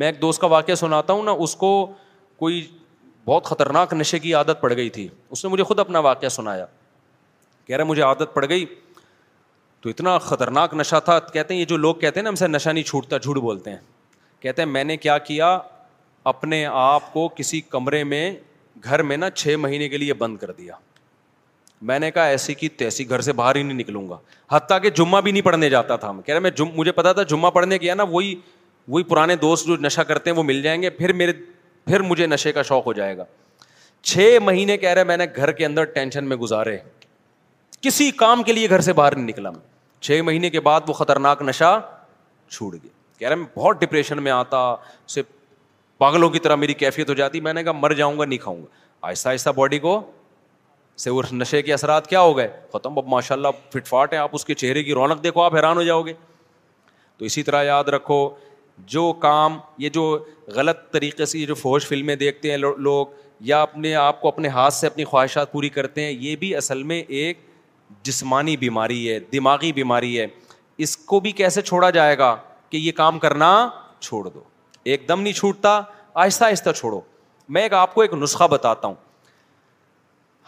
[0.00, 1.70] میں ایک دوست کا واقعہ سناتا ہوں نا اس کو
[2.44, 2.64] کوئی
[3.26, 6.64] بہت خطرناک نشے کی عادت پڑ گئی تھی اس نے مجھے خود اپنا واقعہ سنایا
[7.66, 8.64] کہہ رہے مجھے عادت پڑ گئی
[9.80, 12.46] تو اتنا خطرناک نشہ تھا کہتے ہیں یہ جو لوگ کہتے ہیں نا ہم سے
[12.48, 13.78] نشہ نہیں چھوٹتا جھوٹ بولتے ہیں
[14.40, 15.56] کہتے ہیں میں نے کیا کیا
[16.32, 18.22] اپنے آپ کو کسی کمرے میں
[18.84, 20.74] گھر میں نا چھ مہینے کے لیے بند کر دیا
[21.88, 24.18] میں نے کہا ایسی کی تیسی گھر سے باہر ہی نہیں نکلوں گا
[24.56, 27.50] حتیٰ کہ جمعہ بھی نہیں پڑھنے جاتا تھا کہہ رہے میں مجھے پتا تھا جمعہ
[27.56, 28.34] پڑھنے کیا نا وہی
[28.88, 31.32] وہی پرانے دوست جو نشہ کرتے ہیں وہ مل جائیں گے پھر میرے
[31.86, 33.24] پھر مجھے نشے کا شوق ہو جائے گا
[34.02, 36.76] چھ مہینے کہہ رہے میں نے گھر کے اندر ٹینشن میں گزارے
[37.82, 39.50] کسی کام کے کے لیے گھر سے باہر نہیں نکلا
[40.06, 41.76] چھ مہینے بعد وہ خطرناک نشا
[42.50, 45.22] چھوڑ گیا کہہ رہے میں بہت ڈپریشن میں آتا اسے
[45.98, 48.62] پاگلوں کی طرح میری کیفیت ہو جاتی میں نے کہا مر جاؤں گا نہیں کھاؤں
[48.62, 48.66] گا
[49.08, 50.00] آہستہ آہستہ باڈی کو
[51.04, 54.30] سے نشے کے اثرات کیا ہو گئے ختم اب ماشاء اللہ فٹ فاٹ ہے آپ
[54.34, 56.12] اس کے چہرے کی رونق دیکھو آپ حیران ہو جاؤ گے
[57.18, 58.28] تو اسی طرح یاد رکھو
[58.88, 60.02] جو کام یہ جو
[60.54, 63.06] غلط طریقے سے جو فوج فلمیں دیکھتے ہیں لوگ
[63.50, 66.82] یا اپنے آپ کو اپنے ہاتھ سے اپنی خواہشات پوری کرتے ہیں یہ بھی اصل
[66.90, 67.38] میں ایک
[68.02, 70.26] جسمانی بیماری ہے دماغی بیماری ہے
[70.84, 72.34] اس کو بھی کیسے چھوڑا جائے گا
[72.70, 73.52] کہ یہ کام کرنا
[74.00, 74.42] چھوڑ دو
[74.84, 75.80] ایک دم نہیں چھوٹتا
[76.22, 77.00] آہستہ آہستہ چھوڑو
[77.54, 78.94] میں ایک آپ کو ایک نسخہ بتاتا ہوں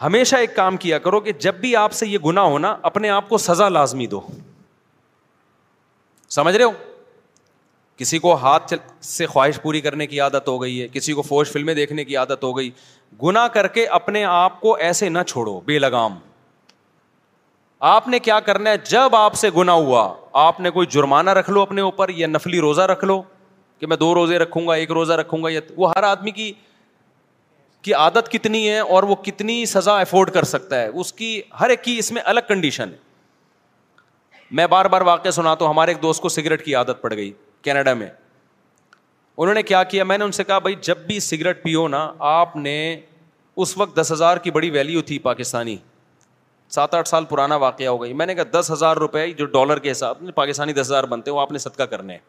[0.01, 3.29] ہمیشہ ایک کام کیا کرو کہ جب بھی آپ سے یہ گنا ہونا اپنے آپ
[3.29, 4.19] کو سزا لازمی دو
[6.29, 6.71] سمجھ رہے ہو
[7.97, 8.73] کسی کو ہاتھ
[9.03, 12.17] سے خواہش پوری کرنے کی عادت ہو گئی ہے کسی کو فوج فلمیں دیکھنے کی
[12.17, 12.69] عادت ہو گئی
[13.23, 16.17] گنا کر کے اپنے آپ کو ایسے نہ چھوڑو بے لگام
[17.93, 20.07] آپ نے کیا کرنا ہے جب آپ سے گنا ہوا
[20.43, 23.21] آپ نے کوئی جرمانہ رکھ لو اپنے اوپر یا نفلی روزہ رکھ لو
[23.79, 26.51] کہ میں دو روزے رکھوں گا ایک روزہ رکھوں گا یا وہ ہر آدمی کی
[27.81, 31.69] کی عادت کتنی ہے اور وہ کتنی سزا افورڈ کر سکتا ہے اس کی ہر
[31.69, 33.05] ایک کی اس میں الگ کنڈیشن ہے
[34.59, 37.31] میں بار بار واقعہ سنا تو ہمارے ایک دوست کو سگریٹ کی عادت پڑ گئی
[37.63, 38.07] کینیڈا میں
[39.39, 42.07] انہوں نے کیا کیا میں نے ان سے کہا بھائی جب بھی سگریٹ پیو نا
[42.27, 42.77] آپ نے
[43.63, 45.75] اس وقت دس ہزار کی بڑی ویلیو تھی پاکستانی
[46.71, 49.79] سات آٹھ سال پرانا واقعہ ہو گئی میں نے کہا دس ہزار روپے جو ڈالر
[49.79, 52.19] کے حساب پاکستانی دس ہزار بنتے وہ آپ نے صدقہ کرنے ہیں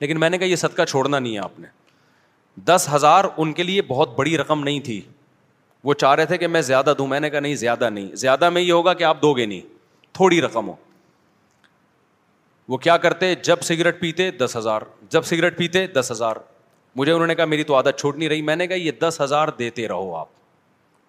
[0.00, 1.66] لیکن میں نے کہا یہ صدقہ چھوڑنا نہیں ہے آپ نے
[2.66, 5.00] دس ہزار ان کے لیے بہت بڑی رقم نہیں تھی
[5.84, 8.50] وہ چاہ رہے تھے کہ میں زیادہ دوں میں نے کہا نہیں زیادہ نہیں زیادہ
[8.50, 9.60] میں یہ ہوگا کہ آپ دو گے نہیں
[10.14, 10.74] تھوڑی رقم ہو
[12.68, 16.36] وہ کیا کرتے جب سگریٹ پیتے دس ہزار جب سگریٹ پیتے دس ہزار
[16.96, 19.20] مجھے انہوں نے کہا میری تو عادت چھوٹ نہیں رہی میں نے کہا یہ دس
[19.20, 20.26] ہزار دیتے رہو آپ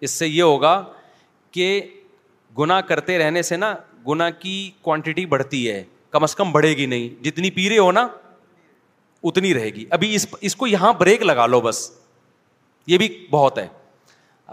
[0.06, 0.82] اس سے یہ ہوگا
[1.50, 1.80] کہ
[2.58, 3.74] گناہ کرتے رہنے سے نا
[4.08, 7.90] گناہ کی کوانٹٹی بڑھتی ہے کم از کم بڑھے گی نہیں جتنی پی رہے ہو
[7.92, 8.06] نا
[9.30, 11.90] اتنی رہے گی ابھی اس اس کو یہاں بریک لگا لو بس
[12.86, 13.66] یہ بھی بہت ہے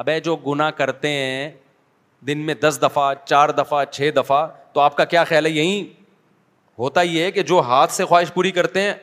[0.04, 1.50] ابے جو گناہ کرتے ہیں
[2.28, 5.97] دن میں دس دفعہ چار دفعہ چھ دفعہ تو آپ کا کیا خیال ہے یہیں
[6.80, 8.94] ہوتا یہ ہے کہ جو ہاتھ سے خواہش پوری کرتے ہیں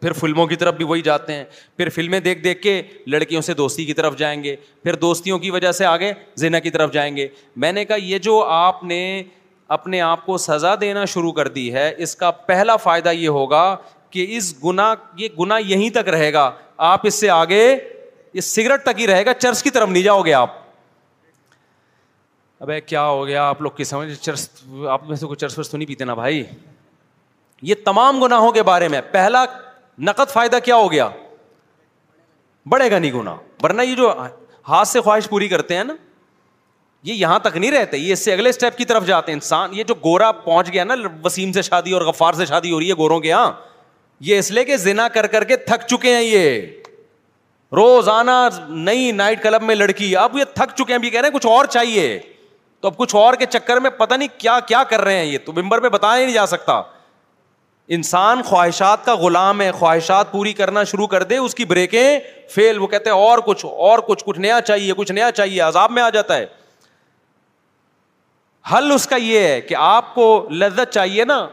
[0.00, 1.44] پھر فلموں کی طرف بھی وہی جاتے ہیں
[1.76, 5.50] پھر فلمیں دیکھ دیکھ کے لڑکیوں سے دوستی کی طرف جائیں گے پھر دوستیوں کی
[5.50, 6.12] وجہ سے آگے
[6.44, 7.26] زینا کی طرف جائیں گے
[7.64, 8.98] میں نے کہا یہ جو آپ نے
[9.76, 13.64] اپنے آپ کو سزا دینا شروع کر دی ہے اس کا پہلا فائدہ یہ ہوگا
[14.10, 16.50] کہ اس گنا یہ گنا یہیں تک رہے گا
[16.92, 17.62] آپ اس سے آگے
[18.34, 20.60] یہ سگریٹ تک ہی رہے گا چرس کی طرف نہیں جاؤ گے آپ
[22.60, 24.48] ابھی کیا ہو گیا آپ لوگ کی سمجھ چرس
[24.90, 26.42] آپ میں سے کوئی چرس ورس تو نہیں پیتے نا بھائی
[27.62, 29.44] یہ تمام گناہوں کے بارے میں پہلا
[30.08, 31.08] نقد فائدہ کیا ہو گیا
[32.72, 34.12] بڑھے گا نہیں گنا ورنہ یہ جو
[34.68, 35.94] ہاتھ سے خواہش پوری کرتے ہیں نا
[37.04, 39.72] یہ یہاں تک نہیں رہتے یہ اس سے اگلے اسٹیپ کی طرف جاتے ہیں انسان
[39.74, 40.94] یہ جو گورا پہنچ گیا نا
[41.24, 43.50] وسیم سے شادی اور غفار سے شادی ہو رہی ہے گوروں کے یہاں
[44.26, 46.60] یہ اس لیے کہ زنا کر کر کے تھک چکے ہیں یہ
[47.76, 48.30] روزانہ
[48.68, 51.46] نئی نائٹ کلب میں لڑکی اب یہ تھک چکے ہیں بھی کہہ رہے ہیں کچھ
[51.46, 52.18] اور چاہیے
[52.80, 55.38] تو اب کچھ اور کے چکر میں پتہ نہیں کیا کیا کر رہے ہیں یہ
[55.44, 56.80] تو ممبر پہ بتایا نہیں جا سکتا
[57.94, 62.18] انسان خواہشات کا غلام ہے خواہشات پوری کرنا شروع کر دے اس کی بریکیں
[62.54, 65.90] فیل وہ کہتے ہیں اور کچھ اور کچھ کچھ نیا چاہیے کچھ نیا چاہیے عذاب
[65.92, 66.46] میں آ جاتا ہے
[68.72, 71.46] حل اس کا یہ ہے کہ آپ کو لذت چاہیے نا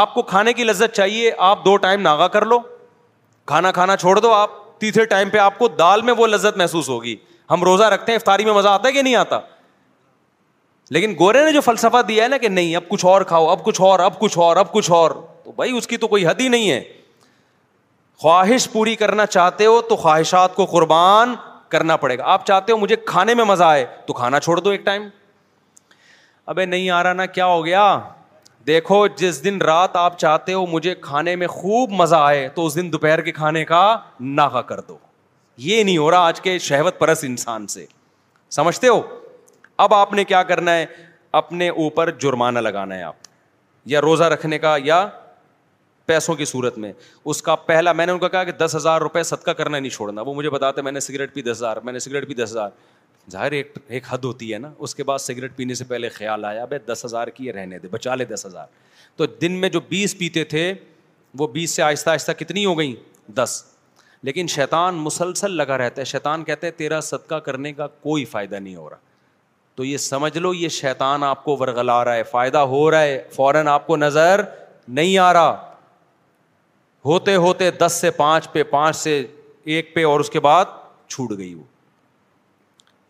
[0.00, 2.58] آپ کو کھانے کی لذت چاہیے آپ دو ٹائم ناغا کر لو
[3.46, 6.88] کھانا کھانا چھوڑ دو آپ تیسرے ٹائم پہ آپ کو دال میں وہ لذت محسوس
[6.88, 7.16] ہوگی
[7.50, 9.38] ہم روزہ رکھتے ہیں افطاری میں مزہ آتا ہے کہ نہیں آتا
[10.90, 13.64] لیکن گورے نے جو فلسفہ دیا ہے نا کہ نہیں اب کچھ اور کھاؤ اب
[13.64, 15.10] کچھ اور اب کچھ اور اب کچھ اور
[15.56, 16.82] بھائی اس کی تو کوئی حد ہی نہیں ہے
[18.22, 21.34] خواہش پوری کرنا چاہتے ہو تو خواہشات کو قربان
[21.68, 24.70] کرنا پڑے گا آپ چاہتے ہو مجھے کھانے میں مزہ آئے تو کھانا چھوڑ دو
[24.70, 25.06] ایک ٹائم
[26.56, 27.82] نہیں آ رہا نا کیا ہو گیا
[28.66, 32.74] دیکھو جس دن رات آپ چاہتے ہو مجھے کھانے میں خوب مزہ آئے تو اس
[32.76, 33.80] دن دوپہر کے کھانے کا
[34.20, 34.96] ناغا کر دو
[35.66, 37.84] یہ نہیں ہو رہا آج کے شہوت پرس انسان سے
[38.56, 39.00] سمجھتے ہو
[39.86, 40.84] اب آپ نے کیا کرنا ہے
[41.42, 43.14] اپنے اوپر جرمانہ لگانا ہے آپ
[43.94, 45.06] یا روزہ رکھنے کا یا
[46.06, 46.92] پیسوں کی صورت میں
[47.24, 49.90] اس کا پہلا میں نے ان کا کہا کہ دس ہزار روپئے صدقہ کرنا نہیں
[49.90, 52.50] چھوڑنا وہ مجھے بتاتے میں نے سگریٹ پی دس ہزار میں نے سگریٹ پی دس
[52.50, 52.70] ہزار
[53.30, 56.44] ظاہر ایک ایک حد ہوتی ہے نا اس کے بعد سگریٹ پینے سے پہلے خیال
[56.44, 58.66] آیا بھائی دس ہزار یہ رہنے دے بچا لے دس ہزار
[59.16, 60.72] تو دن میں جو بیس پیتے تھے
[61.38, 62.94] وہ بیس سے آہستہ آہستہ کتنی ہو گئیں
[63.34, 63.62] دس
[64.24, 68.56] لیکن شیطان مسلسل لگا رہتا ہے شیطان کہتے ہیں تیرا صدقہ کرنے کا کوئی فائدہ
[68.56, 68.96] نہیں ہو رہا
[69.76, 73.22] تو یہ سمجھ لو یہ شیطان آپ کو ورگلا رہا ہے فائدہ ہو رہا ہے
[73.36, 74.40] فوراً آپ کو نظر
[74.98, 75.71] نہیں آ رہا
[77.04, 79.24] ہوتے ہوتے دس سے پانچ پہ پانچ سے
[79.76, 80.64] ایک پہ اور اس کے بعد
[81.08, 81.62] چھوٹ گئی وہ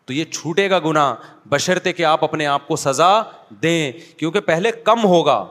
[0.06, 1.14] تو یہ چھوٹے گا گنا
[1.48, 3.10] بشرتے کہ آپ اپنے آپ کو سزا
[3.62, 5.44] دیں کیونکہ پہلے کم ہوگا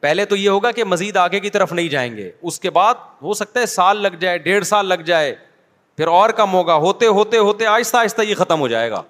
[0.00, 2.94] پہلے تو یہ ہوگا کہ مزید آگے کی طرف نہیں جائیں گے اس کے بعد
[3.22, 5.34] ہو سکتا ہے سال لگ جائے ڈیڑھ سال لگ جائے
[5.96, 9.02] پھر اور کم ہوگا ہوتے ہوتے ہوتے آہستہ آہستہ یہ ختم ہو جائے گا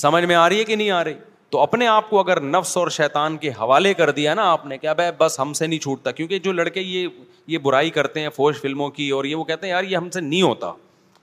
[0.00, 1.14] سمجھ میں آ رہی ہے کہ نہیں آ رہی
[1.54, 4.76] تو اپنے آپ کو اگر نفس اور شیطان کے حوالے کر دیا نا آپ نے
[4.78, 7.08] کہ بھائی بس ہم سے نہیں چھوٹتا کیونکہ جو لڑکے یہ
[7.46, 10.08] یہ برائی کرتے ہیں فوج فلموں کی اور یہ وہ کہتے ہیں یار یہ ہم
[10.12, 10.72] سے نہیں ہوتا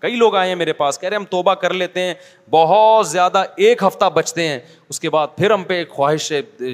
[0.01, 2.13] کئی لوگ آئے ہیں میرے پاس کہہ رہے ہم توبہ کر لیتے ہیں
[2.49, 4.59] بہت زیادہ ایک ہفتہ بچتے ہیں
[4.89, 6.31] اس کے بعد پھر ہم پہ ایک خواہش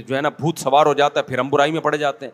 [0.07, 2.33] جو ہے نا بھوت سوار ہو جاتا ہے پھر ہم برائی میں پڑ جاتے ہیں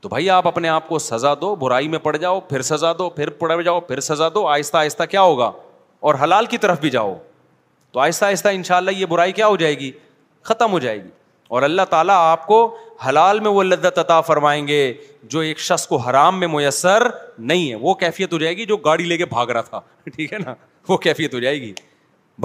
[0.00, 3.08] تو بھائی آپ اپنے آپ کو سزا دو برائی میں پڑ جاؤ پھر سزا دو
[3.20, 5.50] پھر پڑ جاؤ پھر سزا دو آہستہ آہستہ کیا ہوگا
[6.10, 7.14] اور حلال کی طرف بھی جاؤ
[7.96, 9.90] تو آہستہ آہستہ ان شاء اللہ یہ برائی کیا ہو جائے گی
[10.44, 11.08] ختم ہو جائے گی
[11.56, 12.56] اور اللہ تعالیٰ آپ کو
[13.06, 14.80] حلال میں وہ لذت عطا فرمائیں گے
[15.34, 17.06] جو ایک شخص کو حرام میں میسر
[17.38, 19.80] نہیں ہے وہ کیفیت ہو جائے گی جو گاڑی لے کے بھاگ رہا تھا
[20.16, 20.54] ٹھیک ہے نا
[20.88, 21.72] وہ کیفیت ہو جائے گی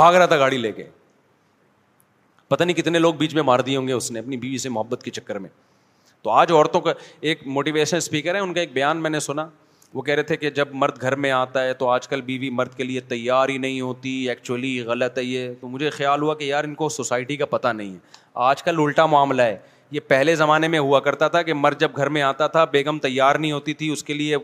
[0.01, 0.83] بھاگ رہا تھا گاڑی لے کے
[2.49, 4.69] پتہ نہیں کتنے لوگ بیچ میں مار دیے ہوں گے اس نے اپنی بیوی سے
[4.77, 5.49] محبت کے چکر میں
[6.21, 6.93] تو آج عورتوں کا
[7.29, 9.47] ایک موٹیویشن اسپیکر ہے ان کا ایک بیان میں نے سنا
[9.93, 12.49] وہ کہہ رہے تھے کہ جب مرد گھر میں آتا ہے تو آج کل بیوی
[12.49, 16.35] مرد کے لیے تیار ہی نہیں ہوتی ایکچولی غلط ہے یہ تو مجھے خیال ہوا
[16.35, 17.97] کہ یار ان کو سوسائٹی کا پتہ نہیں ہے
[18.49, 19.57] آج کل الٹا معاملہ ہے
[19.91, 22.99] یہ پہلے زمانے میں ہوا کرتا تھا کہ مرد جب گھر میں آتا تھا بیگم
[23.05, 24.37] تیار نہیں ہوتی تھی اس کے لیے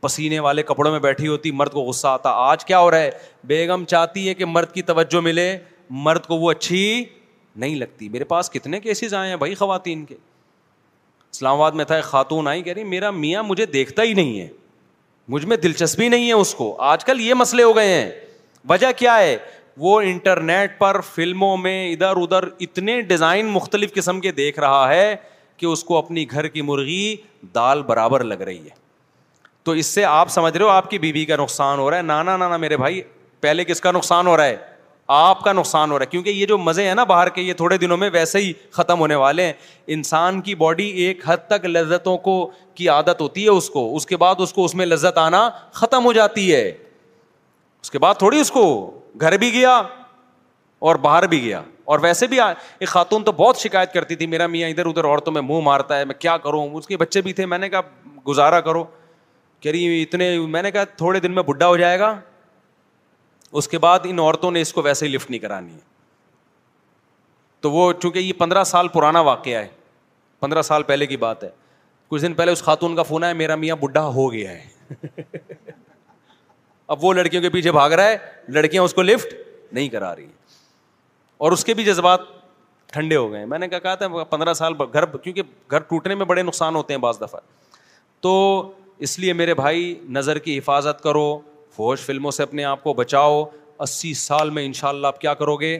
[0.00, 3.10] پسینے والے کپڑوں میں بیٹھی ہوتی مرد کو غصہ آتا آج کیا ہو رہا ہے
[3.46, 5.56] بیگم چاہتی ہے کہ مرد کی توجہ ملے
[6.06, 7.04] مرد کو وہ اچھی
[7.56, 10.14] نہیں لگتی میرے پاس کتنے کیسز آئے ہیں بھائی خواتین کے
[11.32, 14.40] اسلام آباد میں تھا ایک خاتون آئی کہہ رہی میرا میاں مجھے دیکھتا ہی نہیں
[14.40, 14.48] ہے
[15.30, 18.10] مجھ میں دلچسپی نہیں ہے اس کو آج کل یہ مسئلے ہو گئے ہیں
[18.68, 19.36] وجہ کیا ہے
[19.82, 25.14] وہ انٹرنیٹ پر فلموں میں ادھر ادھر اتنے ڈیزائن مختلف قسم کے دیکھ رہا ہے
[25.56, 27.00] کہ اس کو اپنی گھر کی مرغی
[27.54, 28.78] دال برابر لگ رہی ہے
[29.64, 31.96] تو اس سے آپ سمجھ رہے ہو آپ کی بیوی بی کا نقصان ہو رہا
[31.96, 33.00] ہے نانا نانا میرے بھائی
[33.40, 34.56] پہلے کس کا نقصان ہو رہا ہے
[35.12, 37.52] آپ کا نقصان ہو رہا ہے کیونکہ یہ جو مزے ہیں نا باہر کے یہ
[37.56, 39.52] تھوڑے دنوں میں ویسے ہی ختم ہونے والے ہیں
[39.94, 42.34] انسان کی باڈی ایک حد تک لذتوں کو
[42.74, 45.48] کی عادت ہوتی ہے اس کو اس کے بعد اس کو اس میں لذت آنا
[45.80, 46.68] ختم ہو جاتی ہے
[47.82, 48.64] اس کے بعد تھوڑی اس کو
[49.20, 49.76] گھر بھی گیا
[50.88, 51.62] اور باہر بھی گیا
[51.92, 55.32] اور ویسے بھی ایک خاتون تو بہت شکایت کرتی تھی میرا میاں ادھر ادھر عورتوں
[55.32, 57.80] میں منہ مارتا ہے میں کیا کروں اس کے بچے بھی تھے میں نے کہا
[58.28, 58.84] گزارا کرو
[59.60, 62.14] کہہ رہی اتنے میں نے کہا تھوڑے دن میں بڈھا ہو جائے گا
[63.58, 65.78] اس کے بعد ان عورتوں نے اس کو ویسے ہی لفٹ نہیں کرانی ہے
[67.60, 69.68] تو وہ چونکہ یہ پندرہ سال پرانا واقعہ ہے
[70.40, 71.48] پندرہ سال پہلے کی بات ہے
[72.08, 75.20] کچھ دن پہلے اس خاتون کا فون آیا میرا میاں بڈھا ہو گیا ہے
[76.94, 78.16] اب وہ لڑکیوں کے پیچھے بھاگ رہا ہے
[78.52, 79.34] لڑکیاں اس کو لفٹ
[79.72, 80.26] نہیں کرا رہی
[81.44, 82.20] اور اس کے بھی جذبات
[82.92, 86.14] ٹھنڈے ہو گئے ہیں میں نے کہا کہا تھا پندرہ سال گھر کیونکہ گھر ٹوٹنے
[86.14, 87.40] میں بڑے نقصان ہوتے ہیں بعض دفعہ
[88.20, 88.32] تو
[89.06, 91.28] اس لیے میرے بھائی نظر کی حفاظت کرو
[91.76, 93.44] فوج فلموں سے اپنے آپ کو بچاؤ
[93.82, 95.78] اسی سال میں ان شاء اللہ آپ کیا کرو گے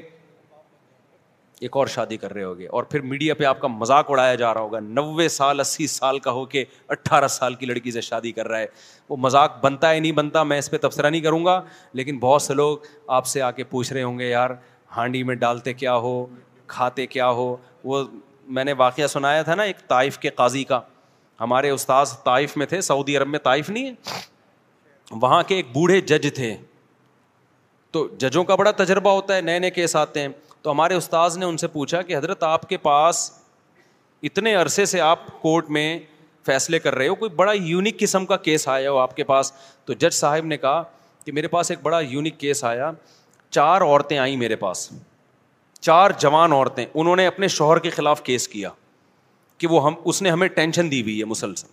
[1.66, 4.52] ایک اور شادی کر رہے ہوگے اور پھر میڈیا پہ آپ کا مذاق اڑایا جا
[4.54, 6.64] رہا ہوگا نوے سال اسی سال کا ہو کے
[6.96, 8.66] اٹھارہ سال کی لڑکی سے شادی کر رہا ہے
[9.08, 11.60] وہ مذاق بنتا ہے نہیں بنتا میں اس پہ تبصرہ نہیں کروں گا
[12.00, 12.78] لیکن بہت سے لوگ
[13.18, 14.50] آپ سے آ کے پوچھ رہے ہوں گے یار
[14.96, 16.14] ہانڈی میں ڈالتے کیا ہو
[16.66, 17.54] کھاتے کیا ہو
[17.84, 18.02] وہ
[18.56, 20.80] میں نے واقعہ سنایا تھا نا ایک طائف کے قاضی کا
[21.40, 24.20] ہمارے استاذ طائف میں تھے سعودی عرب میں طائف نہیں ہے
[25.22, 26.56] وہاں کے ایک بوڑھے جج تھے
[27.92, 30.28] تو ججوں کا بڑا تجربہ ہوتا ہے نئے نئے کیس آتے ہیں
[30.62, 33.30] تو ہمارے استاذ نے ان سے پوچھا کہ حضرت آپ کے پاس
[34.28, 35.98] اتنے عرصے سے آپ کورٹ میں
[36.46, 39.52] فیصلے کر رہے ہو کوئی بڑا یونیک قسم کا کیس آیا ہو آپ کے پاس
[39.84, 40.82] تو جج صاحب نے کہا
[41.24, 42.90] کہ میرے پاس ایک بڑا یونیک کیس آیا
[43.50, 44.88] چار عورتیں آئیں میرے پاس
[45.80, 48.70] چار جوان عورتیں انہوں نے اپنے شوہر کے خلاف کیس کیا
[49.58, 51.66] کہ وہ ہم اس نے ہمیں ٹینشن دی ہوئی ہے مسلسل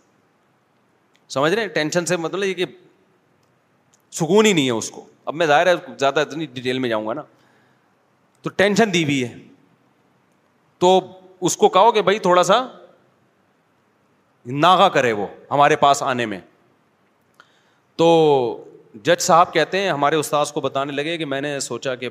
[1.29, 2.65] سمجھ رہے ہیں ٹینشن سے مطلب یہ کہ
[4.15, 7.07] سکون ہی نہیں ہے اس کو اب میں ظاہر ہے زیادہ اتنی ڈیٹیل میں جاؤں
[7.07, 7.21] گا نا
[8.41, 9.33] تو ٹینشن دی ہوئی ہے
[10.79, 10.99] تو
[11.45, 12.65] اس کو کہو کہ بھائی تھوڑا سا
[14.59, 16.39] ناغا کرے وہ ہمارے پاس آنے میں
[17.97, 18.05] تو
[19.05, 22.09] جج صاحب کہتے ہیں ہمارے استاذ کو بتانے لگے کہ میں نے سوچا کہ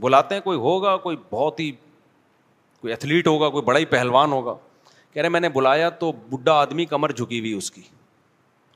[0.00, 1.70] بلاتے ہیں کوئی ہوگا کوئی بہت ہی
[2.80, 4.54] کوئی ایتھلیٹ ہوگا کوئی بڑا ہی پہلوان ہوگا
[5.12, 7.82] کہہ رہے میں نے بلایا تو بڈھا آدمی کمر جھکی ہوئی اس کی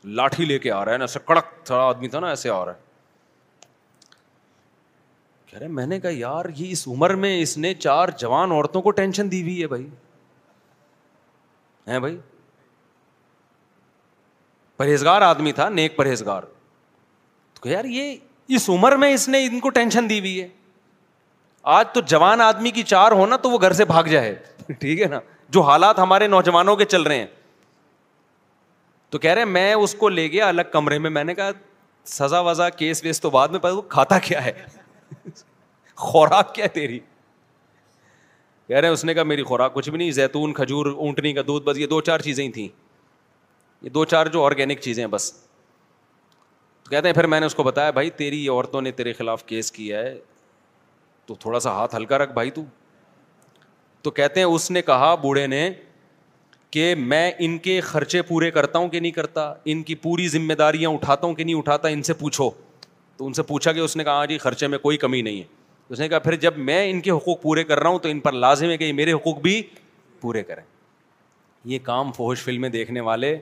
[0.04, 2.64] لاٹھی لے کے آ رہا ہے نا ایسا کڑک تھا آدمی تھا نا ایسے آ
[2.64, 2.88] رہا ہے
[5.46, 8.82] کہہ رہے میں نے کہا یار یہ اس عمر میں اس نے چار جوان عورتوں
[8.82, 9.86] کو ٹینشن دی ہوئی ہے بھائی
[12.00, 12.18] بھائی
[14.76, 18.16] پرہیزگار آدمی تھا نیک پرہیزگار تو کہ یار یہ
[18.56, 20.46] اس عمر میں اس نے ان کو ٹینشن دی ہوئی ہے
[21.78, 24.34] آج تو جوان آدمی کی چار ہونا تو وہ گھر سے بھاگ جائے
[24.78, 25.20] ٹھیک ہے نا
[25.52, 27.26] جو حالات ہمارے نوجوانوں کے چل رہے ہیں
[29.10, 31.50] تو کہہ رہے میں اس کو لے گیا الگ کمرے میں میں نے کہا
[32.16, 34.52] سزا وزا کیس ویس تو بعد میں پتا وہ کھاتا کیا ہے
[35.94, 36.98] خوراک کیا تیری
[38.68, 41.42] کہہ رہے ہیں اس نے کہا میری خوراک کچھ بھی نہیں زیتون کھجور اونٹنی کا
[41.46, 42.68] دودھ بس یہ دو چار چیزیں ہی تھیں
[43.82, 47.54] یہ دو چار جو آرگینک چیزیں ہیں بس تو کہتے ہیں پھر میں نے اس
[47.54, 50.16] کو بتایا بھائی تیری عورتوں نے تیرے خلاف کیس کیا ہے
[51.26, 52.62] تو تھوڑا سا ہاتھ ہلکا رکھ بھائی تو
[54.02, 55.68] تو کہتے ہیں اس نے کہا بوڑھے نے
[56.70, 60.52] کہ میں ان کے خرچے پورے کرتا ہوں کہ نہیں کرتا ان کی پوری ذمہ
[60.58, 62.50] داریاں اٹھاتا ہوں کہ نہیں اٹھاتا ان سے پوچھو
[63.16, 65.38] تو ان سے پوچھا کہ اس نے کہا ہاں جی خرچے میں کوئی کمی نہیں
[65.40, 65.44] ہے
[65.92, 68.20] اس نے کہا پھر جب میں ان کے حقوق پورے کر رہا ہوں تو ان
[68.26, 69.60] پر لازم ہے کہ یہ میرے حقوق بھی
[70.20, 70.62] پورے کریں
[71.72, 73.36] یہ کام فوہش فلمیں دیکھنے والے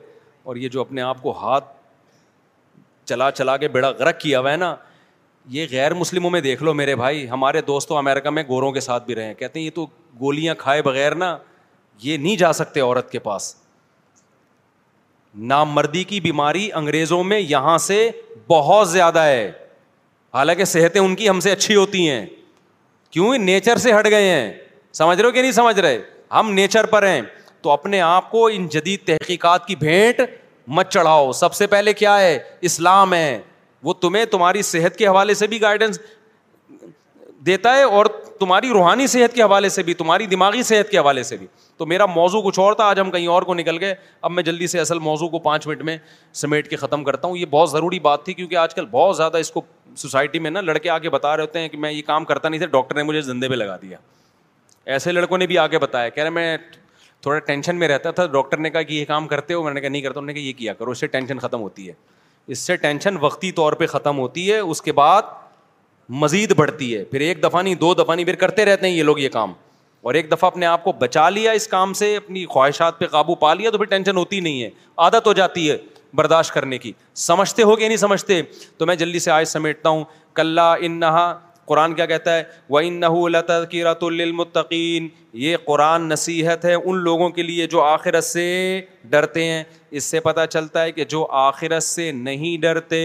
[0.45, 1.65] اور یہ جو اپنے آپ کو ہاتھ
[3.09, 4.75] چلا چلا کے بڑا غرق کیا ہوا ہے نا
[5.51, 9.05] یہ غیر مسلموں میں دیکھ لو میرے بھائی ہمارے دوستوں امیرکا میں گوروں کے ساتھ
[9.07, 9.85] بھی رہے ہیں کہتے ہیں یہ تو
[10.21, 11.37] گولیاں کھائے بغیر نا
[12.03, 13.55] یہ نہیں جا سکتے عورت کے پاس
[15.53, 18.09] نام مردی کی بیماری انگریزوں میں یہاں سے
[18.51, 19.51] بہت زیادہ ہے
[20.35, 22.25] حالانکہ صحتیں ان کی ہم سے اچھی ہوتی ہیں
[23.11, 24.53] کیوں نیچر سے ہٹ گئے ہیں
[24.95, 25.99] سمجھ رہے ہو کہ نہیں سمجھ رہے
[26.33, 27.21] ہم نیچر پر ہیں
[27.63, 30.21] تو اپنے آپ کو ان جدید تحقیقات کی بھیٹ
[30.79, 32.39] مت چڑھاؤ سب سے پہلے کیا ہے
[32.71, 33.41] اسلام ہے
[33.85, 35.99] وہ تمہیں تمہاری صحت کے حوالے سے بھی گائیڈنس
[37.47, 38.07] دیتا ہے اور
[38.41, 41.47] تمہاری روحانی صحت کے حوالے سے بھی تمہاری دماغی صحت کے حوالے سے بھی
[41.79, 44.43] تو میرا موضوع کچھ اور تھا آج ہم کہیں اور کو نکل گئے اب میں
[44.43, 45.97] جلدی سے اصل موضوع کو پانچ منٹ میں
[46.35, 49.39] سمیٹ کے ختم کرتا ہوں یہ بہت ضروری بات تھی کیونکہ آج کل بہت زیادہ
[49.45, 49.61] اس کو
[49.97, 52.61] سوسائٹی میں نا لڑکے آگے بتا رہے ہوتے ہیں کہ میں یہ کام کرتا نہیں
[52.61, 53.99] تھا ڈاکٹر نے مجھے زندے پہ لگا دیا
[54.97, 56.57] ایسے لڑکوں نے بھی آگے بتایا کہہ رہے میں
[57.23, 59.81] تھوڑا ٹینشن میں رہتا تھا ڈاکٹر نے کہا کہ یہ کام کرتے ہو میں نے
[59.81, 61.93] کہا نہیں کرتا انہوں نے کہا یہ کیا کرو اس سے ٹینشن ختم ہوتی ہے
[62.53, 65.23] اس سے ٹینشن وقتی طور پہ ختم ہوتی ہے اس کے بعد
[66.21, 69.03] مزید بڑھتی ہے پھر ایک دفعہ نہیں دو دفعہ نہیں پھر کرتے رہتے ہیں یہ
[69.03, 69.53] لوگ یہ کام
[70.09, 73.35] اور ایک دفعہ اپنے آپ کو بچا لیا اس کام سے اپنی خواہشات پہ قابو
[73.41, 74.69] پا لیا تو پھر ٹینشن ہوتی نہیں ہے
[75.07, 75.77] عادت ہو جاتی ہے
[76.17, 76.93] برداشت کرنے کی
[77.27, 78.41] سمجھتے ہو کہ نہیں سمجھتے
[78.79, 80.05] تو میں جلدی سے آج سمیٹتا ہوں
[80.35, 81.27] کلّ ان نہا
[81.73, 82.43] قرآن کیا کہتا ہے
[82.75, 83.07] وہ ان نہ
[83.83, 85.09] رت المطقین
[85.43, 88.47] یہ قرآن نصیحت ہے ان لوگوں کے لیے جو آخرت سے
[89.17, 89.63] ڈرتے ہیں
[89.99, 93.01] اس سے پتہ چلتا ہے کہ جو آخرت سے نہیں ڈرتے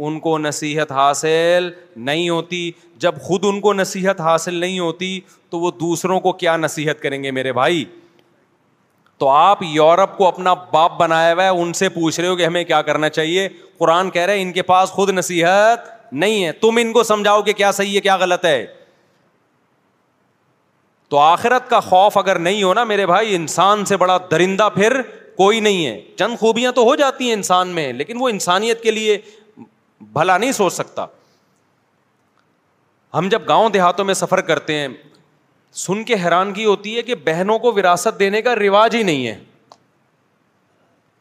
[0.00, 1.68] ان کو نصیحت حاصل
[2.04, 5.18] نہیں ہوتی جب خود ان کو نصیحت حاصل نہیں ہوتی
[5.50, 7.84] تو وہ دوسروں کو کیا نصیحت کریں گے میرے بھائی
[9.18, 12.46] تو آپ یورپ کو اپنا باپ بنایا ہوا ہے ان سے پوچھ رہے ہو کہ
[12.46, 13.48] ہمیں کیا کرنا چاہیے
[13.78, 17.42] قرآن کہہ رہے ہیں ان کے پاس خود نصیحت نہیں ہے تم ان کو سمجھاؤ
[17.42, 18.64] کہ کیا صحیح ہے کیا غلط ہے
[21.10, 25.00] تو آخرت کا خوف اگر نہیں ہونا میرے بھائی انسان سے بڑا درندہ پھر
[25.36, 28.90] کوئی نہیں ہے چند خوبیاں تو ہو جاتی ہیں انسان میں لیکن وہ انسانیت کے
[28.90, 29.18] لیے
[30.12, 31.06] بھلا نہیں سوچ سکتا
[33.14, 34.88] ہم جب گاؤں دیہاتوں میں سفر کرتے ہیں
[35.84, 39.38] سن کے حیرانگی ہوتی ہے کہ بہنوں کو وراثت دینے کا رواج ہی نہیں ہے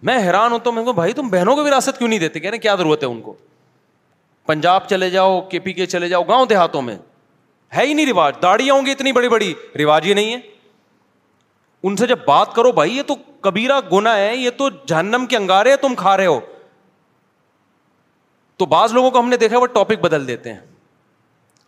[0.08, 0.94] میں حیران ہوتا ہوں
[1.30, 3.34] بہنوں کو وراثت کیوں نہیں دیتے کہ ضرورت ہے ان کو
[4.46, 6.96] پنجاب چلے جاؤ کے پی کے چلے جاؤ گاؤں دیہاتوں میں
[7.76, 10.40] ہے ہی نہیں رواج داڑیاں ہوں گی اتنی بڑی بڑی رواج ہی نہیں ہے
[11.88, 15.38] ان سے جب بات کرو بھائی یہ تو کبیرہ گنا ہے یہ تو جہنم کے
[15.38, 16.40] انگارے تم کھا رہے ہو
[18.64, 20.60] تو بعض لوگوں کو ہم نے دیکھا وہ ٹاپک بدل دیتے ہیں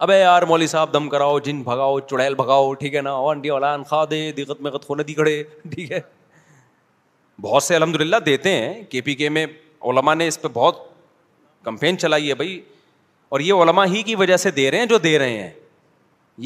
[0.05, 3.57] اب اے یار مولوی صاحب دم کراؤ جن بھگاؤ چڑیل بھگاؤ ٹھیک ہے نا انڈیا
[3.87, 4.19] خا دے
[4.59, 5.33] میں دی کھڑے
[5.73, 5.99] ٹھیک ہے
[7.41, 9.45] بہت سے الحمد للہ دیتے ہیں کے پی کے میں
[9.89, 10.75] علما نے اس پہ بہت
[11.63, 12.59] کمپین چلائی ہے بھائی
[13.35, 15.51] اور یہ علما ہی کی وجہ سے دے رہے ہیں جو دے رہے ہیں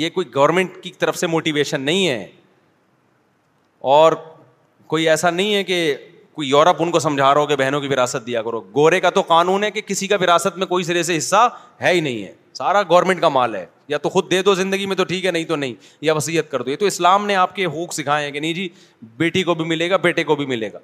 [0.02, 2.26] یہ کوئی گورنمنٹ کی طرف سے موٹیویشن نہیں ہے
[3.98, 4.14] اور
[4.88, 5.96] کوئی ایسا نہیں ہے کہ
[6.40, 9.10] کوئی یورپ ان کو سمجھا رہا ہو کہ بہنوں کی وراثت دیا کرو گورے کا
[9.16, 11.36] تو قانون ہے کہ کسی کا وراثت میں کوئی سرے سے حصہ
[11.82, 14.86] ہے ہی نہیں ہے سارا گورنمنٹ کا مال ہے یا تو خود دے دو زندگی
[14.86, 17.36] میں تو ٹھیک ہے نہیں تو نہیں یا وسیعت کر دو یہ تو اسلام نے
[17.36, 18.68] آپ کے حقوق سکھائے ہیں کہ نہیں جی
[19.18, 20.80] بیٹی کو بھی ملے گا بیٹے کو بھی ملے گا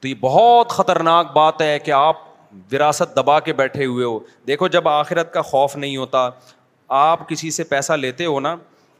[0.00, 2.18] تو یہ بہت خطرناک بات ہے کہ آپ
[2.72, 6.28] وراثت دبا کے بیٹھے ہوئے ہو دیکھو جب آخرت کا خوف نہیں ہوتا
[7.02, 8.54] آپ کسی سے پیسہ لیتے ہو نا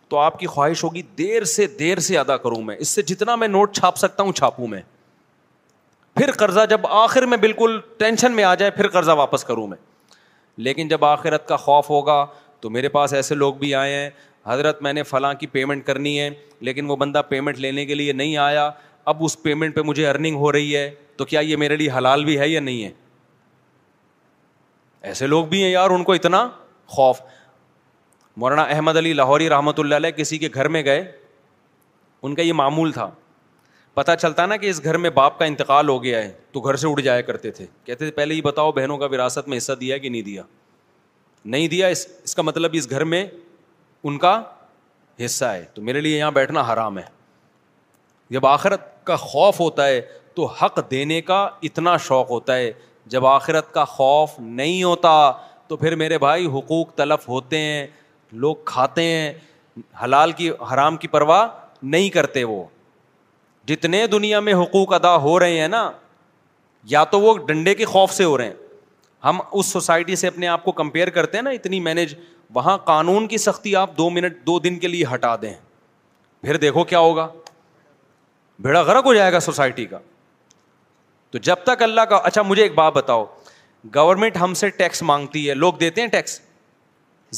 [0.09, 3.35] تو آپ کی خواہش ہوگی دیر سے دیر سے ادا کروں میں اس سے جتنا
[3.37, 4.81] میں نوٹ چھاپ سکتا ہوں چھاپوں میں
[6.17, 9.77] پھر قرضہ جب آخر میں بالکل ٹینشن میں آ جائے پھر قرضہ واپس کروں میں
[10.67, 12.25] لیکن جب آخرت کا خوف ہوگا
[12.61, 14.09] تو میرے پاس ایسے لوگ بھی آئے ہیں
[14.47, 16.29] حضرت میں نے فلاں کی پیمنٹ کرنی ہے
[16.69, 18.69] لیکن وہ بندہ پیمنٹ لینے کے لیے نہیں آیا
[19.11, 22.25] اب اس پیمنٹ پہ مجھے ارننگ ہو رہی ہے تو کیا یہ میرے لیے حلال
[22.25, 22.91] بھی ہے یا نہیں ہے
[25.09, 26.47] ایسے لوگ بھی ہیں یار ان کو اتنا
[26.95, 27.21] خوف
[28.41, 31.01] مولانا احمد علی لاہوری رحمۃ اللہ علیہ کسی کے گھر میں گئے
[32.23, 33.11] ان کا یہ معمول تھا
[33.97, 36.77] پتہ چلتا نا کہ اس گھر میں باپ کا انتقال ہو گیا ہے تو گھر
[36.81, 39.73] سے اڑ جایا کرتے تھے کہتے تھے پہلے ہی بتاؤ بہنوں کا وراثت میں حصہ
[39.81, 40.43] دیا کہ نہیں دیا
[41.55, 43.25] نہیں دیا اس اس کا مطلب اس گھر میں
[44.09, 44.39] ان کا
[45.25, 47.03] حصہ ہے تو میرے لیے یہاں بیٹھنا حرام ہے
[48.31, 50.01] جب آخرت کا خوف ہوتا ہے
[50.35, 52.71] تو حق دینے کا اتنا شوق ہوتا ہے
[53.15, 55.15] جب آخرت کا خوف نہیں ہوتا
[55.69, 57.87] تو پھر میرے بھائی حقوق تلف ہوتے ہیں
[58.45, 59.33] لوگ کھاتے ہیں
[60.05, 61.47] حلال کی حرام کی پرواہ
[61.83, 62.65] نہیں کرتے وہ
[63.67, 65.91] جتنے دنیا میں حقوق ادا ہو رہے ہیں نا
[66.89, 68.55] یا تو وہ ڈنڈے کے خوف سے ہو رہے ہیں
[69.25, 72.15] ہم اس سوسائٹی سے اپنے آپ کو کمپیئر کرتے ہیں نا اتنی مینج
[72.55, 75.53] وہاں قانون کی سختی آپ دو منٹ دو دن کے لیے ہٹا دیں
[76.43, 77.27] پھر دیکھو کیا ہوگا
[78.67, 79.99] بھیڑا غرق ہو جائے گا سوسائٹی کا
[81.31, 83.25] تو جب تک اللہ کا اچھا مجھے ایک بات بتاؤ
[83.95, 86.41] گورنمنٹ ہم سے ٹیکس مانگتی ہے لوگ دیتے ہیں ٹیکس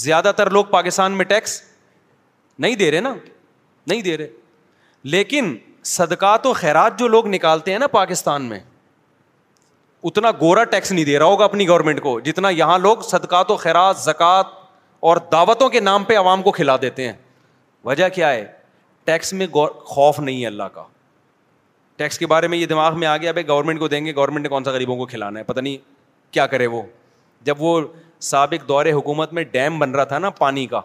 [0.03, 1.61] زیادہ تر لوگ پاکستان میں ٹیکس
[2.67, 3.15] نہیں دے رہے نا
[3.87, 4.27] نہیں دے رہے
[5.17, 5.57] لیکن
[5.89, 8.59] صدقات و خیرات جو لوگ نکالتے ہیں نا پاکستان میں
[10.11, 13.57] اتنا گورا ٹیکس نہیں دے رہا ہوگا اپنی گورنمنٹ کو جتنا یہاں لوگ صدقات و
[13.63, 14.51] خیرات زکوٰۃ
[15.09, 17.13] اور دعوتوں کے نام پہ عوام کو کھلا دیتے ہیں
[17.85, 18.45] وجہ کیا ہے
[19.05, 19.47] ٹیکس میں
[19.85, 20.83] خوف نہیں ہے اللہ کا
[22.03, 24.43] ٹیکس کے بارے میں یہ دماغ میں آ گیا بھائی گورنمنٹ کو دیں گے گورنمنٹ
[24.43, 25.77] نے کون سا غریبوں کو کھلانا ہے پتہ نہیں
[26.35, 26.83] کیا کرے وہ
[27.49, 27.81] جب وہ
[28.33, 30.81] سابق دور حکومت میں ڈیم بن رہا تھا نا پانی کا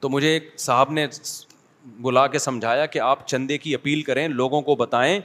[0.00, 1.06] تو مجھے ایک صاحب نے
[2.04, 5.18] بلا کے سمجھایا کہ آپ چندے کی اپیل کریں لوگوں کو بتائیں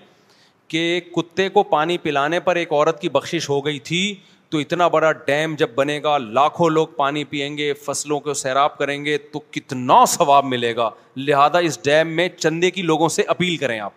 [0.68, 4.03] کہ کتے کو پانی پلانے پر ایک عورت کی بخشش ہو گئی تھی
[4.49, 8.77] تو اتنا بڑا ڈیم جب بنے گا لاکھوں لوگ پانی پئیں گے فصلوں کو سیراب
[8.77, 13.23] کریں گے تو کتنا ثواب ملے گا لہٰذا اس ڈیم میں چندے کی لوگوں سے
[13.36, 13.94] اپیل کریں آپ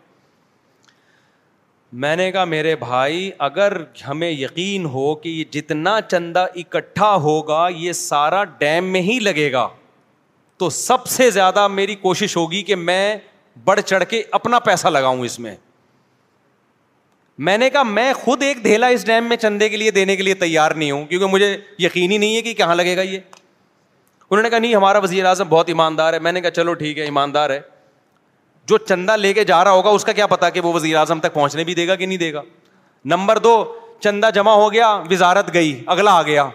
[2.02, 3.72] میں نے کہا میرے بھائی اگر
[4.09, 9.51] ہمیں یقین ہو کہ یہ جتنا چندہ اکٹھا ہوگا یہ سارا ڈیم میں ہی لگے
[9.52, 9.68] گا
[10.62, 13.16] تو سب سے زیادہ میری کوشش ہوگی کہ میں
[13.64, 15.55] بڑھ چڑھ کے اپنا پیسہ لگاؤں اس میں
[17.47, 20.22] میں نے کہا میں خود ایک دھیلا اس ڈیم میں چندے کے لیے دینے کے
[20.22, 21.56] لیے تیار نہیں ہوں کیونکہ مجھے
[21.86, 23.18] یقینی نہیں ہے کہ کہاں لگے گا یہ
[24.28, 26.98] انہوں نے کہا نہیں ہمارا وزیر اعظم بہت ایماندار ہے میں نے کہا چلو ٹھیک
[26.98, 27.60] ہے ایماندار ہے
[28.68, 31.20] جو چندہ لے کے جا رہا ہوگا اس کا کیا پتا کہ وہ وزیر اعظم
[31.26, 32.43] تک پہنچنے بھی دے گا کہ نہیں دے گا
[33.16, 33.56] نمبر دو
[34.02, 36.48] چندہ جمع ہو گیا وزارت گئی اگلا آ گیا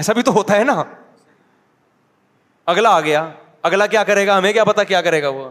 [0.00, 0.82] ایسا بھی تو ہوتا ہے نا
[2.70, 3.28] اگلا آ گیا
[3.64, 5.50] اگلا کیا کرے گا ہمیں کیا پتا کیا کرے گا وہ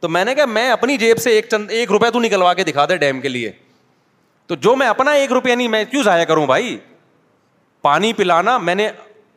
[0.00, 2.64] تو میں نے کہا میں اپنی جیب سے ایک چند ایک روپیہ تو نکلوا کے
[2.64, 3.50] دکھا دے ڈیم کے لیے
[4.46, 6.76] تو جو میں اپنا ایک روپیہ نہیں میں کیوں ضائع کروں بھائی
[7.82, 8.88] پانی پلانا میں نے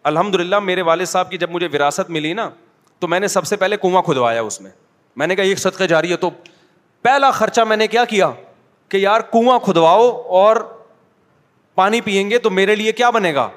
[0.09, 2.49] الحمد للہ میرے والد صاحب کی جب مجھے وراثت ملی نا
[2.99, 4.71] تو میں نے سب سے پہلے کنواں کھدوایا اس میں
[5.15, 6.29] میں نے کہا ایک صدقہ جاری ہے تو
[7.01, 8.31] پہلا خرچہ میں نے کیا کیا
[8.89, 10.09] کہ یار کنواں کھدواؤ
[10.41, 10.55] اور
[11.75, 13.47] پانی پئیں گے تو میرے لیے کیا بنے گا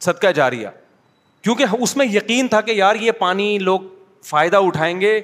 [0.00, 0.68] صدقہ جاریہ
[1.42, 3.80] کیونکہ اس میں یقین تھا کہ یار یہ پانی لوگ
[4.26, 5.20] فائدہ اٹھائیں گے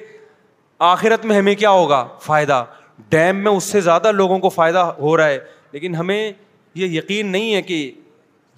[0.93, 2.63] آخرت میں ہمیں کیا ہوگا فائدہ
[3.09, 5.37] ڈیم میں اس سے زیادہ لوگوں کو فائدہ ہو رہا ہے
[5.71, 6.31] لیکن ہمیں
[6.75, 7.89] یہ یقین نہیں ہے کہ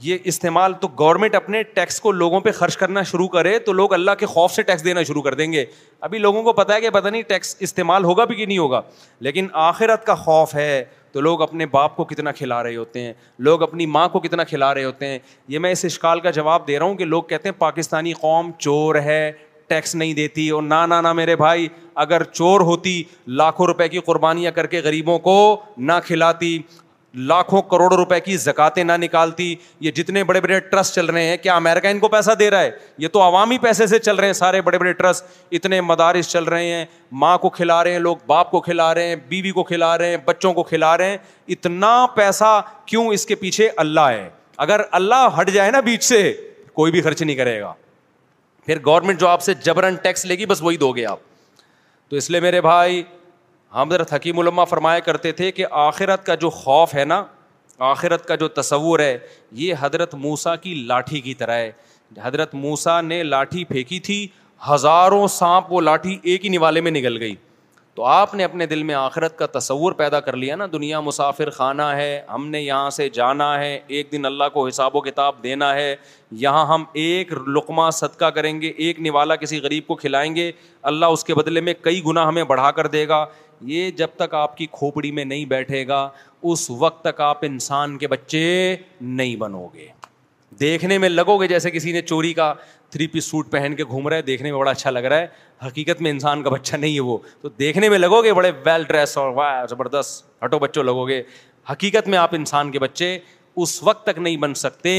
[0.01, 3.93] یہ استعمال تو گورنمنٹ اپنے ٹیکس کو لوگوں پہ خرچ کرنا شروع کرے تو لوگ
[3.93, 5.63] اللہ کے خوف سے ٹیکس دینا شروع کر دیں گے
[6.07, 8.81] ابھی لوگوں کو پتا ہے کہ پتہ نہیں ٹیکس استعمال ہوگا بھی کہ نہیں ہوگا
[9.27, 13.13] لیکن آخرت کا خوف ہے تو لوگ اپنے باپ کو کتنا کھلا رہے ہوتے ہیں
[13.49, 15.19] لوگ اپنی ماں کو کتنا کھلا رہے ہوتے ہیں
[15.53, 18.51] یہ میں اس اشکال کا جواب دے رہا ہوں کہ لوگ کہتے ہیں پاکستانی قوم
[18.57, 19.21] چور ہے
[19.67, 21.67] ٹیکس نہیں دیتی اور نہ نہ میرے بھائی
[22.03, 23.01] اگر چور ہوتی
[23.41, 25.35] لاکھوں روپے کی قربانیاں کر کے غریبوں کو
[25.77, 26.57] نہ کھلاتی
[27.27, 31.37] لاکھوں کروڑوں روپئے کی زکاتے نہ نکالتی یہ جتنے بڑے بڑے ٹرسٹ چل رہے ہیں
[31.41, 34.25] کیا امیرکا ان کو پیسہ دے رہا ہے یہ تو عوامی پیسے سے چل رہے
[34.27, 36.85] ہیں سارے بڑے بڑے ٹرسٹ اتنے مدارس چل رہے ہیں
[37.21, 39.97] ماں کو کھلا رہے ہیں لوگ باپ کو کھلا رہے ہیں بیوی بی کو کھلا
[39.97, 41.17] رہے ہیں بچوں کو کھلا رہے ہیں
[41.49, 44.29] اتنا پیسہ کیوں اس کے پیچھے اللہ ہے
[44.67, 46.33] اگر اللہ ہٹ جائے نا بیچ سے
[46.73, 47.73] کوئی بھی خرچ نہیں کرے گا
[48.65, 51.19] پھر گورنمنٹ جو آپ سے جبرن ٹیکس لے گی بس وہی دو گے آپ
[52.09, 53.01] تو اس لیے میرے بھائی
[53.75, 57.23] حضرت حکیم علماء فرمایا کرتے تھے کہ آخرت کا جو خوف ہے نا
[57.91, 59.17] آخرت کا جو تصور ہے
[59.63, 61.71] یہ حضرت موسا کی لاٹھی کی طرح ہے
[62.21, 64.25] حضرت موسا نے لاٹھی پھینکی تھی
[64.69, 67.35] ہزاروں سانپ وہ لاٹھی ایک ہی نوالے میں نگل گئی
[67.95, 71.49] تو آپ نے اپنے دل میں آخرت کا تصور پیدا کر لیا نا دنیا مسافر
[71.49, 75.41] خانہ ہے ہم نے یہاں سے جانا ہے ایک دن اللہ کو حساب و کتاب
[75.43, 75.95] دینا ہے
[76.43, 80.51] یہاں ہم ایک لقمہ صدقہ کریں گے ایک نوالا کسی غریب کو کھلائیں گے
[80.91, 83.23] اللہ اس کے بدلے میں کئی گناہ ہمیں بڑھا کر دے گا
[83.67, 86.07] یہ جب تک آپ کی کھوپڑی میں نہیں بیٹھے گا
[86.51, 89.87] اس وقت تک آپ انسان کے بچے نہیں بنو گے
[90.59, 92.53] دیکھنے میں لگو گے جیسے کسی نے چوری کا
[92.91, 95.27] تھری پیس سوٹ پہن کے گھوم رہے ہے دیکھنے میں بڑا اچھا لگ رہا ہے
[95.67, 98.83] حقیقت میں انسان کا بچہ نہیں ہے وہ تو دیکھنے میں لگو گے بڑے ویل
[98.87, 101.21] ڈریس اور واہ زبردست ہٹو بچوں لگو گے
[101.71, 103.17] حقیقت میں آپ انسان کے بچے
[103.61, 104.95] اس وقت تک نہیں بن سکتے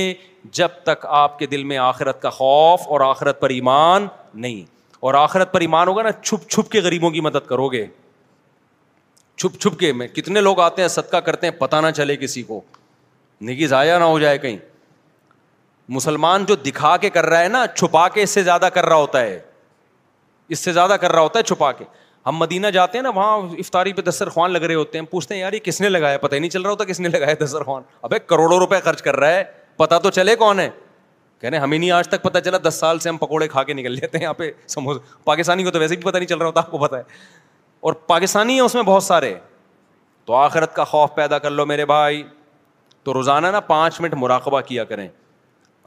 [0.52, 4.62] جب تک آپ کے دل میں آخرت کا خوف اور آخرت پر ایمان نہیں
[5.00, 7.84] اور آخرت پر ایمان ہوگا نا چھپ چھپ کے غریبوں کی مدد کرو گے
[9.40, 12.42] چھپ چھپ کے میں کتنے لوگ آتے ہیں صدقہ کرتے ہیں پتہ نہ چلے کسی
[12.46, 12.60] کو
[13.48, 14.56] نگی ضائع نہ ہو جائے کہیں
[15.98, 18.96] مسلمان جو دکھا کے کر رہا ہے نا چھپا کے اس سے زیادہ کر رہا
[18.96, 19.38] ہوتا ہے
[20.54, 21.84] اس سے زیادہ کر رہا ہوتا ہے چھپا کے
[22.26, 25.40] ہم مدینہ جاتے ہیں نا وہاں افطاری پہ دسترخوان لگ رہے ہوتے ہیں پوچھتے ہیں
[25.40, 27.82] یار یہ کس نے لگایا پتہ ہی نہیں چل رہا ہوتا کس نے لگایا دسترخوان
[28.02, 29.42] اب کروڑوں روپے خرچ کر رہا ہے
[29.76, 30.68] پتا تو چلے کون ہے
[31.40, 33.92] کہنے ہمیں نہیں آج تک پتا چلا دس سال سے ہم پکوڑے کھا کے نکل
[33.92, 36.60] لیتے ہیں یہاں پہ سموسے پاکستانی کو تو ویسے بھی پتا نہیں چل رہا ہوتا
[36.60, 37.02] آپ کو پتا ہے
[37.80, 39.34] اور پاکستانی ہیں اس میں بہت سارے
[40.24, 42.22] تو آخرت کا خوف پیدا کر لو میرے بھائی
[43.04, 45.08] تو روزانہ نا پانچ منٹ مراقبہ کیا کریں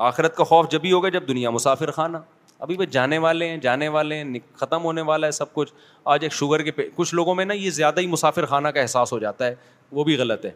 [0.10, 2.18] آخرت کا خوف جب بھی ہوگا جب دنیا مسافر خانہ
[2.60, 5.74] ابھی وہ جانے والے ہیں جانے والے ہیں ختم ہونے والا ہے سب کچھ
[6.14, 6.84] آج ایک شوگر کے پی...
[6.96, 9.56] کچھ لوگوں میں نا یہ زیادہ ہی مسافر خانہ کا احساس ہو جاتا ہے
[9.92, 10.52] وہ بھی غلط ہے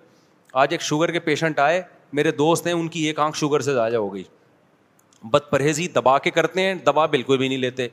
[0.61, 1.81] آج ایک شوگر کے پیشنٹ آئے
[2.17, 4.23] میرے دوست ہیں ان کی ایک آنکھ شوگر سے زیادہ ہو گئی
[5.31, 7.87] بد پرہیزی دبا کے کرتے ہیں دبا بالکل بھی نہیں لیتے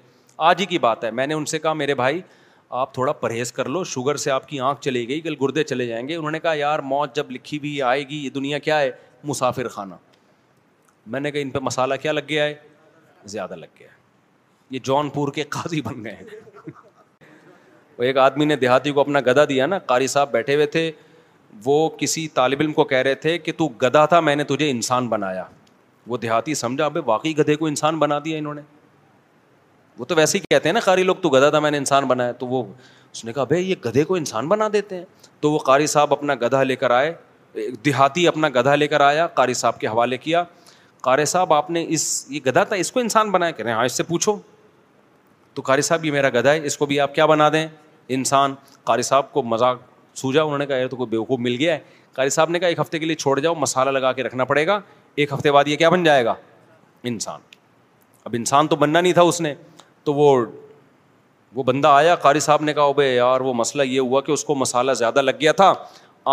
[0.51, 2.21] آج ہی کی بات ہے میں نے ان سے کہا میرے بھائی
[2.71, 5.87] آپ تھوڑا پرہیز کر لو شوگر سے آپ کی آنکھ چلے گئی کل گردے چلے
[5.87, 8.81] جائیں گے انہوں نے کہا یار موت جب لکھی بھی آئے گی یہ دنیا کیا
[8.81, 8.91] ہے
[9.25, 9.95] مسافر خانہ
[11.11, 12.55] میں نے کہا ان پہ مسالہ کیا لگ گیا ہے
[13.33, 14.03] زیادہ لگ گیا ہے
[14.71, 16.73] یہ جون پور کے قاضی بن گئے ہیں
[17.99, 20.91] وہ ایک آدمی نے دیہاتی کو اپنا گدا دیا نا قاری صاحب بیٹھے ہوئے تھے
[21.65, 24.71] وہ کسی طالب علم کو کہہ رہے تھے کہ تو گدا تھا میں نے تجھے
[24.71, 25.45] انسان بنایا
[26.07, 28.61] وہ دیہاتی سمجھا ابھی واقعی گدھے کو انسان بنا دیا انہوں نے
[29.99, 32.05] وہ تو ویسے ہی کہتے ہیں نا قاری لوگ تو گدھا تھا میں نے انسان
[32.09, 32.63] بنایا تو وہ
[33.13, 35.05] اس نے کہا بھائی یہ گدھے کو انسان بنا دیتے ہیں
[35.41, 37.13] تو وہ قاری صاحب اپنا گدھا لے کر آئے
[37.85, 40.43] دیہاتی اپنا گدھا لے کر آیا قاری صاحب کے حوالے کیا
[41.01, 43.77] قاری صاحب آپ نے اس یہ گدھا تھا اس کو انسان بنایا کہہ رہے ہیں
[43.77, 44.37] ہاں اس سے پوچھو
[45.55, 47.67] تو قاری صاحب یہ میرا گدھا ہے اس کو بھی آپ کیا بنا دیں
[48.17, 48.55] انسان
[48.85, 49.79] قاری صاحب کو مذاق
[50.21, 51.79] سوجا انہوں نے کہا یہ تو کوئی بیوقوف مل گیا ہے
[52.15, 54.67] قاری صاحب نے کہا ایک ہفتے کے لیے چھوڑ جاؤ مسالہ لگا کے رکھنا پڑے
[54.67, 54.79] گا
[55.17, 56.35] ایک ہفتے بعد یہ کیا بن جائے گا
[57.13, 57.41] انسان
[58.25, 59.55] اب انسان تو بننا نہیں تھا اس نے
[60.05, 60.35] تو وہ
[61.55, 64.45] وہ بندہ آیا قاری صاحب نے کہا بھائی یار وہ مسئلہ یہ ہوا کہ اس
[64.45, 65.73] کو مسالہ زیادہ لگ گیا تھا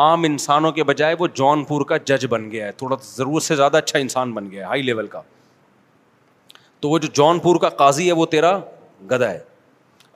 [0.04, 3.56] عام انسانوں کے بجائے وہ جون پور کا جج بن گیا ہے تھوڑا ضرورت سے
[3.56, 5.22] زیادہ اچھا انسان بن گیا ہے ہائی لیول کا
[6.82, 8.58] تو وہ جو جون پور کا قاضی ہے وہ تیرا
[9.12, 9.40] گدا ہے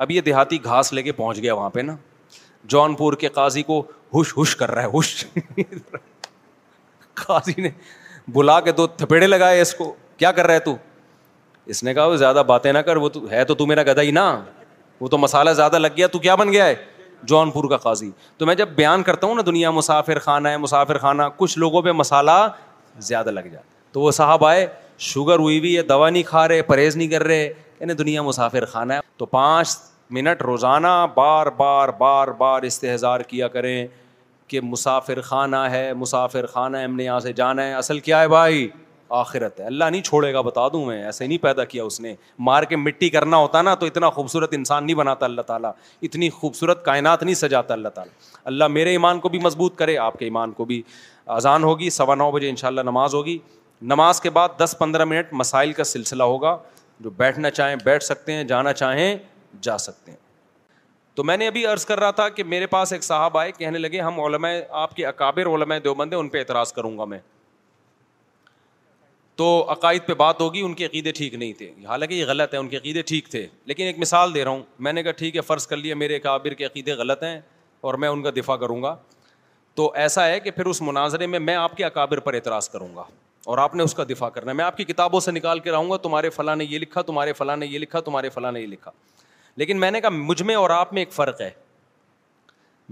[0.05, 1.95] اب یہ دیہاتی گھاس لے کے پہنچ گیا وہاں پہ نا
[2.73, 3.81] جون پور کے قاضی کو
[4.13, 5.25] ہوش ہوش کر رہا ہے ہوش
[7.25, 7.69] قاضی نے
[8.35, 10.75] بلا کے دو تھپیڑے لگائے اس کو کیا کر رہا ہے تو
[11.71, 14.01] اس نے کہا وہ زیادہ باتیں نہ کر وہ تو ہے تو تو میرا گدا
[14.01, 14.25] ہی نا
[14.99, 16.75] وہ تو مسالہ زیادہ لگ گیا تو کیا بن گیا ہے
[17.27, 20.57] جون پور کا قاضی تو میں جب بیان کرتا ہوں نا دنیا مسافر خانہ ہے
[20.57, 22.47] مسافر خانہ کچھ لوگوں پہ مسالہ
[23.09, 24.65] زیادہ لگ جاتا تو وہ صاحب آئے
[25.11, 28.93] شوگر ہوئی ہوئی ہے دوا نہیں کھا رہے پرہیز نہیں کر رہے دنیا مسافر خانہ
[28.93, 29.69] ہے تو پانچ
[30.17, 33.85] منٹ روزانہ بار بار بار بار استحظار کیا کریں
[34.47, 38.21] کہ مسافر خانہ ہے مسافر خانہ ہے ہم نے یہاں سے جانا ہے اصل کیا
[38.21, 38.67] ہے بھائی
[39.13, 42.13] آخرت ہے اللہ نہیں چھوڑے گا بتا دوں میں ایسے نہیں پیدا کیا اس نے
[42.47, 45.71] مار کے مٹی کرنا ہوتا نا تو اتنا خوبصورت انسان نہیں بناتا اللہ تعالیٰ
[46.03, 48.13] اتنی خوبصورت کائنات نہیں سجاتا اللہ تعالیٰ
[48.53, 50.81] اللہ میرے ایمان کو بھی مضبوط کرے آپ کے ایمان کو بھی
[51.35, 53.37] اذان ہوگی سوا نو بجے ان شاء اللہ نماز ہوگی
[53.81, 56.57] نماز کے بعد دس پندرہ منٹ مسائل کا سلسلہ ہوگا
[56.99, 59.15] جو بیٹھنا چاہیں بیٹھ سکتے ہیں جانا چاہیں
[59.61, 60.17] جا سکتے ہیں
[61.15, 63.77] تو میں نے ابھی عرض کر رہا تھا کہ میرے پاس ایک صاحب آئے کہنے
[63.77, 64.51] لگے ہم علماء
[64.83, 67.19] آپ کے اکابر علماء دیوبند ہیں ان پہ اعتراض کروں گا میں
[69.37, 72.59] تو عقائد پہ بات ہوگی ان کے عقیدے ٹھیک نہیں تھے حالانکہ یہ غلط ہے
[72.59, 75.35] ان کے عقیدے ٹھیک تھے لیکن ایک مثال دے رہا ہوں میں نے کہا ٹھیک
[75.35, 77.39] ہے فرض کر لیا میرے کابر کے عقیدے غلط ہیں
[77.89, 78.95] اور میں ان کا دفاع کروں گا
[79.75, 82.95] تو ایسا ہے کہ پھر اس مناظرے میں میں آپ کے اکابر پر اعتراض کروں
[82.95, 83.03] گا
[83.53, 85.71] اور آپ نے اس کا دفاع کرنا ہے میں آپ کی کتابوں سے نکال کے
[85.71, 88.61] رہوں گا تمہارے فلاں نے یہ لکھا تمہارے فلاں نے یہ لکھا تمہارے فلاں نے
[88.61, 88.91] یہ لکھا
[89.57, 91.49] لیکن میں نے کہا مجھ میں اور آپ میں ایک فرق ہے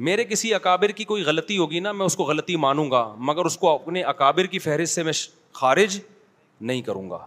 [0.09, 3.45] میرے کسی اکابر کی کوئی غلطی ہوگی نا میں اس کو غلطی مانوں گا مگر
[3.45, 5.11] اس کو اپنے اکابر کی فہرست سے میں
[5.59, 5.97] خارج
[6.67, 7.17] نہیں کروں گا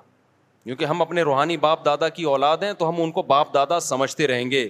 [0.64, 3.78] کیونکہ ہم اپنے روحانی باپ دادا کی اولاد ہیں تو ہم ان کو باپ دادا
[3.80, 4.68] سمجھتے رہیں گے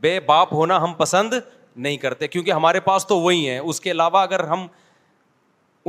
[0.00, 1.32] بے باپ ہونا ہم پسند
[1.86, 4.66] نہیں کرتے کیونکہ ہمارے پاس تو وہی ہیں اس کے علاوہ اگر ہم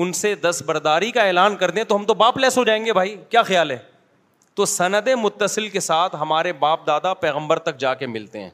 [0.03, 2.85] ان سے دس برداری کا اعلان کر دیں تو ہم تو باپ لیس ہو جائیں
[2.85, 3.77] گے بھائی کیا خیال ہے
[4.59, 8.49] تو سند متصل کے ساتھ ہمارے باپ دادا پیغمبر تک جا کے ملتے ہیں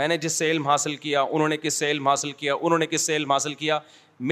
[0.00, 2.78] میں نے جس سے علم حاصل کیا انہوں نے کس سے علم حاصل کیا انہوں
[2.78, 3.78] نے کس سے علم حاصل کیا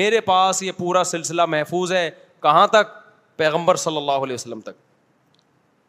[0.00, 2.08] میرے پاس یہ پورا سلسلہ محفوظ ہے
[2.42, 2.92] کہاں تک
[3.36, 4.76] پیغمبر صلی اللہ علیہ وسلم تک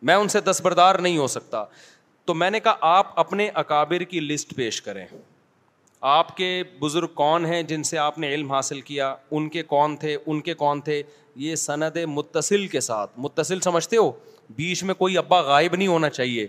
[0.09, 1.63] میں ان سے دستبردار نہیں ہو سکتا
[2.25, 5.05] تو میں نے کہا آپ اپنے اکابر کی لسٹ پیش کریں
[6.11, 6.47] آپ کے
[6.79, 10.41] بزرگ کون ہیں جن سے آپ نے علم حاصل کیا ان کے کون تھے ان
[10.47, 11.01] کے کون تھے
[11.43, 14.11] یہ سند متصل کے ساتھ متصل سمجھتے ہو
[14.55, 16.47] بیچ میں کوئی ابا غائب نہیں ہونا چاہیے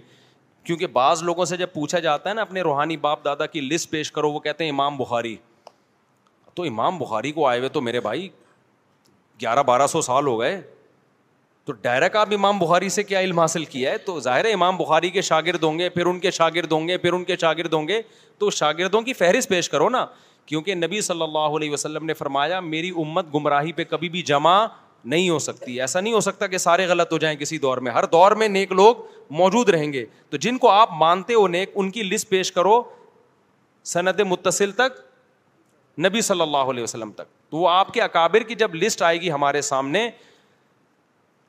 [0.65, 3.91] کیونکہ بعض لوگوں سے جب پوچھا جاتا ہے نا اپنے روحانی باپ دادا کی لسٹ
[3.91, 5.35] پیش کرو وہ کہتے ہیں امام بخاری
[6.55, 8.29] تو امام بخاری کو آئے ہوئے تو میرے بھائی
[9.41, 10.61] گیارہ بارہ سو سال ہو گئے
[11.67, 14.77] تو ڈائریکٹ آپ امام بخاری سے کیا علم حاصل کیا ہے تو ظاہر ہے امام
[14.77, 17.73] بخاری کے شاگرد ہوں گے پھر ان کے شاگرد ہوں گے پھر ان کے شاگرد
[17.75, 18.01] ہوں گے
[18.39, 20.05] تو شاگردوں کی فہرست پیش کرو نا
[20.47, 24.55] کیونکہ نبی صلی اللہ علیہ وسلم نے فرمایا میری امت گمراہی پہ کبھی بھی جمع
[25.13, 27.93] نہیں ہو سکتی ایسا نہیں ہو سکتا کہ سارے غلط ہو جائیں کسی دور میں
[27.93, 29.03] ہر دور میں نیک لوگ
[29.41, 32.81] موجود رہیں گے تو جن کو آپ مانتے ہو نیک ان کی لسٹ پیش کرو
[33.95, 35.01] سند متصل تک
[36.07, 39.21] نبی صلی اللہ علیہ وسلم تک تو وہ آپ کے اکابر کی جب لسٹ آئے
[39.21, 40.09] گی ہمارے سامنے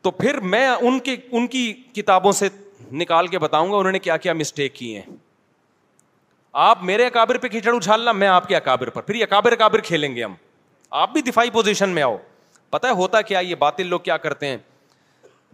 [0.04, 2.48] تو پھر میں ان کے ان کی کتابوں سے
[2.92, 5.16] نکال کے بتاؤں گا انہوں نے کیا کیا مسٹیک کیے ہیں
[6.66, 10.14] آپ میرے اکابر پہ کھچڑ اچھالنا میں آپ کے اکابر پر پھر اکابر اکابر کھیلیں
[10.16, 10.34] گے ہم
[11.02, 12.16] آپ بھی دفاعی پوزیشن میں آؤ
[12.70, 14.58] پتا ہوتا کیا یہ باطل لوگ کیا کرتے ہیں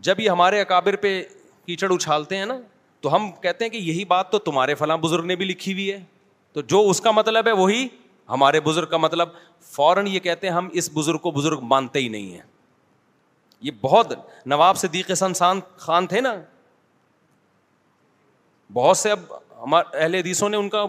[0.07, 1.22] جب یہ ہمارے اکابر پہ
[1.65, 2.60] کیچڑ اچھالتے ہیں نا
[3.02, 5.91] تو ہم کہتے ہیں کہ یہی بات تو تمہارے فلاں بزرگ نے بھی لکھی ہوئی
[5.91, 5.99] ہے
[6.53, 7.88] تو جو اس کا مطلب ہے وہی
[8.30, 9.30] ہمارے بزرگ کا مطلب
[9.72, 12.41] فوراً یہ کہتے ہیں ہم اس بزرگ کو بزرگ مانتے ہی نہیں ہیں
[13.64, 14.14] یہ بہت
[14.53, 15.11] نواب صدیق
[15.80, 16.34] خان تھے نا
[18.73, 19.19] بہت سے اب
[19.61, 20.85] ہمارے اہل حدیثوں نے ان کا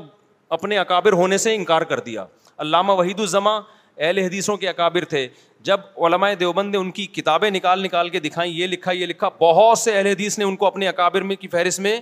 [0.57, 2.25] اپنے اکابر ہونے سے انکار کر دیا
[2.65, 3.61] علامہ وحید الزماں
[3.97, 5.27] اہل حدیثوں کے اکابر تھے
[5.69, 9.29] جب علماء دیوبند نے ان کی کتابیں نکال نکال کے دکھائیں یہ لکھا یہ لکھا
[9.41, 12.01] بہت سے اہل حدیث نے ان کو اپنے اکابر میں کی فہرست میں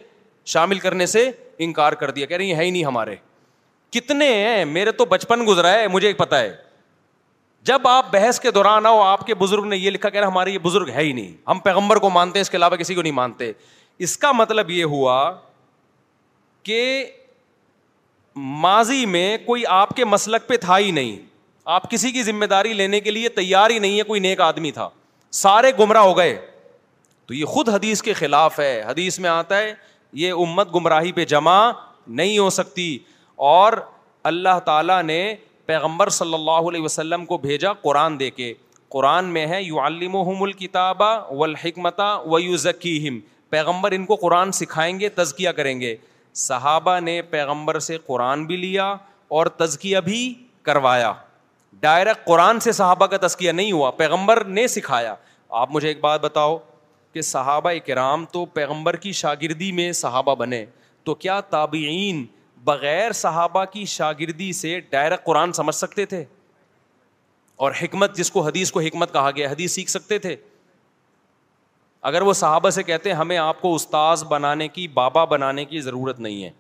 [0.52, 1.30] شامل کرنے سے
[1.66, 3.14] انکار کر دیا کہہ رہی ہے ہی نہیں ہمارے
[3.98, 6.52] کتنے ہیں میرے تو بچپن گزرا ہے مجھے پتا ہے
[7.66, 10.58] جب آپ بحث کے دوران آؤ آپ کے بزرگ نے یہ لکھا کہ ہمارے یہ
[10.62, 13.12] بزرگ ہے ہی نہیں ہم پیغمبر کو مانتے ہیں اس کے علاوہ کسی کو نہیں
[13.12, 13.52] مانتے
[14.06, 15.16] اس کا مطلب یہ ہوا
[16.62, 16.78] کہ
[18.64, 21.16] ماضی میں کوئی آپ کے مسلک پہ تھا ہی نہیں
[21.76, 24.70] آپ کسی کی ذمہ داری لینے کے لیے تیار ہی نہیں ہے کوئی نیک آدمی
[24.78, 24.88] تھا
[25.42, 26.34] سارے گمراہ ہو گئے
[27.26, 29.72] تو یہ خود حدیث کے خلاف ہے حدیث میں آتا ہے
[30.22, 31.60] یہ امت گمراہی پہ جمع
[32.06, 32.96] نہیں ہو سکتی
[33.52, 33.72] اور
[34.32, 35.20] اللہ تعالیٰ نے
[35.66, 38.52] پیغمبر صلی اللہ علیہ وسلم کو بھیجا قرآن دے کے
[38.92, 41.02] قرآن میں ہے یو علم الکتاب
[41.36, 42.56] و حکمت و یو
[43.08, 43.18] ہم
[43.50, 45.94] پیغمبر ان کو قرآن سکھائیں گے تزکیہ کریں گے
[46.48, 48.94] صحابہ نے پیغمبر سے قرآن بھی لیا
[49.38, 50.20] اور تزکیہ بھی
[50.68, 51.12] کروایا
[51.80, 55.14] ڈائریکٹ قرآن سے صحابہ کا تزکیہ نہیں ہوا پیغمبر نے سکھایا
[55.60, 56.56] آپ مجھے ایک بات بتاؤ
[57.12, 60.64] کہ صحابہ کرام تو پیغمبر کی شاگردی میں صحابہ بنے
[61.04, 62.24] تو کیا تابعین
[62.64, 66.24] بغیر صحابہ کی شاگردی سے ڈائریکٹ قرآن سمجھ سکتے تھے
[67.64, 70.34] اور حکمت جس کو حدیث کو حکمت کہا گیا حدیث سیکھ سکتے تھے
[72.10, 75.80] اگر وہ صحابہ سے کہتے ہیں ہمیں آپ کو استاذ بنانے کی بابا بنانے کی
[75.80, 76.50] ضرورت نہیں ہے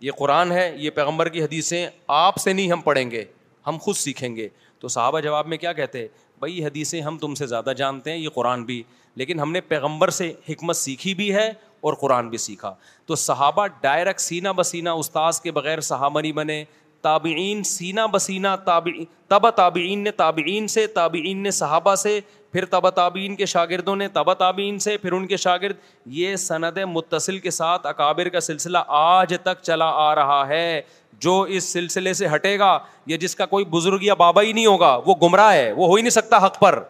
[0.00, 1.86] یہ قرآن ہے یہ پیغمبر کی حدیثیں
[2.16, 3.24] آپ سے نہیں ہم پڑھیں گے
[3.66, 4.48] ہم خود سیکھیں گے
[4.80, 6.06] تو صحابہ جواب میں کیا کہتے
[6.40, 8.82] بھائی یہ حدیثیں ہم تم سے زیادہ جانتے ہیں یہ قرآن بھی
[9.20, 11.50] لیکن ہم نے پیغمبر سے حکمت سیکھی بھی ہے
[11.88, 12.74] اور قرآن بھی سیکھا
[13.06, 16.64] تو صحابہ ڈائریکٹ سینہ بسینہ استاذ کے بغیر صحابہ نہیں بنے
[17.02, 17.60] تابعین
[17.94, 22.18] تابعین تابعین تابعین سینہ بسینہ نے سے نے صحابہ سے
[22.52, 25.76] پھر تابعین کے شاگردوں نے تابعین سے پھر ان کے شاگرد
[26.20, 30.80] یہ سند متصل کے ساتھ اکابر کا سلسلہ آج تک چلا آ رہا ہے
[31.26, 32.78] جو اس سلسلے سے ہٹے گا
[33.12, 35.94] یا جس کا کوئی بزرگ یا بابا ہی نہیں ہوگا وہ گمراہ ہے وہ ہو
[35.94, 36.82] ہی نہیں سکتا حق پر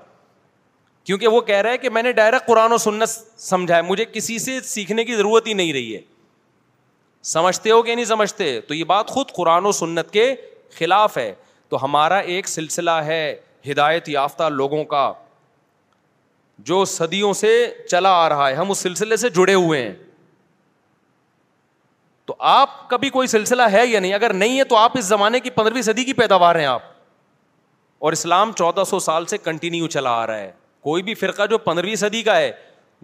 [1.06, 3.08] کیونکہ وہ کہہ رہا ہے کہ میں نے ڈائریکٹ قرآن و سنت
[3.40, 6.00] سمجھا ہے مجھے کسی سے سیکھنے کی ضرورت ہی نہیں رہی ہے
[7.32, 10.34] سمجھتے ہو کہ نہیں سمجھتے تو یہ بات خود قرآن و سنت کے
[10.78, 11.32] خلاف ہے
[11.68, 13.20] تو ہمارا ایک سلسلہ ہے
[13.70, 15.12] ہدایت یافتہ لوگوں کا
[16.70, 17.54] جو صدیوں سے
[17.90, 19.94] چلا آ رہا ہے ہم اس سلسلے سے جڑے ہوئے ہیں
[22.26, 25.40] تو آپ کبھی کوئی سلسلہ ہے یا نہیں اگر نہیں ہے تو آپ اس زمانے
[25.40, 26.82] کی پندرہویں صدی کی پیداوار ہیں آپ
[28.04, 30.50] اور اسلام چودہ سو سال سے کنٹینیو چلا آ رہا ہے
[30.86, 32.50] کوئی بھی فرقہ جو پندرہویں صدی کا ہے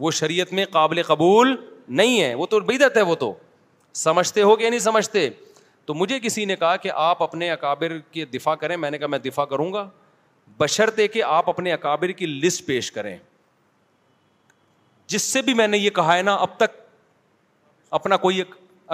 [0.03, 1.55] وہ شریعت میں قابل قبول
[2.01, 3.33] نہیں ہے وہ تو بیدت ہے وہ تو
[4.03, 5.29] سمجھتے ہو کہ نہیں سمجھتے
[5.87, 9.07] تو مجھے کسی نے کہا کہ آپ اپنے اکابر کے دفاع کریں میں نے کہا
[9.15, 9.87] میں دفاع کروں گا
[10.61, 13.17] بشرطے کہ آپ اپنے اکابر کی لسٹ پیش کریں
[15.15, 16.77] جس سے بھی میں نے یہ کہا ہے نا اب تک
[18.01, 18.43] اپنا کوئی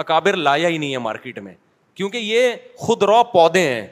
[0.05, 1.53] اکابر لایا ہی نہیں ہے مارکیٹ میں
[1.95, 3.87] کیونکہ یہ خود رو پودے ہیں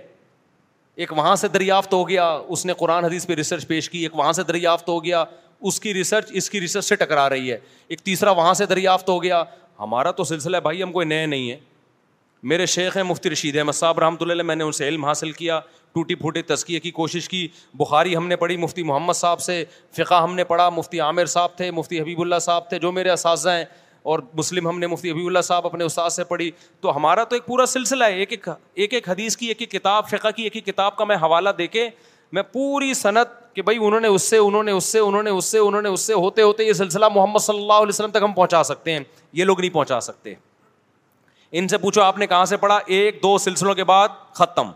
[1.02, 2.24] ایک وہاں سے دریافت ہو گیا
[2.56, 5.24] اس نے قرآن حدیث پہ ریسرچ پیش کی ایک وہاں سے دریافت ہو گیا
[5.70, 7.58] اس کی ریسرچ اس کی ریسرچ سے ٹکرا رہی ہے
[7.88, 9.44] ایک تیسرا وہاں سے دریافت ہو گیا
[9.80, 11.58] ہمارا تو سلسلہ ہے بھائی ہم کوئی نئے نہیں ہیں
[12.50, 15.32] میرے شیخ ہیں مفتی رشید احمد صاحب رحمۃ اللہ میں نے ان سے علم حاصل
[15.32, 15.60] کیا
[15.94, 17.48] ٹوٹی پھوٹی تزکیے کی کوشش کی
[17.80, 19.64] بخاری ہم نے پڑھی مفتی محمد صاحب سے
[19.98, 23.10] فقہ ہم نے پڑھا مفتی عامر صاحب تھے مفتی حبیب اللہ صاحب تھے جو میرے
[23.12, 23.64] اساتذہ ہیں
[24.12, 26.50] اور مسلم ہم نے مفتی ابی اللہ صاحب اپنے استاد سے پڑھی
[26.82, 28.48] تو ہمارا تو ایک پورا سلسلہ ہے ایک ایک
[28.84, 31.50] ایک ایک حدیث کی ایک ایک کتاب فقہ کی ایک ایک کتاب کا میں حوالہ
[31.58, 31.88] دے کے
[32.38, 35.00] میں پوری صنعت کہ بھائی انہوں نے اس سے انہوں انہوں نے نے اس سے
[35.30, 38.12] اس سے انہوں نے اس سے ہوتے ہوتے یہ سلسلہ محمد صلی اللہ علیہ وسلم
[38.12, 39.00] تک ہم پہنچا سکتے ہیں
[39.40, 40.34] یہ لوگ نہیں پہنچا سکتے
[41.60, 44.72] ان سے پوچھو آپ نے کہاں سے پڑھا ایک دو سلسلوں کے بعد ختم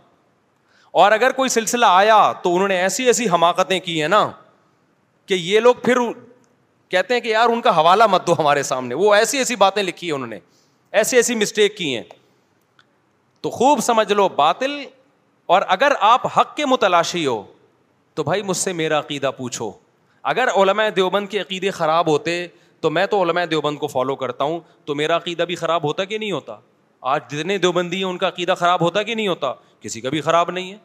[1.01, 4.29] اور اگر کوئی سلسلہ آیا تو انہوں نے ایسی ایسی حماقتیں کی ہیں نا
[5.25, 5.97] کہ یہ لوگ پھر
[6.91, 9.81] کہتے ہیں کہ یار ان کا حوالہ مت دو ہمارے سامنے وہ ایسی ایسی باتیں
[9.83, 10.39] لکھی ہیں انہوں نے
[10.99, 12.03] ایسی ایسی مسٹیک کی ہیں
[13.41, 14.71] تو خوب سمجھ لو باطل
[15.53, 17.41] اور اگر آپ حق کے متلاشی ہو
[18.15, 19.71] تو بھائی مجھ سے میرا عقیدہ پوچھو
[20.31, 22.35] اگر علماء دیوبند کے عقیدے خراب ہوتے
[22.81, 26.03] تو میں تو علماء دیوبند کو فالو کرتا ہوں تو میرا عقیدہ بھی خراب ہوتا
[26.11, 26.55] کہ نہیں ہوتا
[27.13, 30.21] آج جتنے دیوبندی ہیں ان کا عقیدہ خراب ہوتا کہ نہیں ہوتا کسی کا بھی
[30.27, 30.77] خراب نہیں ہے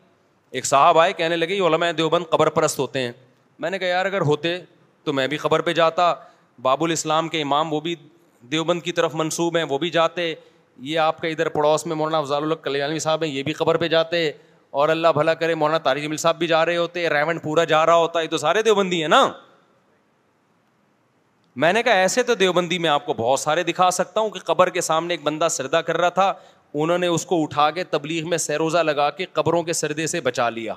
[0.59, 3.13] ایک صاحب آئے کہنے لگے علماء دیوبند قبر پرست ہوتے ہیں
[3.65, 4.57] میں نے کہا یار اگر ہوتے
[5.07, 6.13] تو میں بھی خبر پہ جاتا
[6.63, 7.95] باب الاسلام کے امام وہ بھی
[8.53, 10.23] دیوبند کی طرف منسوب ہیں وہ بھی جاتے
[10.87, 13.77] یہ آپ کا ادھر پڑوس میں مولانا افضال اللہ کلیانوی صاحب ہیں یہ بھی خبر
[13.83, 14.31] پہ جاتے
[14.81, 17.85] اور اللہ بھلا کرے مولانا طارق امل صاحب بھی جا رہے ہوتے ریون پورا جا
[17.87, 19.27] رہا ہوتا یہ تو سارے دیوبندی ہیں نا
[21.63, 24.41] میں نے کہا ایسے تو دیوبندی میں آپ کو بہت سارے دکھا سکتا ہوں کہ
[24.47, 26.33] قبر کے سامنے ایک بندہ سردا کر رہا تھا
[26.85, 30.21] انہوں نے اس کو اٹھا کے تبلیغ میں سیروزہ لگا کے قبروں کے سردے سے
[30.31, 30.75] بچا لیا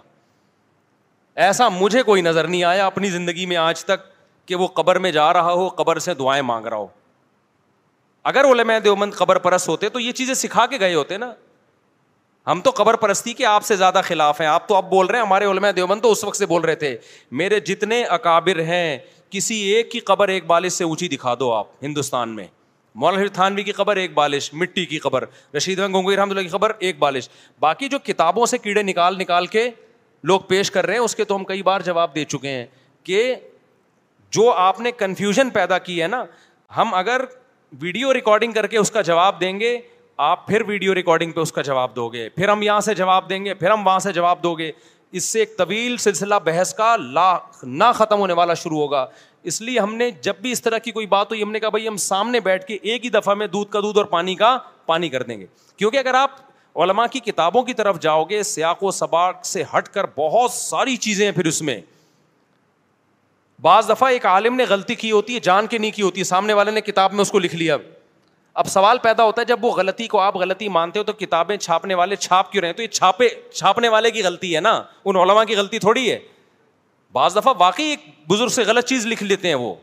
[1.47, 4.07] ایسا مجھے کوئی نظر نہیں آیا اپنی زندگی میں آج تک
[4.49, 6.85] کہ وہ قبر میں جا رہا ہو قبر سے دعائیں مانگ رہا ہو
[8.29, 11.31] اگر علماء دیو قبر پرست ہوتے تو یہ چیزیں سکھا کے گئے ہوتے نا
[12.47, 15.19] ہم تو قبر پرستی کے آپ سے زیادہ خلاف ہیں آپ تو اب بول رہے
[15.19, 16.95] ہیں ہمارے علماء دیوبند تو اس وقت سے بول رہے تھے
[17.41, 18.97] میرے جتنے اکابر ہیں
[19.31, 22.47] کسی ایک کی قبر ایک بالش سے اونچی دکھا دو آپ ہندوستان میں
[23.03, 25.25] مولانا تھانوی کی قبر ایک بالش مٹی کی قبر
[25.57, 29.47] رشید گنگوئی رحمۃ اللہ کی قبر ایک بالش باقی جو کتابوں سے کیڑے نکال نکال
[29.57, 29.69] کے
[30.31, 32.65] لوگ پیش کر رہے ہیں اس کے تو ہم کئی بار جواب دے چکے ہیں
[33.03, 33.35] کہ
[34.31, 36.23] جو آپ نے کنفیوژن پیدا کی ہے نا
[36.77, 37.21] ہم اگر
[37.81, 39.77] ویڈیو ریکارڈنگ کر کے اس کا جواب دیں گے
[40.27, 43.29] آپ پھر ویڈیو ریکارڈنگ پہ اس کا جواب دو گے پھر ہم یہاں سے جواب
[43.29, 44.71] دیں گے پھر ہم وہاں سے جواب دو گے
[45.19, 47.33] اس سے ایک طویل سلسلہ بحث کا لا
[47.63, 49.05] نہ ختم ہونے والا شروع ہوگا
[49.51, 51.69] اس لیے ہم نے جب بھی اس طرح کی کوئی بات ہوئی ہم نے کہا
[51.69, 54.57] بھائی ہم سامنے بیٹھ کے ایک ہی دفعہ میں دودھ کا دودھ اور پانی کا
[54.85, 55.45] پانی کر دیں گے
[55.77, 56.31] کیونکہ اگر آپ
[56.81, 60.95] علماء کی کتابوں کی طرف جاؤ گے سیاق و سباق سے ہٹ کر بہت ساری
[61.07, 61.79] چیزیں ہیں پھر اس میں
[63.61, 66.23] بعض دفعہ ایک عالم نے غلطی کی ہوتی ہے جان کے نہیں کی ہوتی ہے
[66.25, 67.77] سامنے والے نے کتاب میں اس کو لکھ لیا
[68.61, 71.55] اب سوال پیدا ہوتا ہے جب وہ غلطی کو آپ غلطی مانتے ہو تو کتابیں
[71.57, 74.81] چھاپنے والے چھاپ کیوں رہے ہیں تو یہ چھاپے چھاپنے والے کی غلطی ہے نا
[75.05, 76.17] ان علماء کی غلطی تھوڑی ہے
[77.13, 79.73] بعض دفعہ واقعی ایک بزرگ سے غلط چیز لکھ لیتے ہیں وہ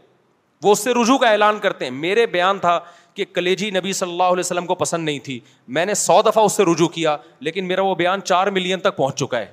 [0.62, 2.78] وہ اس سے رجوع کا اعلان کرتے ہیں میرے بیان تھا
[3.15, 5.39] کہ کلیجی نبی صلی اللہ علیہ وسلم کو پسند نہیں تھی
[5.77, 7.16] میں نے سو دفعہ اس سے رجوع کیا
[7.48, 9.47] لیکن میرا وہ بیان چار ملین تک پہنچ چکا ہے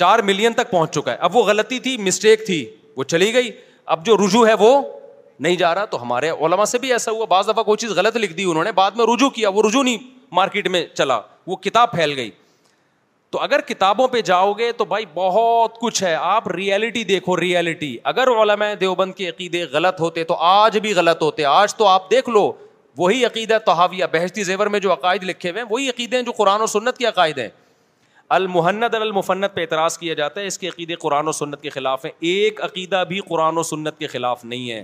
[0.00, 2.58] چار ملین تک پہنچ چکا ہے اب وہ غلطی تھی مسٹیک تھی
[2.96, 3.50] وہ چلی گئی
[3.94, 4.70] اب جو رجوع ہے وہ
[5.46, 8.16] نہیں جا رہا تو ہمارے علما سے بھی ایسا ہوا بعض دفعہ کوئی چیز غلط
[8.24, 9.98] لکھ دی انہوں نے بعد میں رجوع کیا وہ رجوع نہیں
[10.38, 11.20] مارکیٹ میں چلا
[11.52, 12.30] وہ کتاب پھیل گئی
[13.34, 17.96] تو اگر کتابوں پہ جاؤ گے تو بھائی بہت کچھ ہے آپ ریئلٹی دیکھو ریئلٹی
[18.12, 22.10] اگر علماء دیوبند کے عقیدے غلط ہوتے تو آج بھی غلط ہوتے آج تو آپ
[22.10, 22.50] دیکھ لو
[22.98, 26.32] وہی عقیدہ تحاویہ بحشتی زیور میں جو عقائد لکھے ہوئے ہیں وہی عقیدے ہیں جو
[26.42, 27.48] قرآن و سنت کے عقائد ہیں
[28.34, 32.04] المحند المفنت پہ اعتراض کیا جاتا ہے اس کے عقیدے قرآن و سنت کے خلاف
[32.04, 34.82] ہیں ایک عقیدہ بھی قرآن و سنت کے خلاف نہیں ہے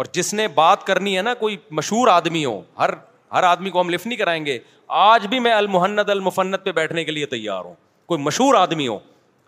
[0.00, 2.90] اور جس نے بات کرنی ہے نا کوئی مشہور آدمی ہو ہر
[3.32, 4.58] ہر آدمی کو ہم لفٹ نہیں کرائیں گے
[5.04, 7.74] آج بھی میں المحنت المفنت پہ بیٹھنے کے لیے تیار ہوں
[8.08, 8.98] کوئی مشہور آدمی ہو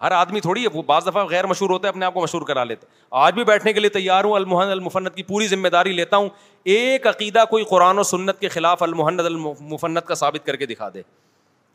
[0.03, 2.43] ہر آدمی تھوڑی ہے وہ بعض دفعہ غیر مشہور ہوتا ہے اپنے آپ کو مشہور
[2.49, 2.87] کرا لیتے
[3.27, 6.29] آج بھی بیٹھنے کے لیے تیار ہوں المحنت المفنت کی پوری ذمہ داری لیتا ہوں
[6.77, 10.89] ایک عقیدہ کوئی قرآن و سنت کے خلاف المحند المفنت کا ثابت کر کے دکھا
[10.95, 11.03] دے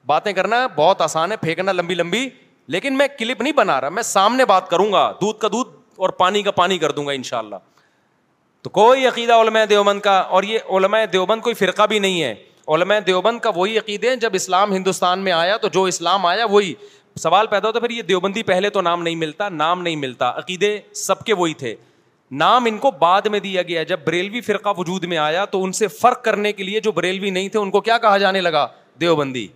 [0.07, 2.27] باتیں کرنا بہت آسان ہے پھینکنا لمبی لمبی
[2.73, 5.69] لیکن میں کلپ نہیں بنا رہا میں سامنے بات کروں گا دودھ کا دودھ
[6.03, 7.55] اور پانی کا پانی کر دوں گا ان شاء اللہ
[8.63, 12.33] تو کوئی عقیدہ علماء دیوبند کا اور یہ علماء دیوبند کوئی فرقہ بھی نہیں ہے
[12.75, 16.45] علماء دیوبند کا وہی عقیدے ہیں جب اسلام ہندوستان میں آیا تو جو اسلام آیا
[16.51, 16.73] وہی
[17.21, 20.77] سوال پیدا ہوتا پھر یہ دیوبندی پہلے تو نام نہیں ملتا نام نہیں ملتا عقیدے
[21.03, 21.75] سب کے وہی تھے
[22.41, 25.71] نام ان کو بعد میں دیا گیا جب بریلوی فرقہ وجود میں آیا تو ان
[25.79, 28.67] سے فرق کرنے کے لیے جو بریلوی نہیں تھے ان کو کیا کہا جانے لگا
[29.01, 29.47] دیوبندی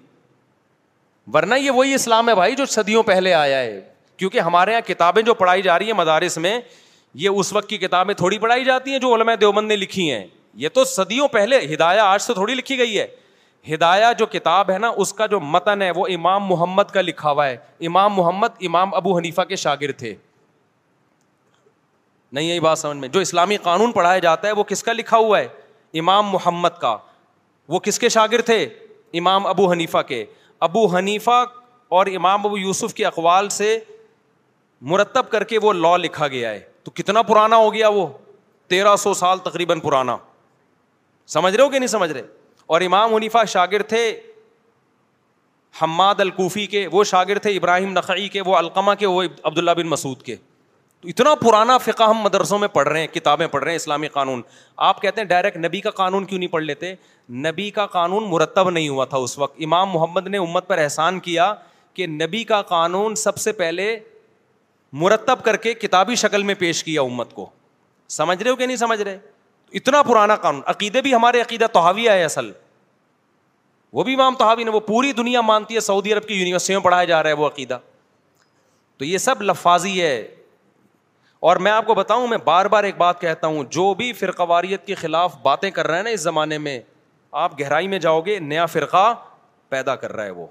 [1.33, 3.79] ورنہ یہ وہی اسلام ہے بھائی جو صدیوں پہلے آیا ہے
[4.17, 6.59] کیونکہ ہمارے یہاں کتابیں جو پڑھائی جا رہی ہیں مدارس میں
[7.23, 10.25] یہ اس وقت کی کتابیں تھوڑی پڑھائی جاتی ہیں جو علماء دیوبند نے لکھی ہیں
[10.63, 13.07] یہ تو صدیوں پہلے ہدایہ آج سے تھوڑی لکھی گئی ہے
[13.73, 17.31] ہدایہ جو کتاب ہے نا اس کا جو متن ہے وہ امام محمد کا لکھا
[17.31, 17.55] ہوا ہے
[17.87, 20.13] امام محمد امام ابو حنیفہ کے شاگرد تھے
[22.31, 25.17] نہیں یہی بات سمجھ میں جو اسلامی قانون پڑھایا جاتا ہے وہ کس کا لکھا
[25.17, 25.47] ہوا ہے
[25.99, 26.95] امام محمد کا
[27.69, 28.63] وہ کس کے شاگرد تھے
[29.19, 30.23] امام ابو حنیفہ کے
[30.67, 31.43] ابو حنیفہ
[31.97, 33.77] اور امام ابو یوسف کے اقوال سے
[34.93, 38.05] مرتب کر کے وہ لا لکھا گیا ہے تو کتنا پرانا ہو گیا وہ
[38.69, 40.17] تیرہ سو سال تقریباً پرانا
[41.35, 42.21] سمجھ رہے ہو کہ نہیں سمجھ رہے
[42.73, 44.09] اور امام حنیفہ شاگرد تھے
[45.81, 49.87] حماد الکوفی کے وہ شاگرد تھے ابراہیم نقعی کے وہ القمہ کے وہ عبداللہ بن
[49.87, 50.35] مسعود کے
[51.01, 54.07] تو اتنا پرانا فقہ ہم مدرسوں میں پڑھ رہے ہیں کتابیں پڑھ رہے ہیں اسلامی
[54.13, 54.41] قانون
[54.87, 56.93] آپ کہتے ہیں ڈائریکٹ نبی کا قانون کیوں نہیں پڑھ لیتے
[57.47, 61.19] نبی کا قانون مرتب نہیں ہوا تھا اس وقت امام محمد نے امت پر احسان
[61.27, 61.53] کیا
[61.93, 63.97] کہ نبی کا قانون سب سے پہلے
[65.03, 67.49] مرتب کر کے کتابی شکل میں پیش کیا امت کو
[68.17, 69.17] سمجھ رہے ہو کہ نہیں سمجھ رہے
[69.77, 72.49] اتنا پرانا قانون عقیدے بھی ہمارے عقیدہ توحویہ ہے اصل
[73.93, 76.81] وہ بھی امام توحوی نے وہ پوری دنیا مانتی ہے سعودی عرب کی یونیورسٹی میں
[76.83, 77.77] پڑھایا جا رہا ہے وہ عقیدہ
[78.97, 80.17] تو یہ سب لفاظی ہے
[81.47, 84.85] اور میں آپ کو بتاؤں میں بار بار ایک بات کہتا ہوں جو بھی فرقواریت
[84.85, 86.79] کے خلاف باتیں کر رہے ہیں نا اس زمانے میں
[87.43, 89.13] آپ گہرائی میں جاؤ گے نیا فرقہ
[89.69, 90.47] پیدا کر رہا ہے وہ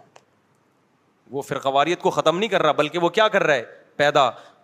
[1.30, 3.64] وہ فرقواریت کو ختم نہیں کر رہا بلکہ وہ کیا کر رہا ہے
[3.96, 4.20] پیدا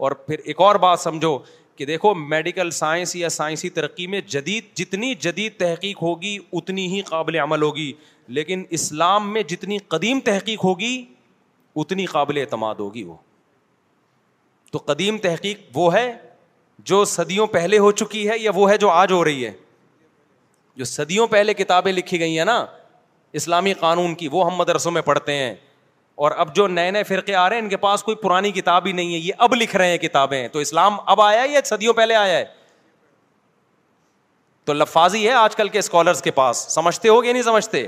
[0.07, 1.39] اور پھر ایک اور بات سمجھو
[1.77, 7.01] کہ دیکھو میڈیکل سائنس یا سائنسی ترقی میں جدید جتنی جدید تحقیق ہوگی اتنی ہی
[7.09, 7.93] قابل عمل ہوگی
[8.39, 11.05] لیکن اسلام میں جتنی قدیم تحقیق ہوگی
[11.83, 13.17] اتنی قابل اعتماد ہوگی وہ
[14.75, 16.05] تو قدیم تحقیق وہ ہے
[16.91, 19.51] جو صدیوں پہلے ہو چکی ہے یا وہ ہے جو آج ہو رہی ہے
[20.77, 22.57] جو صدیوں پہلے کتابیں لکھی گئی ہیں نا
[23.41, 25.55] اسلامی قانون کی وہ ہم مدرسوں میں پڑھتے ہیں
[26.25, 28.87] اور اب جو نئے نئے فرقے آ رہے ہیں ان کے پاس کوئی پرانی کتاب
[28.87, 31.61] ہی نہیں ہے یہ اب لکھ رہے ہیں کتابیں تو اسلام اب آیا ہے یا
[31.65, 32.45] صدیوں پہلے آیا ہے
[34.65, 37.87] تو لفاظی ہے آج کل کے اسکالرس کے پاس سمجھتے ہو گیا نہیں سمجھتے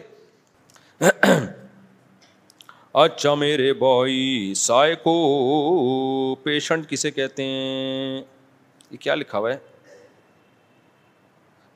[3.01, 4.20] اچھا میرے بھائی
[4.56, 5.12] سائیکو
[6.43, 8.23] پیشنٹ کسے کہتے ہیں
[8.90, 9.56] یہ کیا لکھا ہوا ہے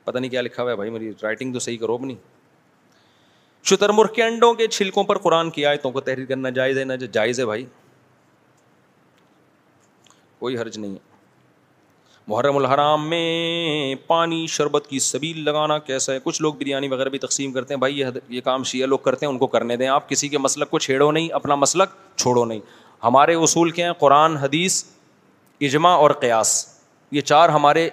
[0.03, 2.17] پتہ نہیں کیا لکھا ہوا ہے بھائی میری رائٹنگ تو صحیح کرو اب نہیں
[4.27, 7.45] انڈوں کے چھلکوں پر قرآن کی آیتوں کو تحریر کرنا جائز ہے نہ جائز ہے
[7.51, 7.65] بھائی
[10.39, 11.10] کوئی حرج نہیں ہے
[12.27, 17.19] محرم الحرام میں پانی شربت کی سبیل لگانا کیسا ہے کچھ لوگ بریانی وغیرہ بھی
[17.19, 19.87] تقسیم کرتے ہیں بھائی یہ یہ کام شیعہ لوگ کرتے ہیں ان کو کرنے دیں
[19.87, 22.59] آپ کسی کے مسلک کو چھیڑو نہیں اپنا مسلک چھوڑو نہیں
[23.03, 24.83] ہمارے اصول کے ہیں قرآن حدیث
[25.69, 26.55] اجماع اور قیاس
[27.11, 27.89] یہ چار ہمارے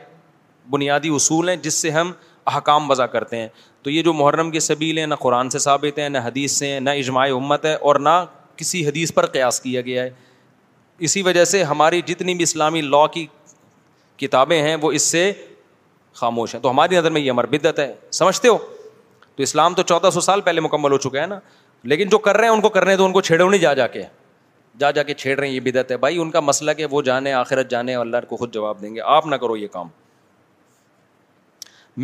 [0.71, 2.13] بنیادی اصول ہیں جس سے ہم
[2.55, 3.49] احکام وضع کرتے ہیں
[3.83, 6.67] تو یہ جو محرم کے سبیل ہیں نہ قرآن سے ثابت ہیں نہ حدیث سے
[6.73, 8.25] ہیں نہ اجماع امت ہے اور نہ
[8.57, 10.11] کسی حدیث پر قیاس کیا گیا ہے
[11.07, 13.27] اسی وجہ سے ہماری جتنی بھی اسلامی لاء کی
[14.21, 15.31] کتابیں ہیں وہ اس سے
[16.21, 18.57] خاموش ہیں تو ہماری نظر میں یہ امر بدت ہے سمجھتے ہو
[19.37, 21.39] تو اسلام تو چودہ سو سال پہلے مکمل ہو چکا ہے نا
[21.91, 23.61] لیکن جو کر رہے ہیں ان کو کر رہے ہیں تو ان کو چھیڑو نہیں
[23.61, 24.03] جا جا کے
[24.81, 27.03] جا جا کے چھیڑ رہے ہیں یہ بدت ہے بھائی ان کا مسئلہ کہ وہ
[27.09, 29.89] جانے آخرت جانے اور اللہ کو خود جواب دیں گے آپ نہ کرو یہ کام